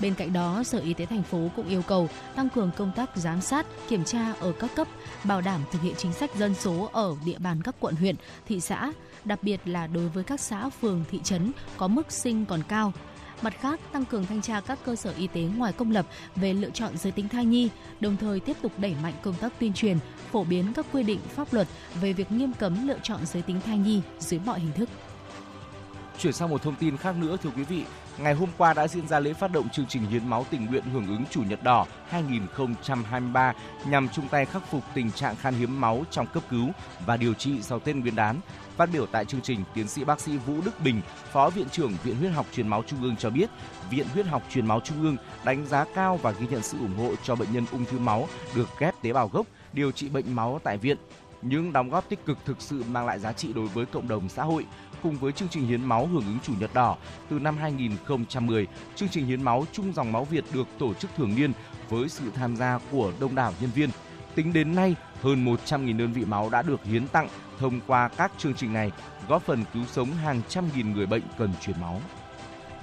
Bên 0.00 0.14
cạnh 0.14 0.32
đó, 0.32 0.62
Sở 0.64 0.78
Y 0.78 0.94
tế 0.94 1.06
thành 1.06 1.22
phố 1.22 1.50
cũng 1.56 1.68
yêu 1.68 1.82
cầu 1.82 2.08
tăng 2.36 2.48
cường 2.48 2.70
công 2.76 2.92
tác 2.96 3.16
giám 3.16 3.40
sát, 3.40 3.66
kiểm 3.88 4.04
tra 4.04 4.32
ở 4.40 4.52
các 4.52 4.70
cấp, 4.74 4.88
bảo 5.24 5.40
đảm 5.40 5.60
thực 5.72 5.82
hiện 5.82 5.94
chính 5.96 6.12
sách 6.12 6.34
dân 6.36 6.54
số 6.54 6.90
ở 6.92 7.16
địa 7.24 7.38
bàn 7.38 7.62
các 7.62 7.74
quận 7.80 7.94
huyện, 7.94 8.16
thị 8.46 8.60
xã, 8.60 8.92
đặc 9.24 9.42
biệt 9.42 9.60
là 9.64 9.86
đối 9.86 10.08
với 10.08 10.24
các 10.24 10.40
xã 10.40 10.68
phường 10.68 11.04
thị 11.10 11.20
trấn 11.24 11.52
có 11.76 11.88
mức 11.88 12.12
sinh 12.12 12.46
còn 12.46 12.62
cao. 12.68 12.92
Mặt 13.42 13.54
khác, 13.60 13.80
tăng 13.92 14.04
cường 14.04 14.26
thanh 14.26 14.42
tra 14.42 14.60
các 14.60 14.78
cơ 14.84 14.96
sở 14.96 15.14
y 15.18 15.26
tế 15.26 15.40
ngoài 15.40 15.72
công 15.72 15.90
lập 15.90 16.06
về 16.36 16.54
lựa 16.54 16.70
chọn 16.70 16.96
giới 16.96 17.12
tính 17.12 17.28
thai 17.28 17.44
nhi, 17.44 17.68
đồng 18.00 18.16
thời 18.16 18.40
tiếp 18.40 18.56
tục 18.62 18.72
đẩy 18.78 18.94
mạnh 19.02 19.14
công 19.22 19.34
tác 19.34 19.52
tuyên 19.58 19.72
truyền, 19.72 19.98
phổ 20.32 20.44
biến 20.44 20.72
các 20.72 20.86
quy 20.92 21.02
định 21.02 21.20
pháp 21.34 21.52
luật 21.52 21.68
về 22.00 22.12
việc 22.12 22.32
nghiêm 22.32 22.52
cấm 22.52 22.88
lựa 22.88 22.98
chọn 23.02 23.26
giới 23.26 23.42
tính 23.42 23.60
thai 23.66 23.78
nhi 23.78 24.02
dưới 24.18 24.40
mọi 24.46 24.60
hình 24.60 24.72
thức. 24.72 24.88
Chuyển 26.18 26.32
sang 26.32 26.50
một 26.50 26.62
thông 26.62 26.74
tin 26.74 26.96
khác 26.96 27.16
nữa 27.16 27.36
thưa 27.42 27.50
quý 27.56 27.62
vị, 27.62 27.84
ngày 28.22 28.34
hôm 28.34 28.48
qua 28.58 28.74
đã 28.74 28.88
diễn 28.88 29.08
ra 29.08 29.20
lễ 29.20 29.32
phát 29.32 29.52
động 29.52 29.68
chương 29.68 29.86
trình 29.86 30.06
hiến 30.06 30.28
máu 30.28 30.46
tình 30.50 30.66
nguyện 30.66 30.84
hưởng 30.92 31.06
ứng 31.06 31.24
Chủ 31.30 31.42
nhật 31.42 31.62
đỏ 31.62 31.86
2023 32.08 33.52
nhằm 33.86 34.08
chung 34.08 34.28
tay 34.28 34.44
khắc 34.44 34.70
phục 34.70 34.82
tình 34.94 35.10
trạng 35.12 35.36
khan 35.36 35.54
hiếm 35.54 35.80
máu 35.80 36.04
trong 36.10 36.26
cấp 36.26 36.42
cứu 36.50 36.68
và 37.06 37.16
điều 37.16 37.34
trị 37.34 37.62
sau 37.62 37.78
Tết 37.78 37.96
Nguyên 37.96 38.14
đán. 38.14 38.40
Phát 38.76 38.88
biểu 38.92 39.06
tại 39.06 39.24
chương 39.24 39.40
trình, 39.40 39.64
tiến 39.74 39.88
sĩ 39.88 40.04
bác 40.04 40.20
sĩ 40.20 40.36
Vũ 40.36 40.54
Đức 40.64 40.80
Bình, 40.84 41.00
Phó 41.32 41.50
Viện 41.50 41.68
trưởng 41.72 41.92
Viện 42.04 42.16
Huyết 42.16 42.32
học 42.32 42.46
Truyền 42.52 42.68
máu 42.68 42.82
Trung 42.86 43.02
ương 43.02 43.16
cho 43.16 43.30
biết, 43.30 43.50
Viện 43.90 44.06
Huyết 44.14 44.26
học 44.26 44.42
Truyền 44.50 44.66
máu 44.66 44.80
Trung 44.80 45.02
ương 45.02 45.16
đánh 45.44 45.66
giá 45.66 45.84
cao 45.94 46.16
và 46.16 46.30
ghi 46.30 46.46
nhận 46.50 46.62
sự 46.62 46.78
ủng 46.78 46.96
hộ 46.96 47.12
cho 47.22 47.34
bệnh 47.34 47.52
nhân 47.52 47.64
ung 47.72 47.84
thư 47.84 47.98
máu 47.98 48.28
được 48.54 48.68
ghép 48.78 48.94
tế 49.02 49.12
bào 49.12 49.28
gốc 49.28 49.46
điều 49.72 49.92
trị 49.92 50.08
bệnh 50.08 50.34
máu 50.34 50.60
tại 50.64 50.78
viện. 50.78 50.96
Những 51.42 51.72
đóng 51.72 51.90
góp 51.90 52.08
tích 52.08 52.26
cực 52.26 52.38
thực 52.44 52.62
sự 52.62 52.82
mang 52.90 53.06
lại 53.06 53.18
giá 53.18 53.32
trị 53.32 53.52
đối 53.52 53.66
với 53.66 53.86
cộng 53.86 54.08
đồng 54.08 54.28
xã 54.28 54.44
hội, 54.44 54.66
cùng 55.02 55.16
với 55.16 55.32
chương 55.32 55.48
trình 55.48 55.66
hiến 55.66 55.84
máu 55.84 56.06
hưởng 56.06 56.24
ứng 56.24 56.38
Chủ 56.42 56.52
nhật 56.60 56.74
đỏ 56.74 56.96
từ 57.30 57.38
năm 57.38 57.56
2010, 57.56 58.66
chương 58.96 59.08
trình 59.08 59.26
hiến 59.26 59.42
máu 59.42 59.64
chung 59.72 59.92
dòng 59.92 60.12
máu 60.12 60.24
Việt 60.24 60.44
được 60.52 60.68
tổ 60.78 60.94
chức 60.94 61.10
thường 61.16 61.34
niên 61.36 61.52
với 61.88 62.08
sự 62.08 62.30
tham 62.34 62.56
gia 62.56 62.78
của 62.90 63.12
đông 63.20 63.34
đảo 63.34 63.52
nhân 63.60 63.70
viên. 63.74 63.90
Tính 64.34 64.52
đến 64.52 64.74
nay, 64.74 64.94
hơn 65.22 65.44
100.000 65.44 65.98
đơn 65.98 66.12
vị 66.12 66.24
máu 66.24 66.50
đã 66.50 66.62
được 66.62 66.84
hiến 66.84 67.08
tặng 67.08 67.28
thông 67.58 67.80
qua 67.86 68.08
các 68.08 68.32
chương 68.38 68.54
trình 68.54 68.72
này, 68.72 68.92
góp 69.28 69.42
phần 69.42 69.64
cứu 69.74 69.84
sống 69.86 70.10
hàng 70.12 70.40
trăm 70.48 70.64
nghìn 70.74 70.92
người 70.92 71.06
bệnh 71.06 71.22
cần 71.38 71.50
truyền 71.60 71.80
máu. 71.80 72.00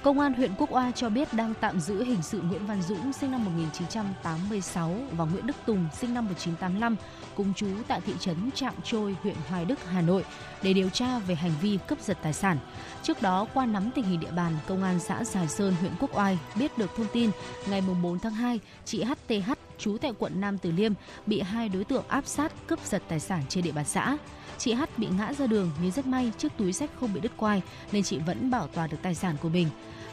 Công 0.06 0.20
an 0.20 0.34
huyện 0.34 0.52
Quốc 0.58 0.72
Oai 0.72 0.92
cho 0.96 1.10
biết 1.10 1.34
đang 1.34 1.54
tạm 1.60 1.80
giữ 1.80 2.04
hình 2.04 2.22
sự 2.22 2.42
Nguyễn 2.42 2.66
Văn 2.66 2.82
Dũng 2.82 3.14
sinh 3.14 3.32
năm 3.32 3.46
1986 3.46 4.96
và 5.12 5.26
Nguyễn 5.26 5.48
Đức 5.48 5.56
Tùng 5.66 5.88
sinh 6.00 6.14
năm 6.14 6.26
1985 6.26 6.96
cùng 7.36 7.54
chú 7.56 7.68
tại 7.88 8.02
thị 8.02 8.14
trấn 8.20 8.52
Trạm 8.56 8.74
Trôi, 8.84 9.16
huyện 9.24 9.36
Hoài 9.50 9.66
Đức, 9.66 9.80
Hà 9.86 10.02
Nội 10.02 10.26
để 10.62 10.74
điều 10.74 10.90
tra 10.90 11.20
về 11.20 11.36
hành 11.36 11.52
vi 11.62 11.80
cướp 11.88 12.02
giật 12.02 12.18
tài 12.22 12.34
sản. 12.34 12.58
Trước 13.04 13.22
đó, 13.22 13.48
qua 13.54 13.66
nắm 13.66 13.90
tình 13.96 14.06
hình 14.06 14.20
địa 14.20 14.32
bàn, 14.32 14.58
Công 14.68 14.84
an 14.84 15.00
xã 15.00 15.24
Sài 15.24 15.48
Sơn, 15.48 15.74
huyện 15.80 15.92
Quốc 16.00 16.18
Oai 16.18 16.40
biết 16.56 16.78
được 16.78 16.92
thông 16.98 17.08
tin 17.14 17.32
ngày 17.70 17.82
4 18.04 18.20
tháng 18.20 18.34
2, 18.34 18.60
chị 18.86 19.04
HTH 19.04 19.52
trú 19.78 19.98
tại 19.98 20.14
quận 20.20 20.42
Nam 20.42 20.58
Từ 20.58 20.72
Liêm 20.72 20.94
bị 21.26 21.42
hai 21.42 21.70
đối 21.70 21.84
tượng 21.84 22.04
áp 22.08 22.28
sát 22.28 22.68
cướp 22.68 22.80
giật 22.86 23.04
tài 23.08 23.20
sản 23.20 23.44
trên 23.50 23.64
địa 23.64 23.72
bàn 23.72 23.86
xã. 23.86 24.18
Chị 24.58 24.74
H 24.74 24.84
bị 24.98 25.08
ngã 25.18 25.34
ra 25.34 25.48
đường 25.48 25.72
nhưng 25.82 25.92
rất 25.92 26.06
may 26.06 26.32
chiếc 26.38 26.58
túi 26.58 26.74
sách 26.74 26.90
không 27.00 27.14
bị 27.14 27.20
đứt 27.20 27.32
quai 27.38 27.62
nên 27.92 28.04
chị 28.04 28.20
vẫn 28.20 28.52
bảo 28.52 28.68
toàn 28.68 28.90
được 28.90 28.98
tài 29.02 29.16
sản 29.16 29.36
của 29.42 29.50
mình. 29.50 29.68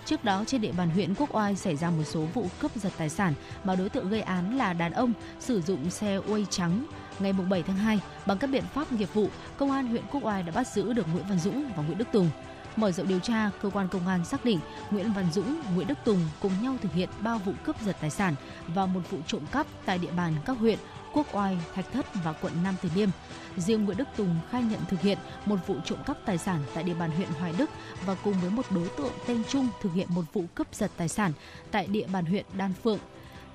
Trước 0.06 0.24
đó 0.24 0.44
trên 0.46 0.60
địa 0.60 0.72
bàn 0.72 0.90
huyện 0.90 1.14
Quốc 1.14 1.34
Oai 1.34 1.56
xảy 1.56 1.76
ra 1.76 1.90
một 1.90 2.04
số 2.04 2.20
vụ 2.20 2.46
cướp 2.58 2.76
giật 2.76 2.92
tài 2.98 3.08
sản 3.08 3.34
mà 3.64 3.74
đối 3.74 3.88
tượng 3.88 4.10
gây 4.10 4.20
án 4.20 4.56
là 4.58 4.72
đàn 4.72 4.92
ông 4.92 5.12
sử 5.40 5.60
dụng 5.60 5.90
xe 5.90 6.16
uây 6.26 6.46
trắng. 6.50 6.86
Ngày 7.18 7.32
7 7.32 7.62
tháng 7.62 7.76
2, 7.76 8.00
bằng 8.26 8.38
các 8.38 8.46
biện 8.46 8.64
pháp 8.74 8.92
nghiệp 8.92 9.08
vụ, 9.14 9.28
công 9.56 9.70
an 9.70 9.86
huyện 9.86 10.04
Quốc 10.10 10.24
Oai 10.24 10.42
đã 10.42 10.52
bắt 10.52 10.66
giữ 10.66 10.92
được 10.92 11.06
Nguyễn 11.12 11.24
Văn 11.28 11.38
Dũng 11.38 11.72
và 11.76 11.82
Nguyễn 11.82 11.98
Đức 11.98 12.08
Tùng. 12.12 12.30
Mở 12.76 12.92
rộng 12.92 13.08
điều 13.08 13.18
tra, 13.18 13.50
cơ 13.62 13.70
quan 13.70 13.88
công 13.88 14.08
an 14.08 14.24
xác 14.24 14.44
định 14.44 14.60
Nguyễn 14.90 15.12
Văn 15.12 15.26
Dũng, 15.32 15.60
Nguyễn 15.74 15.88
Đức 15.88 15.98
Tùng 16.04 16.20
cùng 16.40 16.52
nhau 16.62 16.76
thực 16.82 16.92
hiện 16.92 17.08
3 17.20 17.36
vụ 17.36 17.52
cướp 17.64 17.82
giật 17.82 17.96
tài 18.00 18.10
sản 18.10 18.34
và 18.66 18.86
một 18.86 19.00
vụ 19.10 19.18
trộm 19.26 19.42
cắp 19.52 19.66
tại 19.84 19.98
địa 19.98 20.10
bàn 20.16 20.34
các 20.44 20.58
huyện 20.58 20.78
Quốc 21.12 21.26
Oai, 21.32 21.58
Thạch 21.74 21.92
Thất 21.92 22.06
và 22.24 22.32
quận 22.32 22.52
Nam 22.64 22.74
Từ 22.82 22.88
Liêm. 22.94 23.08
Riêng 23.56 23.84
Nguyễn 23.84 23.96
Đức 23.96 24.08
Tùng 24.16 24.36
khai 24.50 24.62
nhận 24.62 24.80
thực 24.88 25.00
hiện 25.00 25.18
một 25.46 25.56
vụ 25.66 25.76
trộm 25.84 25.98
cắp 26.06 26.16
tài 26.26 26.38
sản 26.38 26.60
tại 26.74 26.84
địa 26.84 26.94
bàn 26.94 27.10
huyện 27.10 27.28
Hoài 27.28 27.54
Đức 27.58 27.70
và 28.06 28.14
cùng 28.14 28.34
với 28.40 28.50
một 28.50 28.66
đối 28.70 28.88
tượng 28.88 29.12
tên 29.26 29.42
Trung 29.48 29.68
thực 29.82 29.92
hiện 29.94 30.08
một 30.10 30.24
vụ 30.32 30.44
cướp 30.54 30.74
giật 30.74 30.90
tài 30.96 31.08
sản 31.08 31.32
tại 31.70 31.86
địa 31.86 32.06
bàn 32.06 32.24
huyện 32.24 32.44
Đan 32.56 32.72
Phượng. 32.82 32.98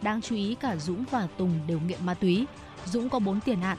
Đáng 0.01 0.21
chú 0.21 0.35
ý 0.35 0.55
cả 0.55 0.75
Dũng 0.75 1.03
và 1.11 1.27
Tùng 1.37 1.59
đều 1.67 1.79
nghiện 1.79 2.05
ma 2.05 2.13
túy. 2.13 2.45
Dũng 2.85 3.09
có 3.09 3.19
4 3.19 3.39
tiền 3.39 3.61
án, 3.61 3.77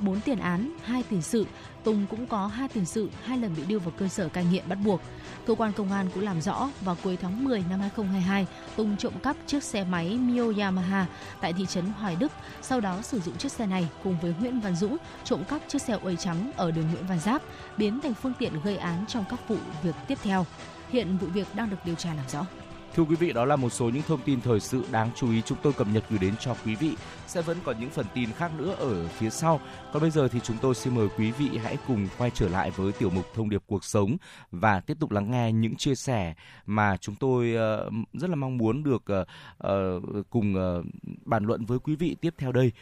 4 0.00 0.20
tiền 0.20 0.38
án, 0.38 0.76
2 0.84 1.02
tiền 1.02 1.22
sự, 1.22 1.46
Tùng 1.84 2.06
cũng 2.10 2.26
có 2.26 2.46
2 2.46 2.68
tiền 2.68 2.84
sự, 2.84 3.10
hai 3.24 3.38
lần 3.38 3.54
bị 3.56 3.62
đưa 3.68 3.78
vào 3.78 3.92
cơ 3.98 4.08
sở 4.08 4.28
cai 4.28 4.44
nghiện 4.44 4.68
bắt 4.68 4.78
buộc. 4.84 5.00
Cơ 5.46 5.54
quan 5.54 5.72
công 5.72 5.92
an 5.92 6.08
cũng 6.14 6.22
làm 6.22 6.40
rõ 6.40 6.68
vào 6.80 6.96
cuối 7.04 7.16
tháng 7.16 7.44
10 7.44 7.64
năm 7.70 7.80
2022, 7.80 8.46
Tùng 8.76 8.96
trộm 8.96 9.12
cắp 9.22 9.36
chiếc 9.46 9.62
xe 9.62 9.84
máy 9.84 10.18
Mio 10.18 10.52
Yamaha 10.58 11.06
tại 11.40 11.52
thị 11.52 11.66
trấn 11.66 11.86
Hoài 11.86 12.16
Đức, 12.16 12.32
sau 12.62 12.80
đó 12.80 13.02
sử 13.02 13.20
dụng 13.20 13.36
chiếc 13.36 13.52
xe 13.52 13.66
này 13.66 13.88
cùng 14.04 14.16
với 14.22 14.34
Nguyễn 14.40 14.60
Văn 14.60 14.76
Dũng 14.76 14.96
trộm 15.24 15.44
cắp 15.44 15.60
chiếc 15.68 15.82
xe 15.82 15.98
uầy 16.02 16.16
trắng 16.16 16.50
ở 16.56 16.70
đường 16.70 16.90
Nguyễn 16.92 17.06
Văn 17.06 17.20
Giáp, 17.20 17.42
biến 17.76 18.00
thành 18.00 18.14
phương 18.14 18.32
tiện 18.38 18.52
gây 18.64 18.76
án 18.76 19.04
trong 19.08 19.24
các 19.30 19.48
vụ 19.48 19.56
việc 19.82 19.94
tiếp 20.08 20.18
theo. 20.22 20.46
Hiện 20.88 21.16
vụ 21.16 21.26
việc 21.26 21.46
đang 21.54 21.70
được 21.70 21.78
điều 21.84 21.94
tra 21.94 22.14
làm 22.14 22.28
rõ. 22.28 22.46
Thưa 22.96 23.02
quý 23.02 23.16
vị, 23.16 23.32
đó 23.32 23.44
là 23.44 23.56
một 23.56 23.70
số 23.70 23.88
những 23.88 24.02
thông 24.02 24.20
tin 24.24 24.40
thời 24.40 24.60
sự 24.60 24.84
đáng 24.92 25.10
chú 25.16 25.30
ý 25.30 25.42
chúng 25.42 25.58
tôi 25.62 25.72
cập 25.72 25.86
nhật 25.92 26.04
gửi 26.10 26.18
đến 26.18 26.34
cho 26.40 26.56
quý 26.64 26.74
vị. 26.74 26.96
Sẽ 27.26 27.42
vẫn 27.42 27.56
còn 27.64 27.80
những 27.80 27.90
phần 27.90 28.06
tin 28.14 28.32
khác 28.32 28.50
nữa 28.58 28.74
ở 28.78 29.08
phía 29.08 29.30
sau. 29.30 29.60
Còn 29.92 30.02
bây 30.02 30.10
giờ 30.10 30.28
thì 30.28 30.40
chúng 30.40 30.56
tôi 30.62 30.74
xin 30.74 30.94
mời 30.94 31.08
quý 31.18 31.30
vị 31.30 31.58
hãy 31.62 31.76
cùng 31.86 32.08
quay 32.18 32.30
trở 32.34 32.48
lại 32.48 32.70
với 32.70 32.92
tiểu 32.92 33.10
mục 33.10 33.24
Thông 33.34 33.50
điệp 33.50 33.62
cuộc 33.66 33.84
sống 33.84 34.16
và 34.50 34.80
tiếp 34.80 34.96
tục 35.00 35.10
lắng 35.10 35.30
nghe 35.30 35.52
những 35.52 35.76
chia 35.76 35.94
sẻ 35.94 36.34
mà 36.66 36.96
chúng 36.96 37.14
tôi 37.14 37.54
ờ, 37.54 37.90
rất 38.12 38.30
là 38.30 38.36
mong 38.36 38.56
muốn 38.56 38.82
được 38.82 39.02
ờ, 39.06 39.24
ờ, 39.58 40.00
cùng 40.30 40.54
bàn 41.24 41.44
luận 41.44 41.64
với 41.64 41.78
quý 41.78 41.96
vị 41.96 42.16
tiếp 42.20 42.34
theo 42.38 42.52
đây. 42.52 42.72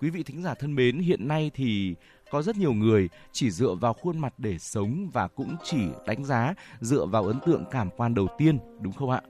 Quý 0.00 0.10
vị 0.10 0.22
thính 0.22 0.42
giả 0.42 0.54
thân 0.54 0.74
mến, 0.74 0.98
hiện 0.98 1.28
nay 1.28 1.50
thì 1.54 1.94
có 2.30 2.42
rất 2.42 2.56
nhiều 2.56 2.72
người 2.72 3.08
chỉ 3.32 3.50
dựa 3.50 3.74
vào 3.74 3.92
khuôn 3.92 4.18
mặt 4.18 4.34
để 4.38 4.58
sống 4.58 5.10
và 5.12 5.28
cũng 5.28 5.56
chỉ 5.64 5.78
đánh 6.06 6.24
giá 6.24 6.54
dựa 6.80 7.06
vào 7.06 7.24
ấn 7.24 7.40
tượng 7.46 7.64
cảm 7.70 7.90
quan 7.96 8.14
đầu 8.14 8.28
tiên, 8.38 8.58
đúng 8.80 8.92
không 8.92 9.10
ạ? 9.10 9.20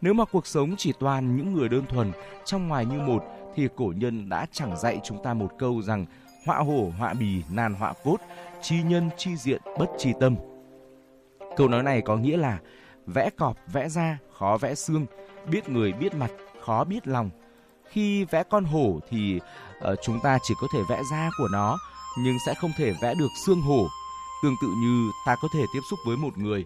Nếu 0.00 0.14
mà 0.14 0.24
cuộc 0.24 0.46
sống 0.46 0.74
chỉ 0.78 0.92
toàn 1.00 1.36
những 1.36 1.52
người 1.52 1.68
đơn 1.68 1.86
thuần, 1.88 2.12
trong 2.44 2.68
ngoài 2.68 2.86
như 2.86 3.00
một, 3.00 3.24
thì 3.54 3.68
cổ 3.76 3.92
nhân 3.96 4.28
đã 4.28 4.46
chẳng 4.52 4.76
dạy 4.76 5.00
chúng 5.04 5.22
ta 5.22 5.34
một 5.34 5.50
câu 5.58 5.82
rằng 5.82 6.06
họa 6.46 6.58
hổ 6.58 6.92
họa 6.98 7.14
bì 7.14 7.42
nan 7.50 7.74
họa 7.74 7.92
cốt, 8.04 8.16
chi 8.62 8.82
nhân 8.82 9.10
chi 9.16 9.36
diện 9.36 9.62
bất 9.78 9.86
chi 9.98 10.12
tâm. 10.20 10.36
Câu 11.56 11.68
nói 11.68 11.82
này 11.82 12.00
có 12.00 12.16
nghĩa 12.16 12.36
là 12.36 12.58
vẽ 13.06 13.30
cọp 13.36 13.56
vẽ 13.72 13.88
da 13.88 14.18
khó 14.38 14.58
vẽ 14.60 14.74
xương, 14.74 15.06
biết 15.50 15.68
người 15.68 15.92
biết 15.92 16.14
mặt 16.14 16.30
khó 16.64 16.84
biết 16.84 17.08
lòng. 17.08 17.30
Khi 17.90 18.24
vẽ 18.24 18.42
con 18.50 18.64
hổ 18.64 19.00
thì 19.08 19.40
uh, 19.92 19.98
chúng 20.02 20.20
ta 20.20 20.38
chỉ 20.42 20.54
có 20.60 20.66
thể 20.74 20.80
vẽ 20.90 21.02
da 21.10 21.30
của 21.38 21.48
nó, 21.52 21.78
nhưng 22.18 22.38
sẽ 22.46 22.54
không 22.54 22.72
thể 22.76 22.92
vẽ 23.02 23.14
được 23.14 23.30
xương 23.46 23.60
hổ. 23.60 23.88
Tương 24.42 24.56
tự 24.60 24.68
như 24.68 25.10
ta 25.26 25.36
có 25.42 25.48
thể 25.52 25.64
tiếp 25.72 25.80
xúc 25.90 25.98
với 26.06 26.16
một 26.16 26.38
người, 26.38 26.64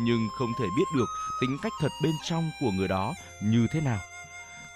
nhưng 0.00 0.28
không 0.38 0.52
thể 0.58 0.66
biết 0.76 0.84
được 0.96 1.06
tính 1.40 1.58
cách 1.62 1.72
thật 1.80 1.92
bên 2.02 2.14
trong 2.24 2.50
của 2.60 2.70
người 2.70 2.88
đó 2.88 3.14
như 3.42 3.66
thế 3.72 3.80
nào. 3.80 3.98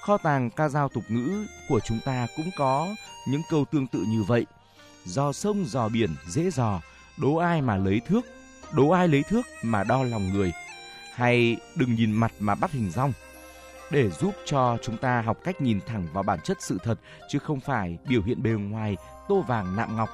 Kho 0.01 0.19
tàng 0.19 0.51
ca 0.51 0.69
dao 0.69 0.89
tục 0.89 1.05
ngữ 1.09 1.47
của 1.69 1.81
chúng 1.81 2.01
ta 2.05 2.27
cũng 2.37 2.51
có 2.57 2.95
những 3.29 3.43
câu 3.51 3.65
tương 3.65 3.87
tự 3.87 3.99
như 4.09 4.23
vậy. 4.23 4.47
dò 5.05 5.33
sông 5.33 5.65
dò 5.67 5.89
biển 5.89 6.17
dễ 6.29 6.51
dò, 6.51 6.81
đố 7.17 7.37
ai 7.37 7.63
mà 7.63 7.77
lấy 7.77 8.01
thước, 8.01 8.21
đố 8.73 8.91
ai 8.91 9.09
lấy 9.09 9.23
thước 9.23 9.43
mà 9.63 9.85
đo 9.85 10.03
lòng 10.03 10.33
người. 10.33 10.53
Hay 11.15 11.57
đừng 11.77 11.95
nhìn 11.95 12.13
mặt 12.13 12.33
mà 12.41 12.55
bắt 12.55 12.71
hình 12.73 12.91
rong 12.91 13.13
để 13.91 14.11
giúp 14.11 14.35
cho 14.45 14.79
chúng 14.83 14.97
ta 14.97 15.21
học 15.21 15.39
cách 15.45 15.61
nhìn 15.61 15.81
thẳng 15.87 16.07
vào 16.13 16.23
bản 16.23 16.39
chất 16.45 16.57
sự 16.61 16.79
thật 16.85 16.99
chứ 17.29 17.39
không 17.39 17.61
phải 17.61 17.99
biểu 18.09 18.23
hiện 18.23 18.43
bề 18.43 18.51
ngoài 18.51 18.97
tô 19.29 19.45
vàng 19.49 19.77
nạm 19.77 19.97
ngọc. 19.97 20.09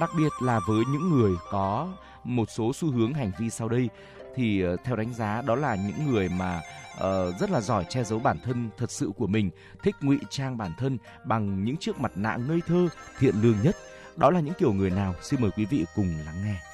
Đặc 0.00 0.10
biệt 0.16 0.32
là 0.42 0.60
với 0.68 0.84
những 0.92 1.10
người 1.10 1.32
có 1.50 1.88
một 2.24 2.50
số 2.50 2.72
xu 2.74 2.90
hướng 2.90 3.14
hành 3.14 3.32
vi 3.38 3.50
sau 3.50 3.68
đây 3.68 3.88
thì 4.34 4.62
ờ, 4.62 4.76
theo 4.84 4.96
đánh 4.96 5.14
giá 5.14 5.42
đó 5.42 5.54
là 5.54 5.74
những 5.74 6.12
người 6.12 6.28
mà 6.28 6.60
uh, 6.94 7.40
rất 7.40 7.50
là 7.50 7.60
giỏi 7.60 7.84
che 7.88 8.04
giấu 8.04 8.18
bản 8.18 8.38
thân 8.44 8.70
thật 8.78 8.90
sự 8.90 9.10
của 9.16 9.26
mình, 9.26 9.50
thích 9.82 9.94
ngụy 10.00 10.18
trang 10.30 10.56
bản 10.56 10.72
thân 10.78 10.98
bằng 11.24 11.64
những 11.64 11.76
chiếc 11.76 11.98
mặt 11.98 12.12
nạ 12.14 12.36
ngây 12.36 12.60
thơ, 12.66 12.88
thiện 13.18 13.34
lương 13.42 13.56
nhất. 13.62 13.76
Đó 14.16 14.30
là 14.30 14.40
những 14.40 14.54
kiểu 14.58 14.72
người 14.72 14.90
nào? 14.90 15.14
Xin 15.22 15.40
mời 15.40 15.50
quý 15.56 15.64
vị 15.64 15.84
cùng 15.94 16.08
lắng 16.26 16.44
nghe. 16.44 16.71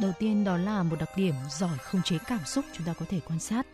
Đầu 0.00 0.12
tiên 0.18 0.44
đó 0.44 0.56
là 0.56 0.82
một 0.82 0.96
đặc 0.98 1.08
điểm 1.16 1.34
giỏi 1.50 1.78
không 1.82 2.02
chế 2.02 2.18
cảm 2.26 2.44
xúc 2.44 2.64
chúng 2.72 2.86
ta 2.86 2.92
có 2.92 3.06
thể 3.08 3.20
quan 3.28 3.38
sát. 3.38 3.66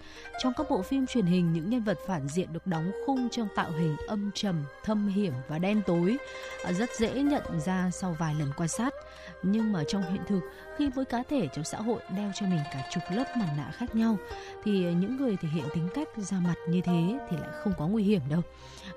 Trong 0.43 0.53
các 0.57 0.67
bộ 0.71 0.83
phim 0.83 1.07
truyền 1.07 1.27
hình, 1.27 1.53
những 1.53 1.71
nhân 1.71 1.83
vật 1.83 1.99
phản 2.07 2.29
diện 2.29 2.53
được 2.53 2.67
đóng 2.67 2.93
khung 3.07 3.29
trong 3.31 3.49
tạo 3.55 3.71
hình 3.71 3.97
âm 4.09 4.31
trầm, 4.35 4.65
thâm 4.85 5.09
hiểm 5.09 5.33
và 5.49 5.59
đen 5.59 5.83
tối, 5.87 6.17
à, 6.65 6.73
rất 6.73 6.91
dễ 6.99 7.23
nhận 7.23 7.61
ra 7.61 7.91
sau 7.93 8.17
vài 8.19 8.35
lần 8.35 8.49
quan 8.57 8.69
sát. 8.69 8.95
Nhưng 9.43 9.73
mà 9.73 9.85
trong 9.89 10.13
hiện 10.13 10.23
thực, 10.29 10.41
khi 10.79 10.91
mỗi 10.95 11.05
cá 11.05 11.23
thể 11.31 11.49
trong 11.55 11.65
xã 11.65 11.79
hội 11.79 12.01
đeo 12.17 12.31
cho 12.35 12.47
mình 12.47 12.61
cả 12.73 12.89
chục 12.91 13.03
lớp 13.11 13.25
mặt 13.37 13.49
nạ 13.57 13.71
khác 13.75 13.95
nhau, 13.95 14.17
thì 14.65 14.71
những 14.95 15.17
người 15.17 15.37
thể 15.37 15.49
hiện 15.49 15.65
tính 15.75 15.89
cách 15.95 16.09
ra 16.17 16.37
mặt 16.41 16.55
như 16.69 16.81
thế 16.85 17.19
thì 17.31 17.37
lại 17.37 17.51
không 17.65 17.73
có 17.79 17.87
nguy 17.87 18.03
hiểm 18.03 18.21
đâu. 18.29 18.43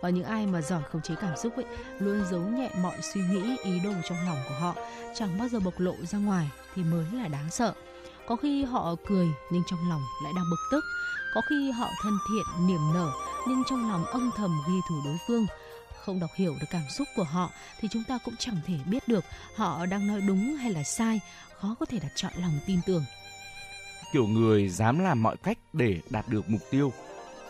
Và 0.02 0.10
những 0.10 0.24
ai 0.24 0.48
mà 0.48 0.62
giỏi 0.62 0.82
khống 0.92 1.02
chế 1.02 1.16
cảm 1.22 1.38
xúc 1.38 1.56
ấy 1.56 1.66
luôn 2.00 2.26
giấu 2.32 2.42
nhẹ 2.42 2.70
mọi 2.82 2.98
suy 3.14 3.22
nghĩ, 3.22 3.56
ý 3.64 3.80
đồ 3.84 3.92
trong 4.10 4.18
lòng 4.26 4.38
của 4.50 4.56
họ, 4.56 4.76
chẳng 5.16 5.38
bao 5.40 5.50
giờ 5.50 5.60
bộc 5.60 5.80
lộ 5.80 5.94
ra 6.04 6.18
ngoài 6.18 6.50
thì 6.76 6.84
mới 6.84 7.06
là 7.14 7.28
đáng 7.28 7.52
sợ. 7.52 7.74
Có 8.28 8.36
khi 8.36 8.64
họ 8.64 8.96
cười 9.08 9.28
nhưng 9.52 9.64
trong 9.70 9.80
lòng 9.90 10.02
lại 10.24 10.34
đang 10.36 10.46
bực 10.52 10.60
tức, 10.72 10.84
có 11.36 11.42
khi 11.50 11.72
họ 11.72 11.88
thân 12.04 12.14
thiện, 12.30 12.68
niềm 12.68 12.94
nở 12.94 13.12
nhưng 13.48 13.64
trong 13.70 13.92
lòng 13.92 14.06
âm 14.06 14.32
thầm 14.38 14.52
ghi 14.68 14.80
thủ 14.90 14.96
đối 15.06 15.18
phương. 15.28 15.46
Không 16.06 16.20
đọc 16.20 16.30
hiểu 16.36 16.56
được 16.62 16.68
cảm 16.70 16.90
xúc 16.90 17.08
của 17.16 17.24
họ 17.24 17.52
thì 17.80 17.88
chúng 17.92 18.04
ta 18.04 18.18
cũng 18.26 18.36
chẳng 18.40 18.56
thể 18.66 18.78
biết 18.86 19.08
được 19.08 19.26
họ 19.56 19.86
đang 19.86 20.08
nói 20.08 20.22
đúng 20.22 20.56
hay 20.56 20.72
là 20.72 20.84
sai, 20.84 21.20
khó 21.60 21.76
có 21.80 21.86
thể 21.86 22.00
đặt 22.00 22.12
chọn 22.16 22.32
lòng 22.36 22.60
tin 22.66 22.80
tưởng. 22.86 23.06
kiểu 24.14 24.28
người 24.28 24.70
dám 24.70 25.00
làm 25.00 25.24
mọi 25.24 25.38
cách 25.38 25.58
để 25.74 26.02
đạt 26.10 26.28
được 26.30 26.50
mục 26.50 26.62
tiêu. 26.72 26.94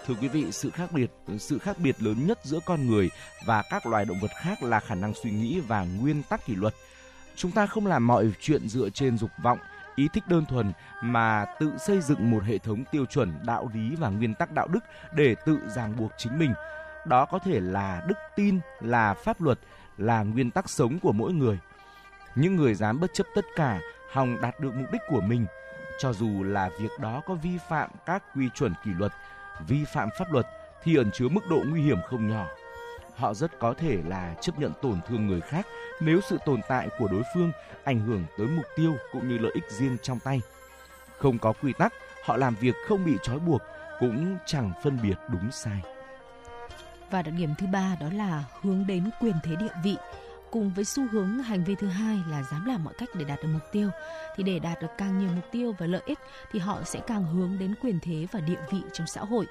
Thưa 0.08 0.14
quý 0.22 0.28
vị, 0.28 0.46
sự 0.52 0.70
khác 0.70 0.92
biệt 0.92 1.12
sự 1.40 1.60
khác 1.60 1.80
biệt 1.80 2.04
lớn 2.04 2.28
nhất 2.28 2.40
giữa 2.44 2.60
con 2.66 2.88
người 2.88 3.10
và 3.46 3.64
các 3.70 3.86
loài 3.86 4.06
động 4.06 4.20
vật 4.20 4.32
khác 4.42 4.64
là 4.64 4.80
khả 4.80 4.96
năng 4.96 5.14
suy 5.24 5.32
nghĩ 5.32 5.60
và 5.60 5.84
nguyên 5.84 6.24
tắc 6.24 6.46
kỷ 6.46 6.56
luật. 6.56 6.74
Chúng 7.36 7.52
ta 7.52 7.68
không 7.68 7.88
làm 7.88 8.08
mọi 8.08 8.32
chuyện 8.40 8.70
dựa 8.70 8.90
trên 8.90 9.18
dục 9.18 9.32
vọng, 9.44 9.60
ý 9.96 10.08
thích 10.14 10.28
đơn 10.28 10.46
thuần 10.46 10.72
mà 11.02 11.46
tự 11.60 11.72
xây 11.86 12.02
dựng 12.02 12.32
một 12.32 12.44
hệ 12.44 12.58
thống 12.58 12.84
tiêu 12.92 13.06
chuẩn 13.06 13.34
đạo 13.46 13.70
lý 13.74 13.96
và 13.96 14.10
nguyên 14.10 14.34
tắc 14.34 14.52
đạo 14.52 14.68
đức 14.68 14.84
để 15.16 15.36
tự 15.46 15.60
ràng 15.76 15.96
buộc 15.98 16.12
chính 16.18 16.40
mình. 16.40 16.54
Đó 17.06 17.26
có 17.26 17.40
thể 17.40 17.60
là 17.60 18.04
đức 18.08 18.18
tin, 18.36 18.60
là 18.82 19.14
pháp 19.14 19.42
luật, 19.42 19.60
là 19.98 20.24
nguyên 20.24 20.52
tắc 20.52 20.70
sống 20.70 21.00
của 21.00 21.12
mỗi 21.12 21.34
người. 21.34 21.60
Những 22.36 22.56
người 22.56 22.74
dám 22.74 23.00
bất 23.00 23.14
chấp 23.14 23.28
tất 23.36 23.46
cả 23.56 23.80
hòng 24.12 24.42
đạt 24.42 24.60
được 24.60 24.76
mục 24.76 24.92
đích 24.92 25.02
của 25.08 25.22
mình, 25.22 25.46
cho 26.00 26.14
dù 26.14 26.44
là 26.44 26.70
việc 26.80 26.92
đó 27.00 27.22
có 27.26 27.34
vi 27.34 27.58
phạm 27.70 27.90
các 28.06 28.24
quy 28.36 28.50
chuẩn 28.56 28.74
kỷ 28.86 28.92
luật, 28.92 29.12
vi 29.68 29.86
phạm 29.94 30.10
pháp 30.20 30.32
luật 30.32 30.46
thì 30.84 30.96
ẩn 30.96 31.12
chứa 31.12 31.28
mức 31.28 31.42
độ 31.50 31.64
nguy 31.68 31.82
hiểm 31.82 31.98
không 32.10 32.30
nhỏ. 32.30 32.48
Họ 33.16 33.34
rất 33.34 33.60
có 33.60 33.74
thể 33.74 33.98
là 34.08 34.36
chấp 34.42 34.60
nhận 34.60 34.72
tổn 34.82 35.00
thương 35.08 35.28
người 35.28 35.42
khác 35.42 35.66
nếu 36.02 36.22
sự 36.22 36.38
tồn 36.46 36.60
tại 36.68 36.90
của 37.00 37.08
đối 37.08 37.24
phương 37.36 37.52
ảnh 37.84 38.00
hưởng 38.00 38.24
tới 38.38 38.48
mục 38.48 38.66
tiêu 38.76 38.96
cũng 39.12 39.30
như 39.30 39.38
lợi 39.38 39.52
ích 39.56 39.72
riêng 39.72 39.98
trong 40.02 40.20
tay. 40.20 40.42
Không 41.18 41.40
có 41.40 41.54
quy 41.62 41.74
tắc, 41.74 41.94
họ 42.26 42.38
làm 42.38 42.56
việc 42.56 42.76
không 42.88 43.06
bị 43.06 43.18
trói 43.24 43.40
buộc, 43.40 43.62
cũng 44.00 44.38
chẳng 44.46 44.72
phân 44.84 45.00
biệt 45.04 45.16
đúng 45.30 45.52
sai. 45.52 45.95
Và 47.16 47.22
đặc 47.22 47.34
điểm 47.38 47.50
thứ 47.58 47.68
ba 47.68 47.96
đó 48.00 48.08
là 48.14 48.44
hướng 48.62 48.88
đến 48.88 49.10
quyền 49.22 49.36
thế 49.44 49.56
địa 49.56 49.74
vị. 49.84 49.98
Cùng 50.52 50.72
với 50.74 50.86
xu 50.86 51.04
hướng 51.12 51.40
hành 51.40 51.64
vi 51.64 51.76
thứ 51.76 51.88
hai 51.88 52.18
là 52.30 52.44
dám 52.52 52.66
làm 52.66 52.84
mọi 52.84 52.94
cách 52.98 53.10
để 53.14 53.26
đạt 53.26 53.40
được 53.42 53.50
mục 53.54 53.62
tiêu, 53.72 53.90
thì 54.36 54.44
để 54.44 54.60
đạt 54.60 54.82
được 54.82 54.88
càng 54.98 55.20
nhiều 55.20 55.30
mục 55.36 55.46
tiêu 55.52 55.76
và 55.78 55.86
lợi 55.86 56.02
ích, 56.06 56.20
thì 56.52 56.60
họ 56.60 56.80
sẽ 56.86 57.00
càng 57.08 57.26
hướng 57.26 57.60
đến 57.60 57.76
quyền 57.82 58.00
thế 58.02 58.28
và 58.32 58.40
địa 58.40 58.60
vị 58.72 58.82
trong 58.94 59.08
xã 59.08 59.22
hội. 59.22 59.46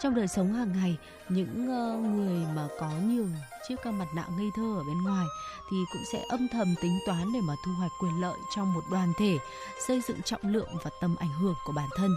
Trong 0.00 0.14
đời 0.14 0.28
sống 0.28 0.52
hàng 0.52 0.72
ngày, 0.72 0.96
những 1.28 1.68
ờ, 1.68 1.96
người 1.96 2.46
mà 2.56 2.68
có 2.80 2.90
nhiều 3.02 3.26
chiếc 3.68 3.86
mặt 3.86 4.08
nạ 4.16 4.24
ngây 4.38 4.48
thơ 4.56 4.74
ở 4.78 4.84
bên 4.84 5.02
ngoài 5.04 5.26
thì 5.70 5.76
cũng 5.92 6.02
sẽ 6.12 6.22
âm 6.28 6.48
thầm 6.52 6.74
tính 6.82 6.98
toán 7.06 7.32
để 7.34 7.40
mà 7.40 7.54
thu 7.66 7.72
hoạch 7.78 7.92
quyền 8.00 8.20
lợi 8.20 8.38
trong 8.56 8.74
một 8.74 8.84
đoàn 8.90 9.12
thể, 9.18 9.38
xây 9.86 10.00
dựng 10.08 10.22
trọng 10.22 10.42
lượng 10.42 10.70
và 10.84 10.90
tầm 11.00 11.16
ảnh 11.16 11.32
hưởng 11.40 11.54
của 11.66 11.72
bản 11.72 11.88
thân 11.96 12.10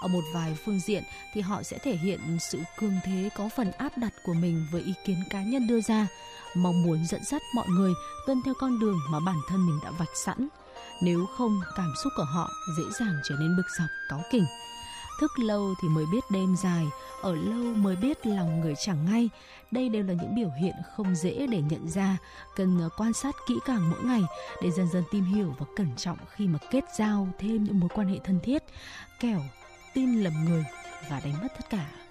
ở 0.00 0.08
một 0.08 0.24
vài 0.34 0.56
phương 0.64 0.80
diện 0.80 1.02
thì 1.34 1.40
họ 1.40 1.62
sẽ 1.62 1.78
thể 1.78 1.96
hiện 1.96 2.38
sự 2.40 2.60
cường 2.78 2.94
thế 3.04 3.28
có 3.36 3.48
phần 3.56 3.72
áp 3.72 3.98
đặt 3.98 4.12
của 4.24 4.34
mình 4.34 4.66
với 4.72 4.82
ý 4.82 4.94
kiến 5.04 5.16
cá 5.30 5.42
nhân 5.42 5.66
đưa 5.66 5.80
ra, 5.80 6.06
mong 6.54 6.82
muốn 6.82 7.06
dẫn 7.06 7.24
dắt 7.24 7.42
mọi 7.54 7.66
người 7.68 7.92
tuân 8.26 8.42
theo 8.44 8.54
con 8.58 8.78
đường 8.80 8.98
mà 9.10 9.20
bản 9.20 9.36
thân 9.48 9.66
mình 9.66 9.78
đã 9.84 9.90
vạch 9.90 10.16
sẵn. 10.24 10.48
Nếu 11.02 11.26
không, 11.26 11.60
cảm 11.76 11.92
xúc 12.02 12.12
của 12.16 12.24
họ 12.24 12.50
dễ 12.78 12.84
dàng 12.98 13.14
trở 13.24 13.36
nên 13.40 13.56
bực 13.56 13.66
dọc, 13.78 13.88
cáu 14.08 14.22
kỉnh. 14.30 14.44
Thức 15.20 15.38
lâu 15.38 15.74
thì 15.82 15.88
mới 15.88 16.06
biết 16.12 16.24
đêm 16.30 16.56
dài, 16.56 16.86
ở 17.22 17.34
lâu 17.34 17.74
mới 17.74 17.96
biết 17.96 18.26
lòng 18.26 18.60
người 18.60 18.74
chẳng 18.84 19.04
ngay. 19.04 19.28
Đây 19.70 19.88
đều 19.88 20.02
là 20.02 20.14
những 20.14 20.34
biểu 20.34 20.50
hiện 20.60 20.74
không 20.96 21.14
dễ 21.14 21.46
để 21.46 21.62
nhận 21.62 21.88
ra, 21.88 22.16
cần 22.56 22.88
quan 22.96 23.12
sát 23.12 23.34
kỹ 23.48 23.54
càng 23.66 23.90
mỗi 23.90 24.02
ngày 24.02 24.22
để 24.62 24.70
dần 24.70 24.88
dần 24.92 25.04
tìm 25.10 25.24
hiểu 25.24 25.54
và 25.58 25.66
cẩn 25.76 25.96
trọng 25.96 26.18
khi 26.30 26.46
mà 26.46 26.58
kết 26.70 26.84
giao 26.98 27.28
thêm 27.38 27.64
những 27.64 27.80
mối 27.80 27.88
quan 27.94 28.08
hệ 28.08 28.18
thân 28.24 28.40
thiết. 28.42 28.62
Kẻo 29.20 29.42
tin 29.96 30.20
lầm 30.20 30.44
người 30.44 30.64
và 31.10 31.20
đánh 31.24 31.32
mất 31.42 31.48
tất 31.56 31.70
cả. 31.70 32.05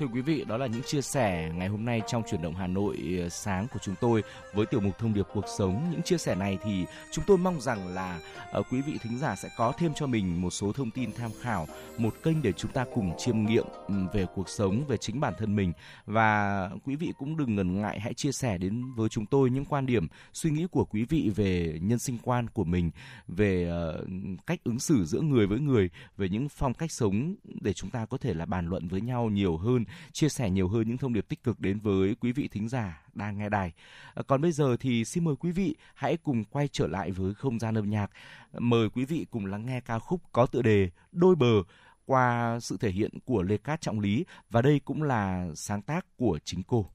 Thưa 0.00 0.06
quý 0.06 0.20
vị, 0.20 0.44
đó 0.48 0.56
là 0.56 0.66
những 0.66 0.82
chia 0.82 1.02
sẻ 1.02 1.52
ngày 1.54 1.68
hôm 1.68 1.84
nay 1.84 2.02
trong 2.06 2.22
chuyển 2.30 2.42
động 2.42 2.54
Hà 2.54 2.66
Nội 2.66 3.18
ờ, 3.22 3.28
sáng 3.28 3.66
của 3.72 3.78
chúng 3.82 3.94
tôi 4.00 4.22
với 4.54 4.66
tiểu 4.66 4.80
mục 4.80 4.98
thông 4.98 5.14
điệp 5.14 5.26
cuộc 5.34 5.44
sống. 5.58 5.88
Những 5.90 6.02
chia 6.02 6.18
sẻ 6.18 6.34
này 6.34 6.58
thì 6.64 6.84
chúng 7.12 7.24
tôi 7.26 7.38
mong 7.38 7.60
rằng 7.60 7.88
là 7.94 8.20
uh, 8.58 8.66
quý 8.72 8.80
vị 8.80 8.98
thính 9.02 9.18
giả 9.18 9.36
sẽ 9.36 9.48
có 9.56 9.72
thêm 9.78 9.92
cho 9.94 10.06
mình 10.06 10.42
một 10.42 10.50
số 10.50 10.72
thông 10.72 10.90
tin 10.90 11.12
tham 11.12 11.30
khảo, 11.40 11.66
một 11.98 12.14
kênh 12.22 12.42
để 12.42 12.52
chúng 12.52 12.72
ta 12.72 12.84
cùng 12.94 13.12
chiêm 13.18 13.44
nghiệm 13.44 13.64
về 14.12 14.26
cuộc 14.34 14.48
sống, 14.48 14.84
về 14.88 14.96
chính 14.96 15.20
bản 15.20 15.34
thân 15.38 15.56
mình 15.56 15.72
và 16.06 16.70
quý 16.84 16.96
vị 16.96 17.12
cũng 17.18 17.36
đừng 17.36 17.54
ngần 17.54 17.80
ngại 17.80 18.00
hãy 18.00 18.14
chia 18.14 18.32
sẻ 18.32 18.58
đến 18.58 18.94
với 18.96 19.08
chúng 19.08 19.26
tôi 19.26 19.50
những 19.50 19.64
quan 19.64 19.86
điểm, 19.86 20.08
suy 20.32 20.50
nghĩ 20.50 20.66
của 20.70 20.84
quý 20.84 21.04
vị 21.04 21.30
về 21.36 21.78
nhân 21.82 21.98
sinh 21.98 22.18
quan 22.22 22.48
của 22.48 22.64
mình, 22.64 22.90
về 23.28 23.72
uh, 23.98 24.08
cách 24.46 24.60
ứng 24.64 24.78
xử 24.78 25.04
giữa 25.04 25.20
người 25.20 25.46
với 25.46 25.60
người, 25.60 25.90
về 26.16 26.28
những 26.28 26.48
phong 26.48 26.74
cách 26.74 26.92
sống 26.92 27.34
để 27.60 27.72
chúng 27.72 27.90
ta 27.90 28.06
có 28.06 28.18
thể 28.18 28.34
là 28.34 28.46
bàn 28.46 28.68
luận 28.68 28.88
với 28.88 29.00
nhau 29.00 29.30
nhiều 29.30 29.56
hơn 29.56 29.84
chia 30.12 30.28
sẻ 30.28 30.50
nhiều 30.50 30.68
hơn 30.68 30.88
những 30.88 30.98
thông 30.98 31.12
điệp 31.12 31.28
tích 31.28 31.42
cực 31.42 31.60
đến 31.60 31.78
với 31.78 32.16
quý 32.20 32.32
vị 32.32 32.48
thính 32.48 32.68
giả 32.68 33.02
đang 33.12 33.38
nghe 33.38 33.48
đài. 33.48 33.72
À, 34.14 34.22
còn 34.26 34.40
bây 34.40 34.52
giờ 34.52 34.76
thì 34.80 35.04
xin 35.04 35.24
mời 35.24 35.36
quý 35.36 35.52
vị 35.52 35.76
hãy 35.94 36.16
cùng 36.16 36.44
quay 36.44 36.68
trở 36.68 36.86
lại 36.86 37.10
với 37.10 37.34
không 37.34 37.58
gian 37.58 37.78
âm 37.78 37.90
nhạc. 37.90 38.10
Mời 38.58 38.90
quý 38.90 39.04
vị 39.04 39.26
cùng 39.30 39.46
lắng 39.46 39.66
nghe 39.66 39.80
ca 39.80 39.98
khúc 39.98 40.20
có 40.32 40.46
tựa 40.46 40.62
đề 40.62 40.90
Đôi 41.12 41.36
bờ 41.36 41.62
qua 42.04 42.58
sự 42.60 42.76
thể 42.80 42.90
hiện 42.90 43.10
của 43.24 43.42
Lê 43.42 43.56
Cát 43.56 43.80
Trọng 43.80 44.00
Lý 44.00 44.24
và 44.50 44.62
đây 44.62 44.80
cũng 44.84 45.02
là 45.02 45.48
sáng 45.54 45.82
tác 45.82 46.06
của 46.16 46.38
chính 46.44 46.62
cô. 46.62 46.90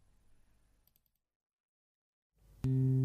Thank 2.64 3.05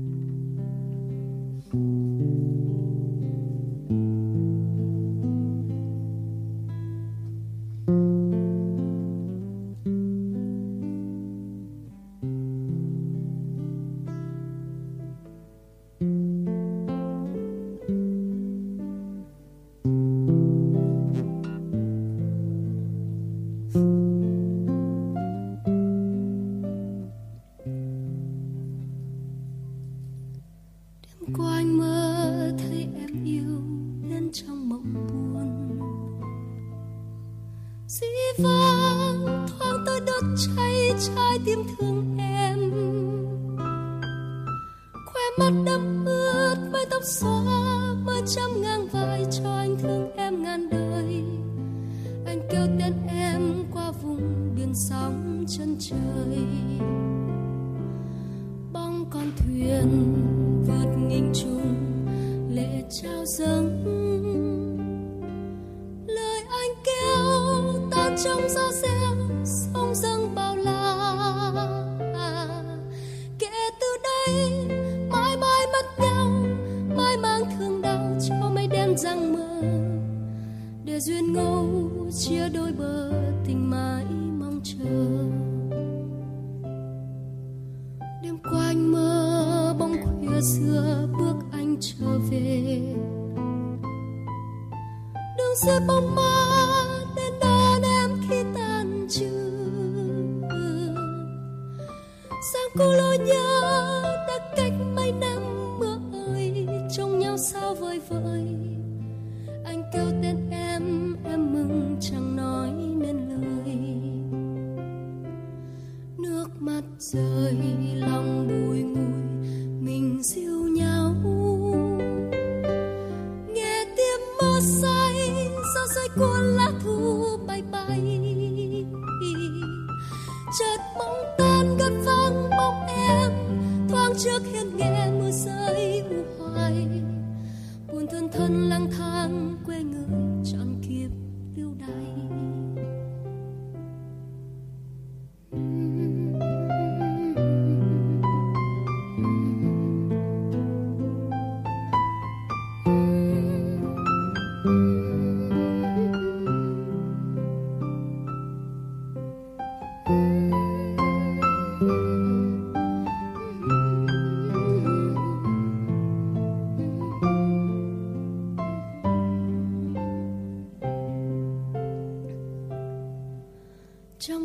vang 38.39 39.47
thoáng 39.59 39.85
tôi 39.87 40.01
đốt 40.01 40.24
cháy 40.47 40.93
trái 41.07 41.39
tim 41.45 41.59
thương 41.78 41.89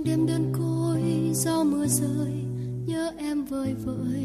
đêm 0.05 0.25
đơn 0.27 0.53
côi 0.53 1.01
do 1.33 1.63
mưa 1.63 1.85
rơi 1.87 2.33
nhớ 2.85 3.11
em 3.17 3.45
vơi 3.45 3.73
vợi 3.73 4.24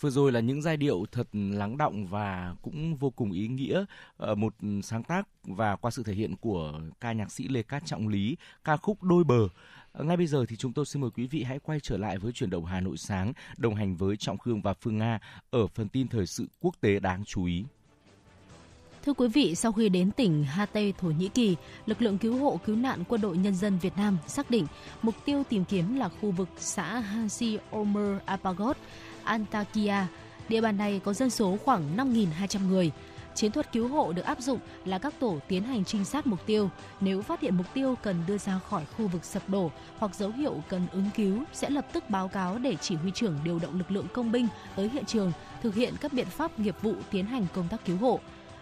Vừa 0.00 0.10
rồi 0.10 0.32
là 0.32 0.40
những 0.40 0.62
giai 0.62 0.76
điệu 0.76 1.04
thật 1.12 1.28
lắng 1.32 1.76
động 1.76 2.06
và 2.06 2.54
cũng 2.62 2.96
vô 2.96 3.10
cùng 3.10 3.32
ý 3.32 3.48
nghĩa, 3.48 3.84
ờ, 4.16 4.34
một 4.34 4.54
sáng 4.82 5.02
tác 5.02 5.28
và 5.42 5.76
qua 5.76 5.90
sự 5.90 6.02
thể 6.02 6.12
hiện 6.12 6.36
của 6.36 6.80
ca 7.00 7.12
nhạc 7.12 7.32
sĩ 7.32 7.48
Lê 7.48 7.62
Cát 7.62 7.86
Trọng 7.86 8.08
Lý, 8.08 8.36
ca 8.64 8.76
khúc 8.76 9.02
Đôi 9.02 9.24
bờ. 9.24 9.48
Ờ, 9.92 10.04
ngay 10.04 10.16
bây 10.16 10.26
giờ 10.26 10.44
thì 10.48 10.56
chúng 10.56 10.72
tôi 10.72 10.86
xin 10.86 11.02
mời 11.02 11.10
quý 11.10 11.26
vị 11.26 11.42
hãy 11.42 11.58
quay 11.58 11.80
trở 11.82 11.96
lại 11.96 12.18
với 12.18 12.32
chuyển 12.32 12.50
động 12.50 12.64
Hà 12.64 12.80
Nội 12.80 12.96
sáng, 12.96 13.32
đồng 13.56 13.74
hành 13.74 13.96
với 13.96 14.16
Trọng 14.16 14.38
Khương 14.38 14.62
và 14.62 14.74
Phương 14.74 14.98
Nga 14.98 15.18
ở 15.50 15.66
phần 15.66 15.88
tin 15.88 16.08
thời 16.08 16.26
sự 16.26 16.46
quốc 16.60 16.74
tế 16.80 17.00
đáng 17.00 17.24
chú 17.24 17.44
ý. 17.44 17.64
Thưa 19.04 19.12
quý 19.12 19.28
vị, 19.28 19.54
sau 19.54 19.72
khi 19.72 19.88
đến 19.88 20.10
tỉnh 20.10 20.44
Hatay, 20.44 20.92
Thổ 20.98 21.08
Nhĩ 21.08 21.28
Kỳ, 21.28 21.56
lực 21.86 22.02
lượng 22.02 22.18
cứu 22.18 22.36
hộ 22.36 22.60
cứu 22.66 22.76
nạn 22.76 23.04
quân 23.08 23.20
đội 23.20 23.36
nhân 23.36 23.54
dân 23.54 23.78
Việt 23.78 23.96
Nam 23.96 24.18
xác 24.26 24.50
định 24.50 24.66
mục 25.02 25.14
tiêu 25.24 25.42
tìm 25.48 25.64
kiếm 25.64 25.96
là 25.96 26.08
khu 26.08 26.30
vực 26.30 26.48
xã 26.58 26.98
Hasi 26.98 27.58
Omer 27.70 28.18
Apagot, 28.24 28.76
Antakya. 29.28 30.06
Địa 30.48 30.60
bàn 30.60 30.76
này 30.76 31.00
có 31.04 31.12
dân 31.12 31.30
số 31.30 31.56
khoảng 31.64 31.96
5.200 31.96 32.68
người. 32.68 32.90
Chiến 33.34 33.52
thuật 33.52 33.72
cứu 33.72 33.88
hộ 33.88 34.12
được 34.12 34.24
áp 34.24 34.40
dụng 34.40 34.58
là 34.84 34.98
các 34.98 35.14
tổ 35.20 35.38
tiến 35.48 35.62
hành 35.62 35.84
trinh 35.84 36.04
sát 36.04 36.26
mục 36.26 36.46
tiêu. 36.46 36.70
Nếu 37.00 37.22
phát 37.22 37.40
hiện 37.40 37.56
mục 37.56 37.66
tiêu 37.74 37.94
cần 38.02 38.16
đưa 38.26 38.38
ra 38.38 38.60
khỏi 38.70 38.84
khu 38.96 39.08
vực 39.08 39.24
sập 39.24 39.48
đổ 39.48 39.70
hoặc 39.98 40.14
dấu 40.14 40.30
hiệu 40.30 40.62
cần 40.68 40.86
ứng 40.92 41.10
cứu 41.16 41.42
sẽ 41.52 41.70
lập 41.70 41.86
tức 41.92 42.10
báo 42.10 42.28
cáo 42.28 42.58
để 42.58 42.76
chỉ 42.80 42.94
huy 42.94 43.10
trưởng 43.10 43.38
điều 43.44 43.58
động 43.58 43.78
lực 43.78 43.90
lượng 43.90 44.06
công 44.12 44.32
binh 44.32 44.48
tới 44.76 44.88
hiện 44.88 45.04
trường 45.04 45.32
thực 45.62 45.74
hiện 45.74 45.94
các 46.00 46.12
biện 46.12 46.26
pháp 46.26 46.58
nghiệp 46.58 46.76
vụ 46.82 46.94
tiến 47.10 47.26
hành 47.26 47.46
công 47.54 47.68
tác 47.68 47.84
cứu 47.84 47.96
hộ 47.96 48.20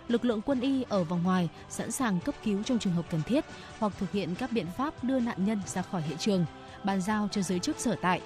lực 0.08 0.24
lượng 0.24 0.42
quân 0.42 0.60
y 0.60 0.84
ở 0.88 1.04
vòng 1.04 1.22
ngoài 1.22 1.48
sẵn 1.68 1.90
sàng 1.90 2.20
cấp 2.20 2.34
cứu 2.44 2.62
trong 2.62 2.78
trường 2.78 2.92
hợp 2.92 3.04
cần 3.10 3.22
thiết 3.22 3.44
hoặc 3.78 3.92
thực 3.98 4.12
hiện 4.12 4.34
các 4.34 4.52
biện 4.52 4.66
pháp 4.76 5.04
đưa 5.04 5.20
nạn 5.20 5.46
nhân 5.46 5.60
ra 5.66 5.82
khỏi 5.82 6.02
hiện 6.02 6.18
trường, 6.18 6.44
bàn 6.84 7.00
giao 7.00 7.28
cho 7.32 7.42
giới 7.42 7.58
chức 7.58 7.80
sở 7.80 7.96
tại. 8.02 8.20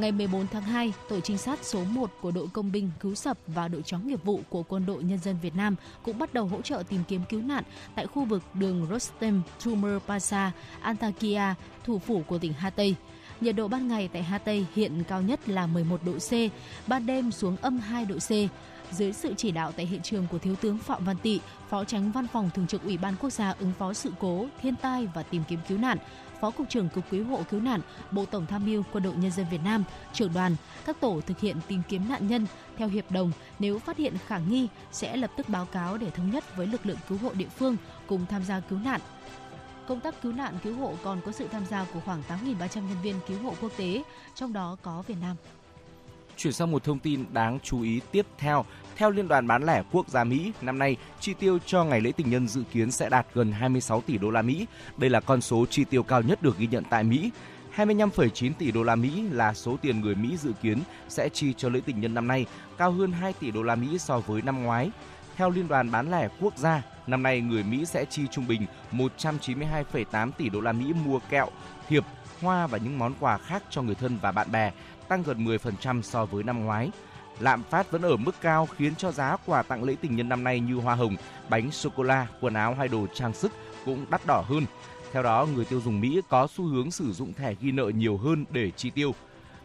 Ngày 0.00 0.12
14 0.12 0.46
tháng 0.46 0.62
2, 0.62 0.92
tổ 1.08 1.20
trinh 1.20 1.38
sát 1.38 1.58
số 1.62 1.84
1 1.84 2.10
của 2.20 2.30
đội 2.30 2.48
công 2.52 2.72
binh 2.72 2.90
cứu 3.00 3.14
sập 3.14 3.38
và 3.46 3.68
đội 3.68 3.82
chó 3.82 3.98
nghiệp 3.98 4.24
vụ 4.24 4.40
của 4.48 4.62
quân 4.62 4.86
đội 4.86 5.02
nhân 5.02 5.18
dân 5.18 5.36
Việt 5.42 5.56
Nam 5.56 5.74
cũng 6.02 6.18
bắt 6.18 6.34
đầu 6.34 6.46
hỗ 6.46 6.62
trợ 6.62 6.82
tìm 6.88 7.00
kiếm 7.08 7.20
cứu 7.28 7.42
nạn 7.42 7.64
tại 7.94 8.06
khu 8.06 8.24
vực 8.24 8.42
đường 8.54 8.86
Rostem 8.90 9.42
Tumer 9.64 10.02
Pasa, 10.06 10.52
Antakya, 10.80 11.54
thủ 11.84 11.98
phủ 11.98 12.22
của 12.26 12.38
tỉnh 12.38 12.52
Hatay. 12.52 12.96
Nhiệt 13.40 13.56
độ 13.56 13.68
ban 13.68 13.88
ngày 13.88 14.08
tại 14.12 14.22
Hatay 14.22 14.66
hiện 14.74 15.04
cao 15.08 15.22
nhất 15.22 15.48
là 15.48 15.66
11 15.66 16.00
độ 16.04 16.12
C, 16.12 16.32
ban 16.86 17.06
đêm 17.06 17.30
xuống 17.30 17.56
âm 17.56 17.78
2 17.78 18.04
độ 18.04 18.16
C 18.16 18.30
dưới 18.92 19.12
sự 19.12 19.34
chỉ 19.36 19.50
đạo 19.50 19.72
tại 19.72 19.86
hiện 19.86 20.02
trường 20.02 20.26
của 20.30 20.38
Thiếu 20.38 20.56
tướng 20.56 20.78
Phạm 20.78 21.04
Văn 21.04 21.16
Tị, 21.22 21.40
Phó 21.68 21.84
Tránh 21.84 22.12
Văn 22.12 22.26
phòng 22.32 22.50
Thường 22.54 22.66
trực 22.66 22.84
Ủy 22.84 22.98
ban 22.98 23.14
Quốc 23.20 23.30
gia 23.30 23.50
ứng 23.50 23.72
phó 23.78 23.92
sự 23.92 24.12
cố, 24.18 24.46
thiên 24.62 24.74
tai 24.82 25.08
và 25.14 25.22
tìm 25.22 25.42
kiếm 25.48 25.58
cứu 25.68 25.78
nạn, 25.78 25.98
Phó 26.40 26.50
Cục 26.50 26.68
trưởng 26.68 26.88
Cục 26.88 27.04
Cứu 27.10 27.24
hộ 27.24 27.42
Cứu 27.50 27.60
nạn, 27.60 27.80
Bộ 28.10 28.24
Tổng 28.26 28.46
tham 28.46 28.66
mưu 28.66 28.82
Quân 28.92 29.04
đội 29.04 29.14
Nhân 29.14 29.30
dân 29.30 29.46
Việt 29.50 29.60
Nam, 29.64 29.84
trưởng 30.12 30.32
đoàn, 30.32 30.56
các 30.84 31.00
tổ 31.00 31.20
thực 31.26 31.40
hiện 31.40 31.56
tìm 31.68 31.82
kiếm 31.88 32.08
nạn 32.08 32.28
nhân 32.28 32.46
theo 32.76 32.88
hiệp 32.88 33.10
đồng. 33.10 33.32
Nếu 33.58 33.78
phát 33.78 33.96
hiện 33.96 34.14
khả 34.26 34.38
nghi, 34.38 34.68
sẽ 34.92 35.16
lập 35.16 35.30
tức 35.36 35.48
báo 35.48 35.66
cáo 35.66 35.96
để 35.96 36.10
thống 36.10 36.30
nhất 36.30 36.56
với 36.56 36.66
lực 36.66 36.86
lượng 36.86 36.98
cứu 37.08 37.18
hộ 37.18 37.32
địa 37.34 37.48
phương 37.48 37.76
cùng 38.06 38.26
tham 38.26 38.44
gia 38.44 38.60
cứu 38.60 38.78
nạn. 38.78 39.00
Công 39.88 40.00
tác 40.00 40.22
cứu 40.22 40.32
nạn 40.32 40.54
cứu 40.62 40.76
hộ 40.76 40.94
còn 41.02 41.20
có 41.26 41.32
sự 41.32 41.48
tham 41.48 41.66
gia 41.66 41.84
của 41.84 42.00
khoảng 42.00 42.22
8.300 42.28 42.68
nhân 42.74 43.02
viên 43.02 43.14
cứu 43.28 43.38
hộ 43.42 43.54
quốc 43.60 43.72
tế, 43.76 44.02
trong 44.34 44.52
đó 44.52 44.76
có 44.82 45.02
Việt 45.06 45.16
Nam. 45.20 45.36
Chuyển 46.42 46.52
sang 46.52 46.70
một 46.70 46.84
thông 46.84 46.98
tin 46.98 47.24
đáng 47.32 47.58
chú 47.62 47.82
ý 47.82 48.00
tiếp 48.12 48.26
theo. 48.38 48.64
Theo 48.96 49.10
Liên 49.10 49.28
đoàn 49.28 49.46
bán 49.46 49.62
lẻ 49.62 49.82
quốc 49.92 50.08
gia 50.08 50.24
Mỹ, 50.24 50.52
năm 50.60 50.78
nay 50.78 50.96
chi 51.20 51.34
tiêu 51.34 51.58
cho 51.66 51.84
ngày 51.84 52.00
lễ 52.00 52.12
tình 52.12 52.30
nhân 52.30 52.48
dự 52.48 52.62
kiến 52.72 52.90
sẽ 52.90 53.08
đạt 53.08 53.26
gần 53.34 53.52
26 53.52 54.00
tỷ 54.00 54.18
đô 54.18 54.30
la 54.30 54.42
Mỹ. 54.42 54.66
Đây 54.96 55.10
là 55.10 55.20
con 55.20 55.40
số 55.40 55.66
chi 55.70 55.84
tiêu 55.84 56.02
cao 56.02 56.22
nhất 56.22 56.42
được 56.42 56.58
ghi 56.58 56.66
nhận 56.66 56.84
tại 56.90 57.04
Mỹ. 57.04 57.30
25,9 57.76 58.52
tỷ 58.58 58.70
đô 58.70 58.82
la 58.82 58.94
Mỹ 58.96 59.22
là 59.30 59.54
số 59.54 59.76
tiền 59.82 60.00
người 60.00 60.14
Mỹ 60.14 60.36
dự 60.36 60.52
kiến 60.62 60.78
sẽ 61.08 61.28
chi 61.28 61.54
cho 61.56 61.68
lễ 61.68 61.80
tình 61.86 62.00
nhân 62.00 62.14
năm 62.14 62.28
nay, 62.28 62.46
cao 62.78 62.92
hơn 62.92 63.12
2 63.12 63.32
tỷ 63.32 63.50
đô 63.50 63.62
la 63.62 63.74
Mỹ 63.74 63.98
so 63.98 64.18
với 64.18 64.42
năm 64.42 64.62
ngoái. 64.62 64.90
Theo 65.36 65.50
Liên 65.50 65.68
đoàn 65.68 65.90
bán 65.90 66.10
lẻ 66.10 66.28
quốc 66.40 66.58
gia, 66.58 66.82
năm 67.06 67.22
nay 67.22 67.40
người 67.40 67.62
Mỹ 67.62 67.84
sẽ 67.84 68.04
chi 68.04 68.22
trung 68.30 68.46
bình 68.46 68.66
192,8 68.92 70.30
tỷ 70.32 70.48
đô 70.48 70.60
la 70.60 70.72
Mỹ 70.72 70.92
mua 71.04 71.18
kẹo, 71.18 71.48
thiệp, 71.88 72.04
hoa 72.40 72.66
và 72.66 72.78
những 72.78 72.98
món 72.98 73.14
quà 73.20 73.38
khác 73.38 73.62
cho 73.70 73.82
người 73.82 73.94
thân 73.94 74.18
và 74.22 74.32
bạn 74.32 74.52
bè, 74.52 74.72
tăng 75.10 75.22
gần 75.22 75.44
10% 75.44 76.02
so 76.02 76.26
với 76.26 76.42
năm 76.42 76.64
ngoái. 76.64 76.90
Lạm 77.40 77.62
phát 77.62 77.90
vẫn 77.90 78.02
ở 78.02 78.16
mức 78.16 78.34
cao 78.40 78.68
khiến 78.76 78.94
cho 78.94 79.12
giá 79.12 79.36
quà 79.46 79.62
tặng 79.62 79.84
lễ 79.84 79.96
tình 80.00 80.16
nhân 80.16 80.28
năm 80.28 80.44
nay 80.44 80.60
như 80.60 80.74
hoa 80.74 80.94
hồng, 80.94 81.16
bánh 81.48 81.70
sô 81.70 81.90
cô 81.96 82.02
la, 82.02 82.26
quần 82.40 82.54
áo 82.54 82.74
hay 82.74 82.88
đồ 82.88 83.06
trang 83.14 83.32
sức 83.32 83.52
cũng 83.84 84.06
đắt 84.10 84.26
đỏ 84.26 84.44
hơn. 84.48 84.64
Theo 85.12 85.22
đó, 85.22 85.46
người 85.54 85.64
tiêu 85.64 85.80
dùng 85.80 86.00
Mỹ 86.00 86.20
có 86.28 86.48
xu 86.56 86.64
hướng 86.64 86.90
sử 86.90 87.12
dụng 87.12 87.32
thẻ 87.32 87.54
ghi 87.60 87.72
nợ 87.72 87.90
nhiều 87.94 88.16
hơn 88.16 88.44
để 88.50 88.70
chi 88.70 88.90
tiêu. 88.90 89.14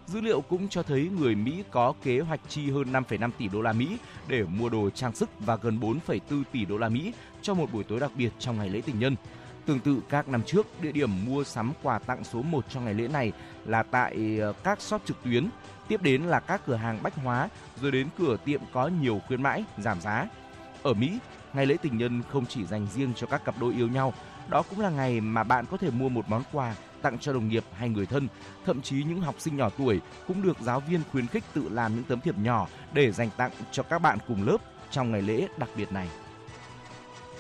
Dữ 0.08 0.22
liệu 0.22 0.42
cũng 0.42 0.70
cho 0.70 0.84
thấy 0.84 1.10
người 1.20 1.36
Mỹ 1.36 1.64
có 1.72 1.94
kế 2.04 2.20
hoạch 2.20 2.40
chi 2.50 2.72
hơn 2.72 2.92
5,5 2.92 3.32
tỷ 3.38 3.48
đô 3.48 3.62
la 3.62 3.74
Mỹ 3.74 3.98
để 4.28 4.44
mua 4.44 4.70
đồ 4.70 4.90
trang 4.90 5.16
sức 5.16 5.30
và 5.40 5.56
gần 5.56 5.80
4,4 5.80 6.44
tỷ 6.52 6.66
đô 6.66 6.78
la 6.78 6.90
Mỹ 6.90 7.14
cho 7.42 7.54
một 7.54 7.74
buổi 7.74 7.84
tối 7.84 8.00
đặc 8.00 8.12
biệt 8.18 8.30
trong 8.40 8.58
ngày 8.58 8.70
lễ 8.70 8.82
tình 8.86 9.00
nhân. 9.00 9.16
Tương 9.66 9.80
tự 9.80 10.00
các 10.10 10.28
năm 10.28 10.44
trước, 10.44 10.68
địa 10.82 10.92
điểm 10.92 11.10
mua 11.26 11.44
sắm 11.44 11.74
quà 11.84 12.00
tặng 12.00 12.24
số 12.24 12.42
1 12.42 12.66
trong 12.70 12.86
ngày 12.86 12.94
lễ 12.94 13.08
này 13.08 13.32
là 13.66 13.84
tại 13.84 14.38
ờ, 14.42 14.54
các 14.64 14.82
shop 14.82 15.02
trực 15.06 15.24
tuyến, 15.24 15.50
tiếp 15.88 16.02
đến 16.02 16.22
là 16.22 16.40
các 16.40 16.62
cửa 16.66 16.76
hàng 16.76 17.04
bách 17.04 17.16
hóa, 17.16 17.50
rồi 17.82 17.92
đến 17.92 18.08
cửa 18.18 18.38
tiệm 18.46 18.62
có 18.74 18.88
nhiều 18.88 19.22
khuyến 19.28 19.44
mãi, 19.44 19.64
giảm 19.78 20.02
giá. 20.02 20.28
Ở 20.84 20.94
Mỹ, 20.94 21.20
ngày 21.54 21.66
lễ 21.66 21.76
tình 21.82 21.98
nhân 21.98 22.22
không 22.32 22.46
chỉ 22.46 22.66
dành 22.66 22.88
riêng 22.94 23.14
cho 23.16 23.28
các 23.28 23.46
cặp 23.46 23.56
đôi 23.60 23.74
yêu 23.74 23.88
nhau, 23.88 24.14
đó 24.48 24.62
cũng 24.70 24.80
là 24.80 24.90
ngày 24.90 25.22
mà 25.22 25.44
bạn 25.44 25.66
có 25.72 25.78
thể 25.78 25.90
mua 25.90 26.10
một 26.10 26.30
món 26.30 26.44
quà 26.52 26.76
tặng 27.02 27.20
cho 27.20 27.34
đồng 27.34 27.48
nghiệp 27.48 27.64
hay 27.74 27.90
người 27.90 28.06
thân. 28.06 28.28
Thậm 28.66 28.82
chí 28.82 29.04
những 29.04 29.22
học 29.22 29.36
sinh 29.38 29.58
nhỏ 29.58 29.70
tuổi 29.78 30.02
cũng 30.28 30.42
được 30.42 30.58
giáo 30.60 30.80
viên 30.80 31.02
khuyến 31.12 31.28
khích 31.28 31.44
tự 31.54 31.70
làm 31.70 31.96
những 31.96 32.04
tấm 32.04 32.22
thiệp 32.22 32.38
nhỏ 32.38 32.68
để 32.94 33.12
dành 33.12 33.30
tặng 33.38 33.52
cho 33.72 33.84
các 33.84 34.00
bạn 34.00 34.18
cùng 34.28 34.48
lớp 34.48 34.58
trong 34.92 35.12
ngày 35.12 35.22
lễ 35.22 35.48
đặc 35.58 35.70
biệt 35.78 35.92
này. 35.92 36.10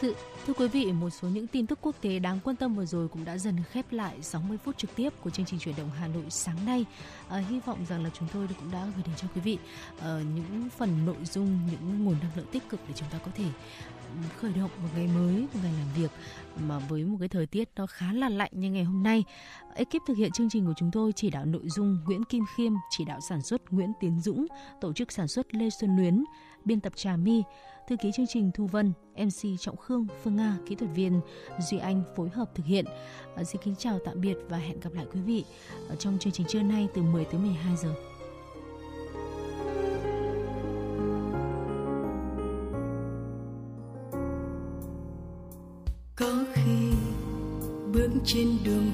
Thưa, 0.01 0.13
thưa 0.45 0.53
quý 0.53 0.67
vị, 0.67 0.91
một 0.91 1.09
số 1.09 1.27
những 1.27 1.47
tin 1.47 1.67
tức 1.67 1.79
quốc 1.81 1.95
tế 2.01 2.19
đáng 2.19 2.39
quan 2.43 2.55
tâm 2.55 2.75
vừa 2.75 2.85
rồi 2.85 3.07
cũng 3.07 3.25
đã 3.25 3.37
dần 3.37 3.55
khép 3.71 3.85
lại 3.91 4.21
60 4.21 4.57
phút 4.57 4.77
trực 4.77 4.95
tiếp 4.95 5.09
của 5.21 5.29
chương 5.29 5.45
trình 5.45 5.59
chuyển 5.59 5.75
động 5.77 5.89
Hà 5.99 6.07
Nội 6.07 6.23
sáng 6.29 6.65
nay. 6.65 6.85
À, 7.29 7.37
hy 7.37 7.59
vọng 7.59 7.85
rằng 7.89 8.03
là 8.03 8.09
chúng 8.19 8.27
tôi 8.33 8.47
cũng 8.59 8.71
đã 8.71 8.87
gửi 8.95 9.03
đến 9.05 9.15
cho 9.17 9.27
quý 9.35 9.41
vị 9.41 9.57
uh, 9.97 10.03
những 10.03 10.69
phần 10.77 11.05
nội 11.05 11.15
dung, 11.23 11.59
những 11.71 12.05
nguồn 12.05 12.15
năng 12.21 12.31
lượng 12.35 12.45
tích 12.51 12.69
cực 12.69 12.79
để 12.87 12.93
chúng 12.97 13.07
ta 13.11 13.17
có 13.25 13.31
thể 13.35 13.43
ừ, 13.43 14.27
khởi 14.37 14.53
động 14.53 14.69
một 14.83 14.89
ngày 14.95 15.07
mới, 15.07 15.41
một 15.41 15.59
ngày 15.63 15.73
làm 15.79 16.01
việc 16.01 16.11
mà 16.67 16.79
với 16.79 17.03
một 17.03 17.17
cái 17.19 17.29
thời 17.29 17.45
tiết 17.45 17.69
nó 17.75 17.87
khá 17.87 18.13
là 18.13 18.29
lạnh 18.29 18.51
như 18.53 18.71
ngày 18.71 18.83
hôm 18.83 19.03
nay. 19.03 19.23
Ekip 19.75 20.01
thực 20.07 20.17
hiện 20.17 20.31
chương 20.31 20.49
trình 20.49 20.65
của 20.65 20.73
chúng 20.77 20.91
tôi 20.91 21.11
chỉ 21.15 21.29
đạo 21.29 21.45
nội 21.45 21.69
dung 21.69 21.97
Nguyễn 22.05 22.23
Kim 22.23 22.43
Khiêm, 22.57 22.73
chỉ 22.89 23.05
đạo 23.05 23.19
sản 23.29 23.41
xuất 23.41 23.61
Nguyễn 23.71 23.91
Tiến 23.99 24.19
Dũng, 24.19 24.47
tổ 24.81 24.93
chức 24.93 25.11
sản 25.11 25.27
xuất 25.27 25.55
Lê 25.55 25.69
Xuân 25.69 25.95
Luyến, 25.95 26.23
biên 26.65 26.79
tập 26.79 26.93
Trà 26.95 27.15
My, 27.15 27.43
thư 27.87 27.95
ký 27.97 28.11
chương 28.11 28.27
trình 28.27 28.51
Thu 28.53 28.67
Vân, 28.67 28.93
MC 29.15 29.59
Trọng 29.59 29.77
Khương, 29.77 30.07
Phương 30.23 30.35
Nga, 30.35 30.57
kỹ 30.65 30.75
thuật 30.75 30.91
viên 30.95 31.21
Duy 31.59 31.77
Anh 31.77 32.03
phối 32.15 32.29
hợp 32.29 32.55
thực 32.55 32.65
hiện. 32.65 32.85
À, 33.35 33.43
xin 33.43 33.61
kính 33.61 33.75
chào 33.75 33.99
tạm 34.05 34.21
biệt 34.21 34.37
và 34.49 34.57
hẹn 34.57 34.79
gặp 34.79 34.93
lại 34.93 35.05
quý 35.13 35.19
vị 35.21 35.43
ở 35.89 35.95
trong 35.95 36.17
chương 36.19 36.33
trình 36.33 36.47
trưa 36.49 36.61
nay 36.61 36.87
từ 36.93 37.01
10 37.01 37.25
tới 37.25 37.39
12 37.39 37.75
giờ. 37.77 37.93
có 46.15 46.43
khi 46.53 46.91
bước 47.93 48.09
trên 48.25 48.47
đường 48.63 48.91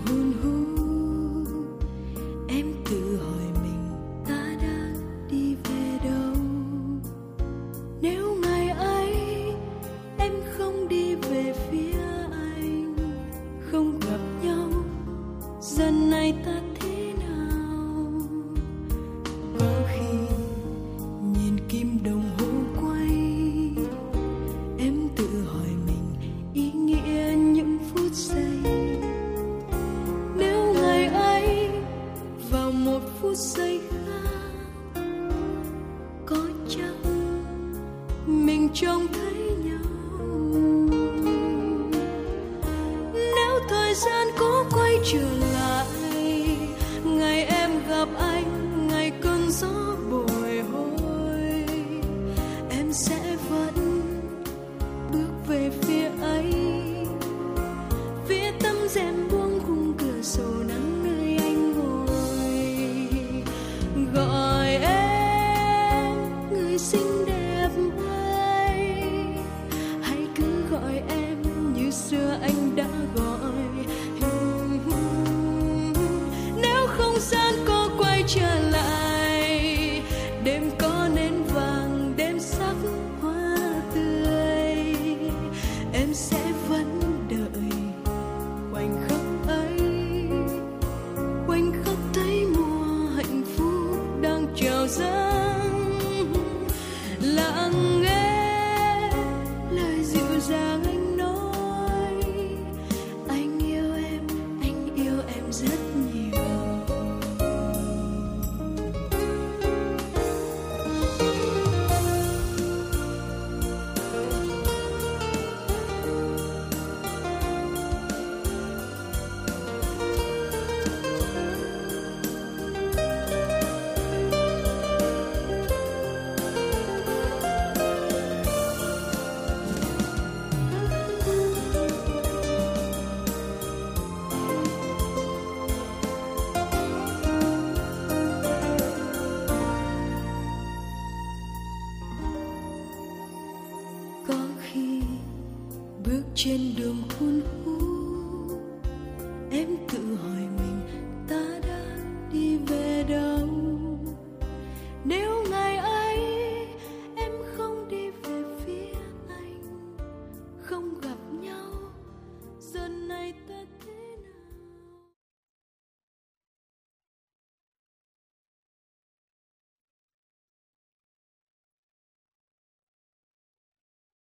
phía 58.93 59.30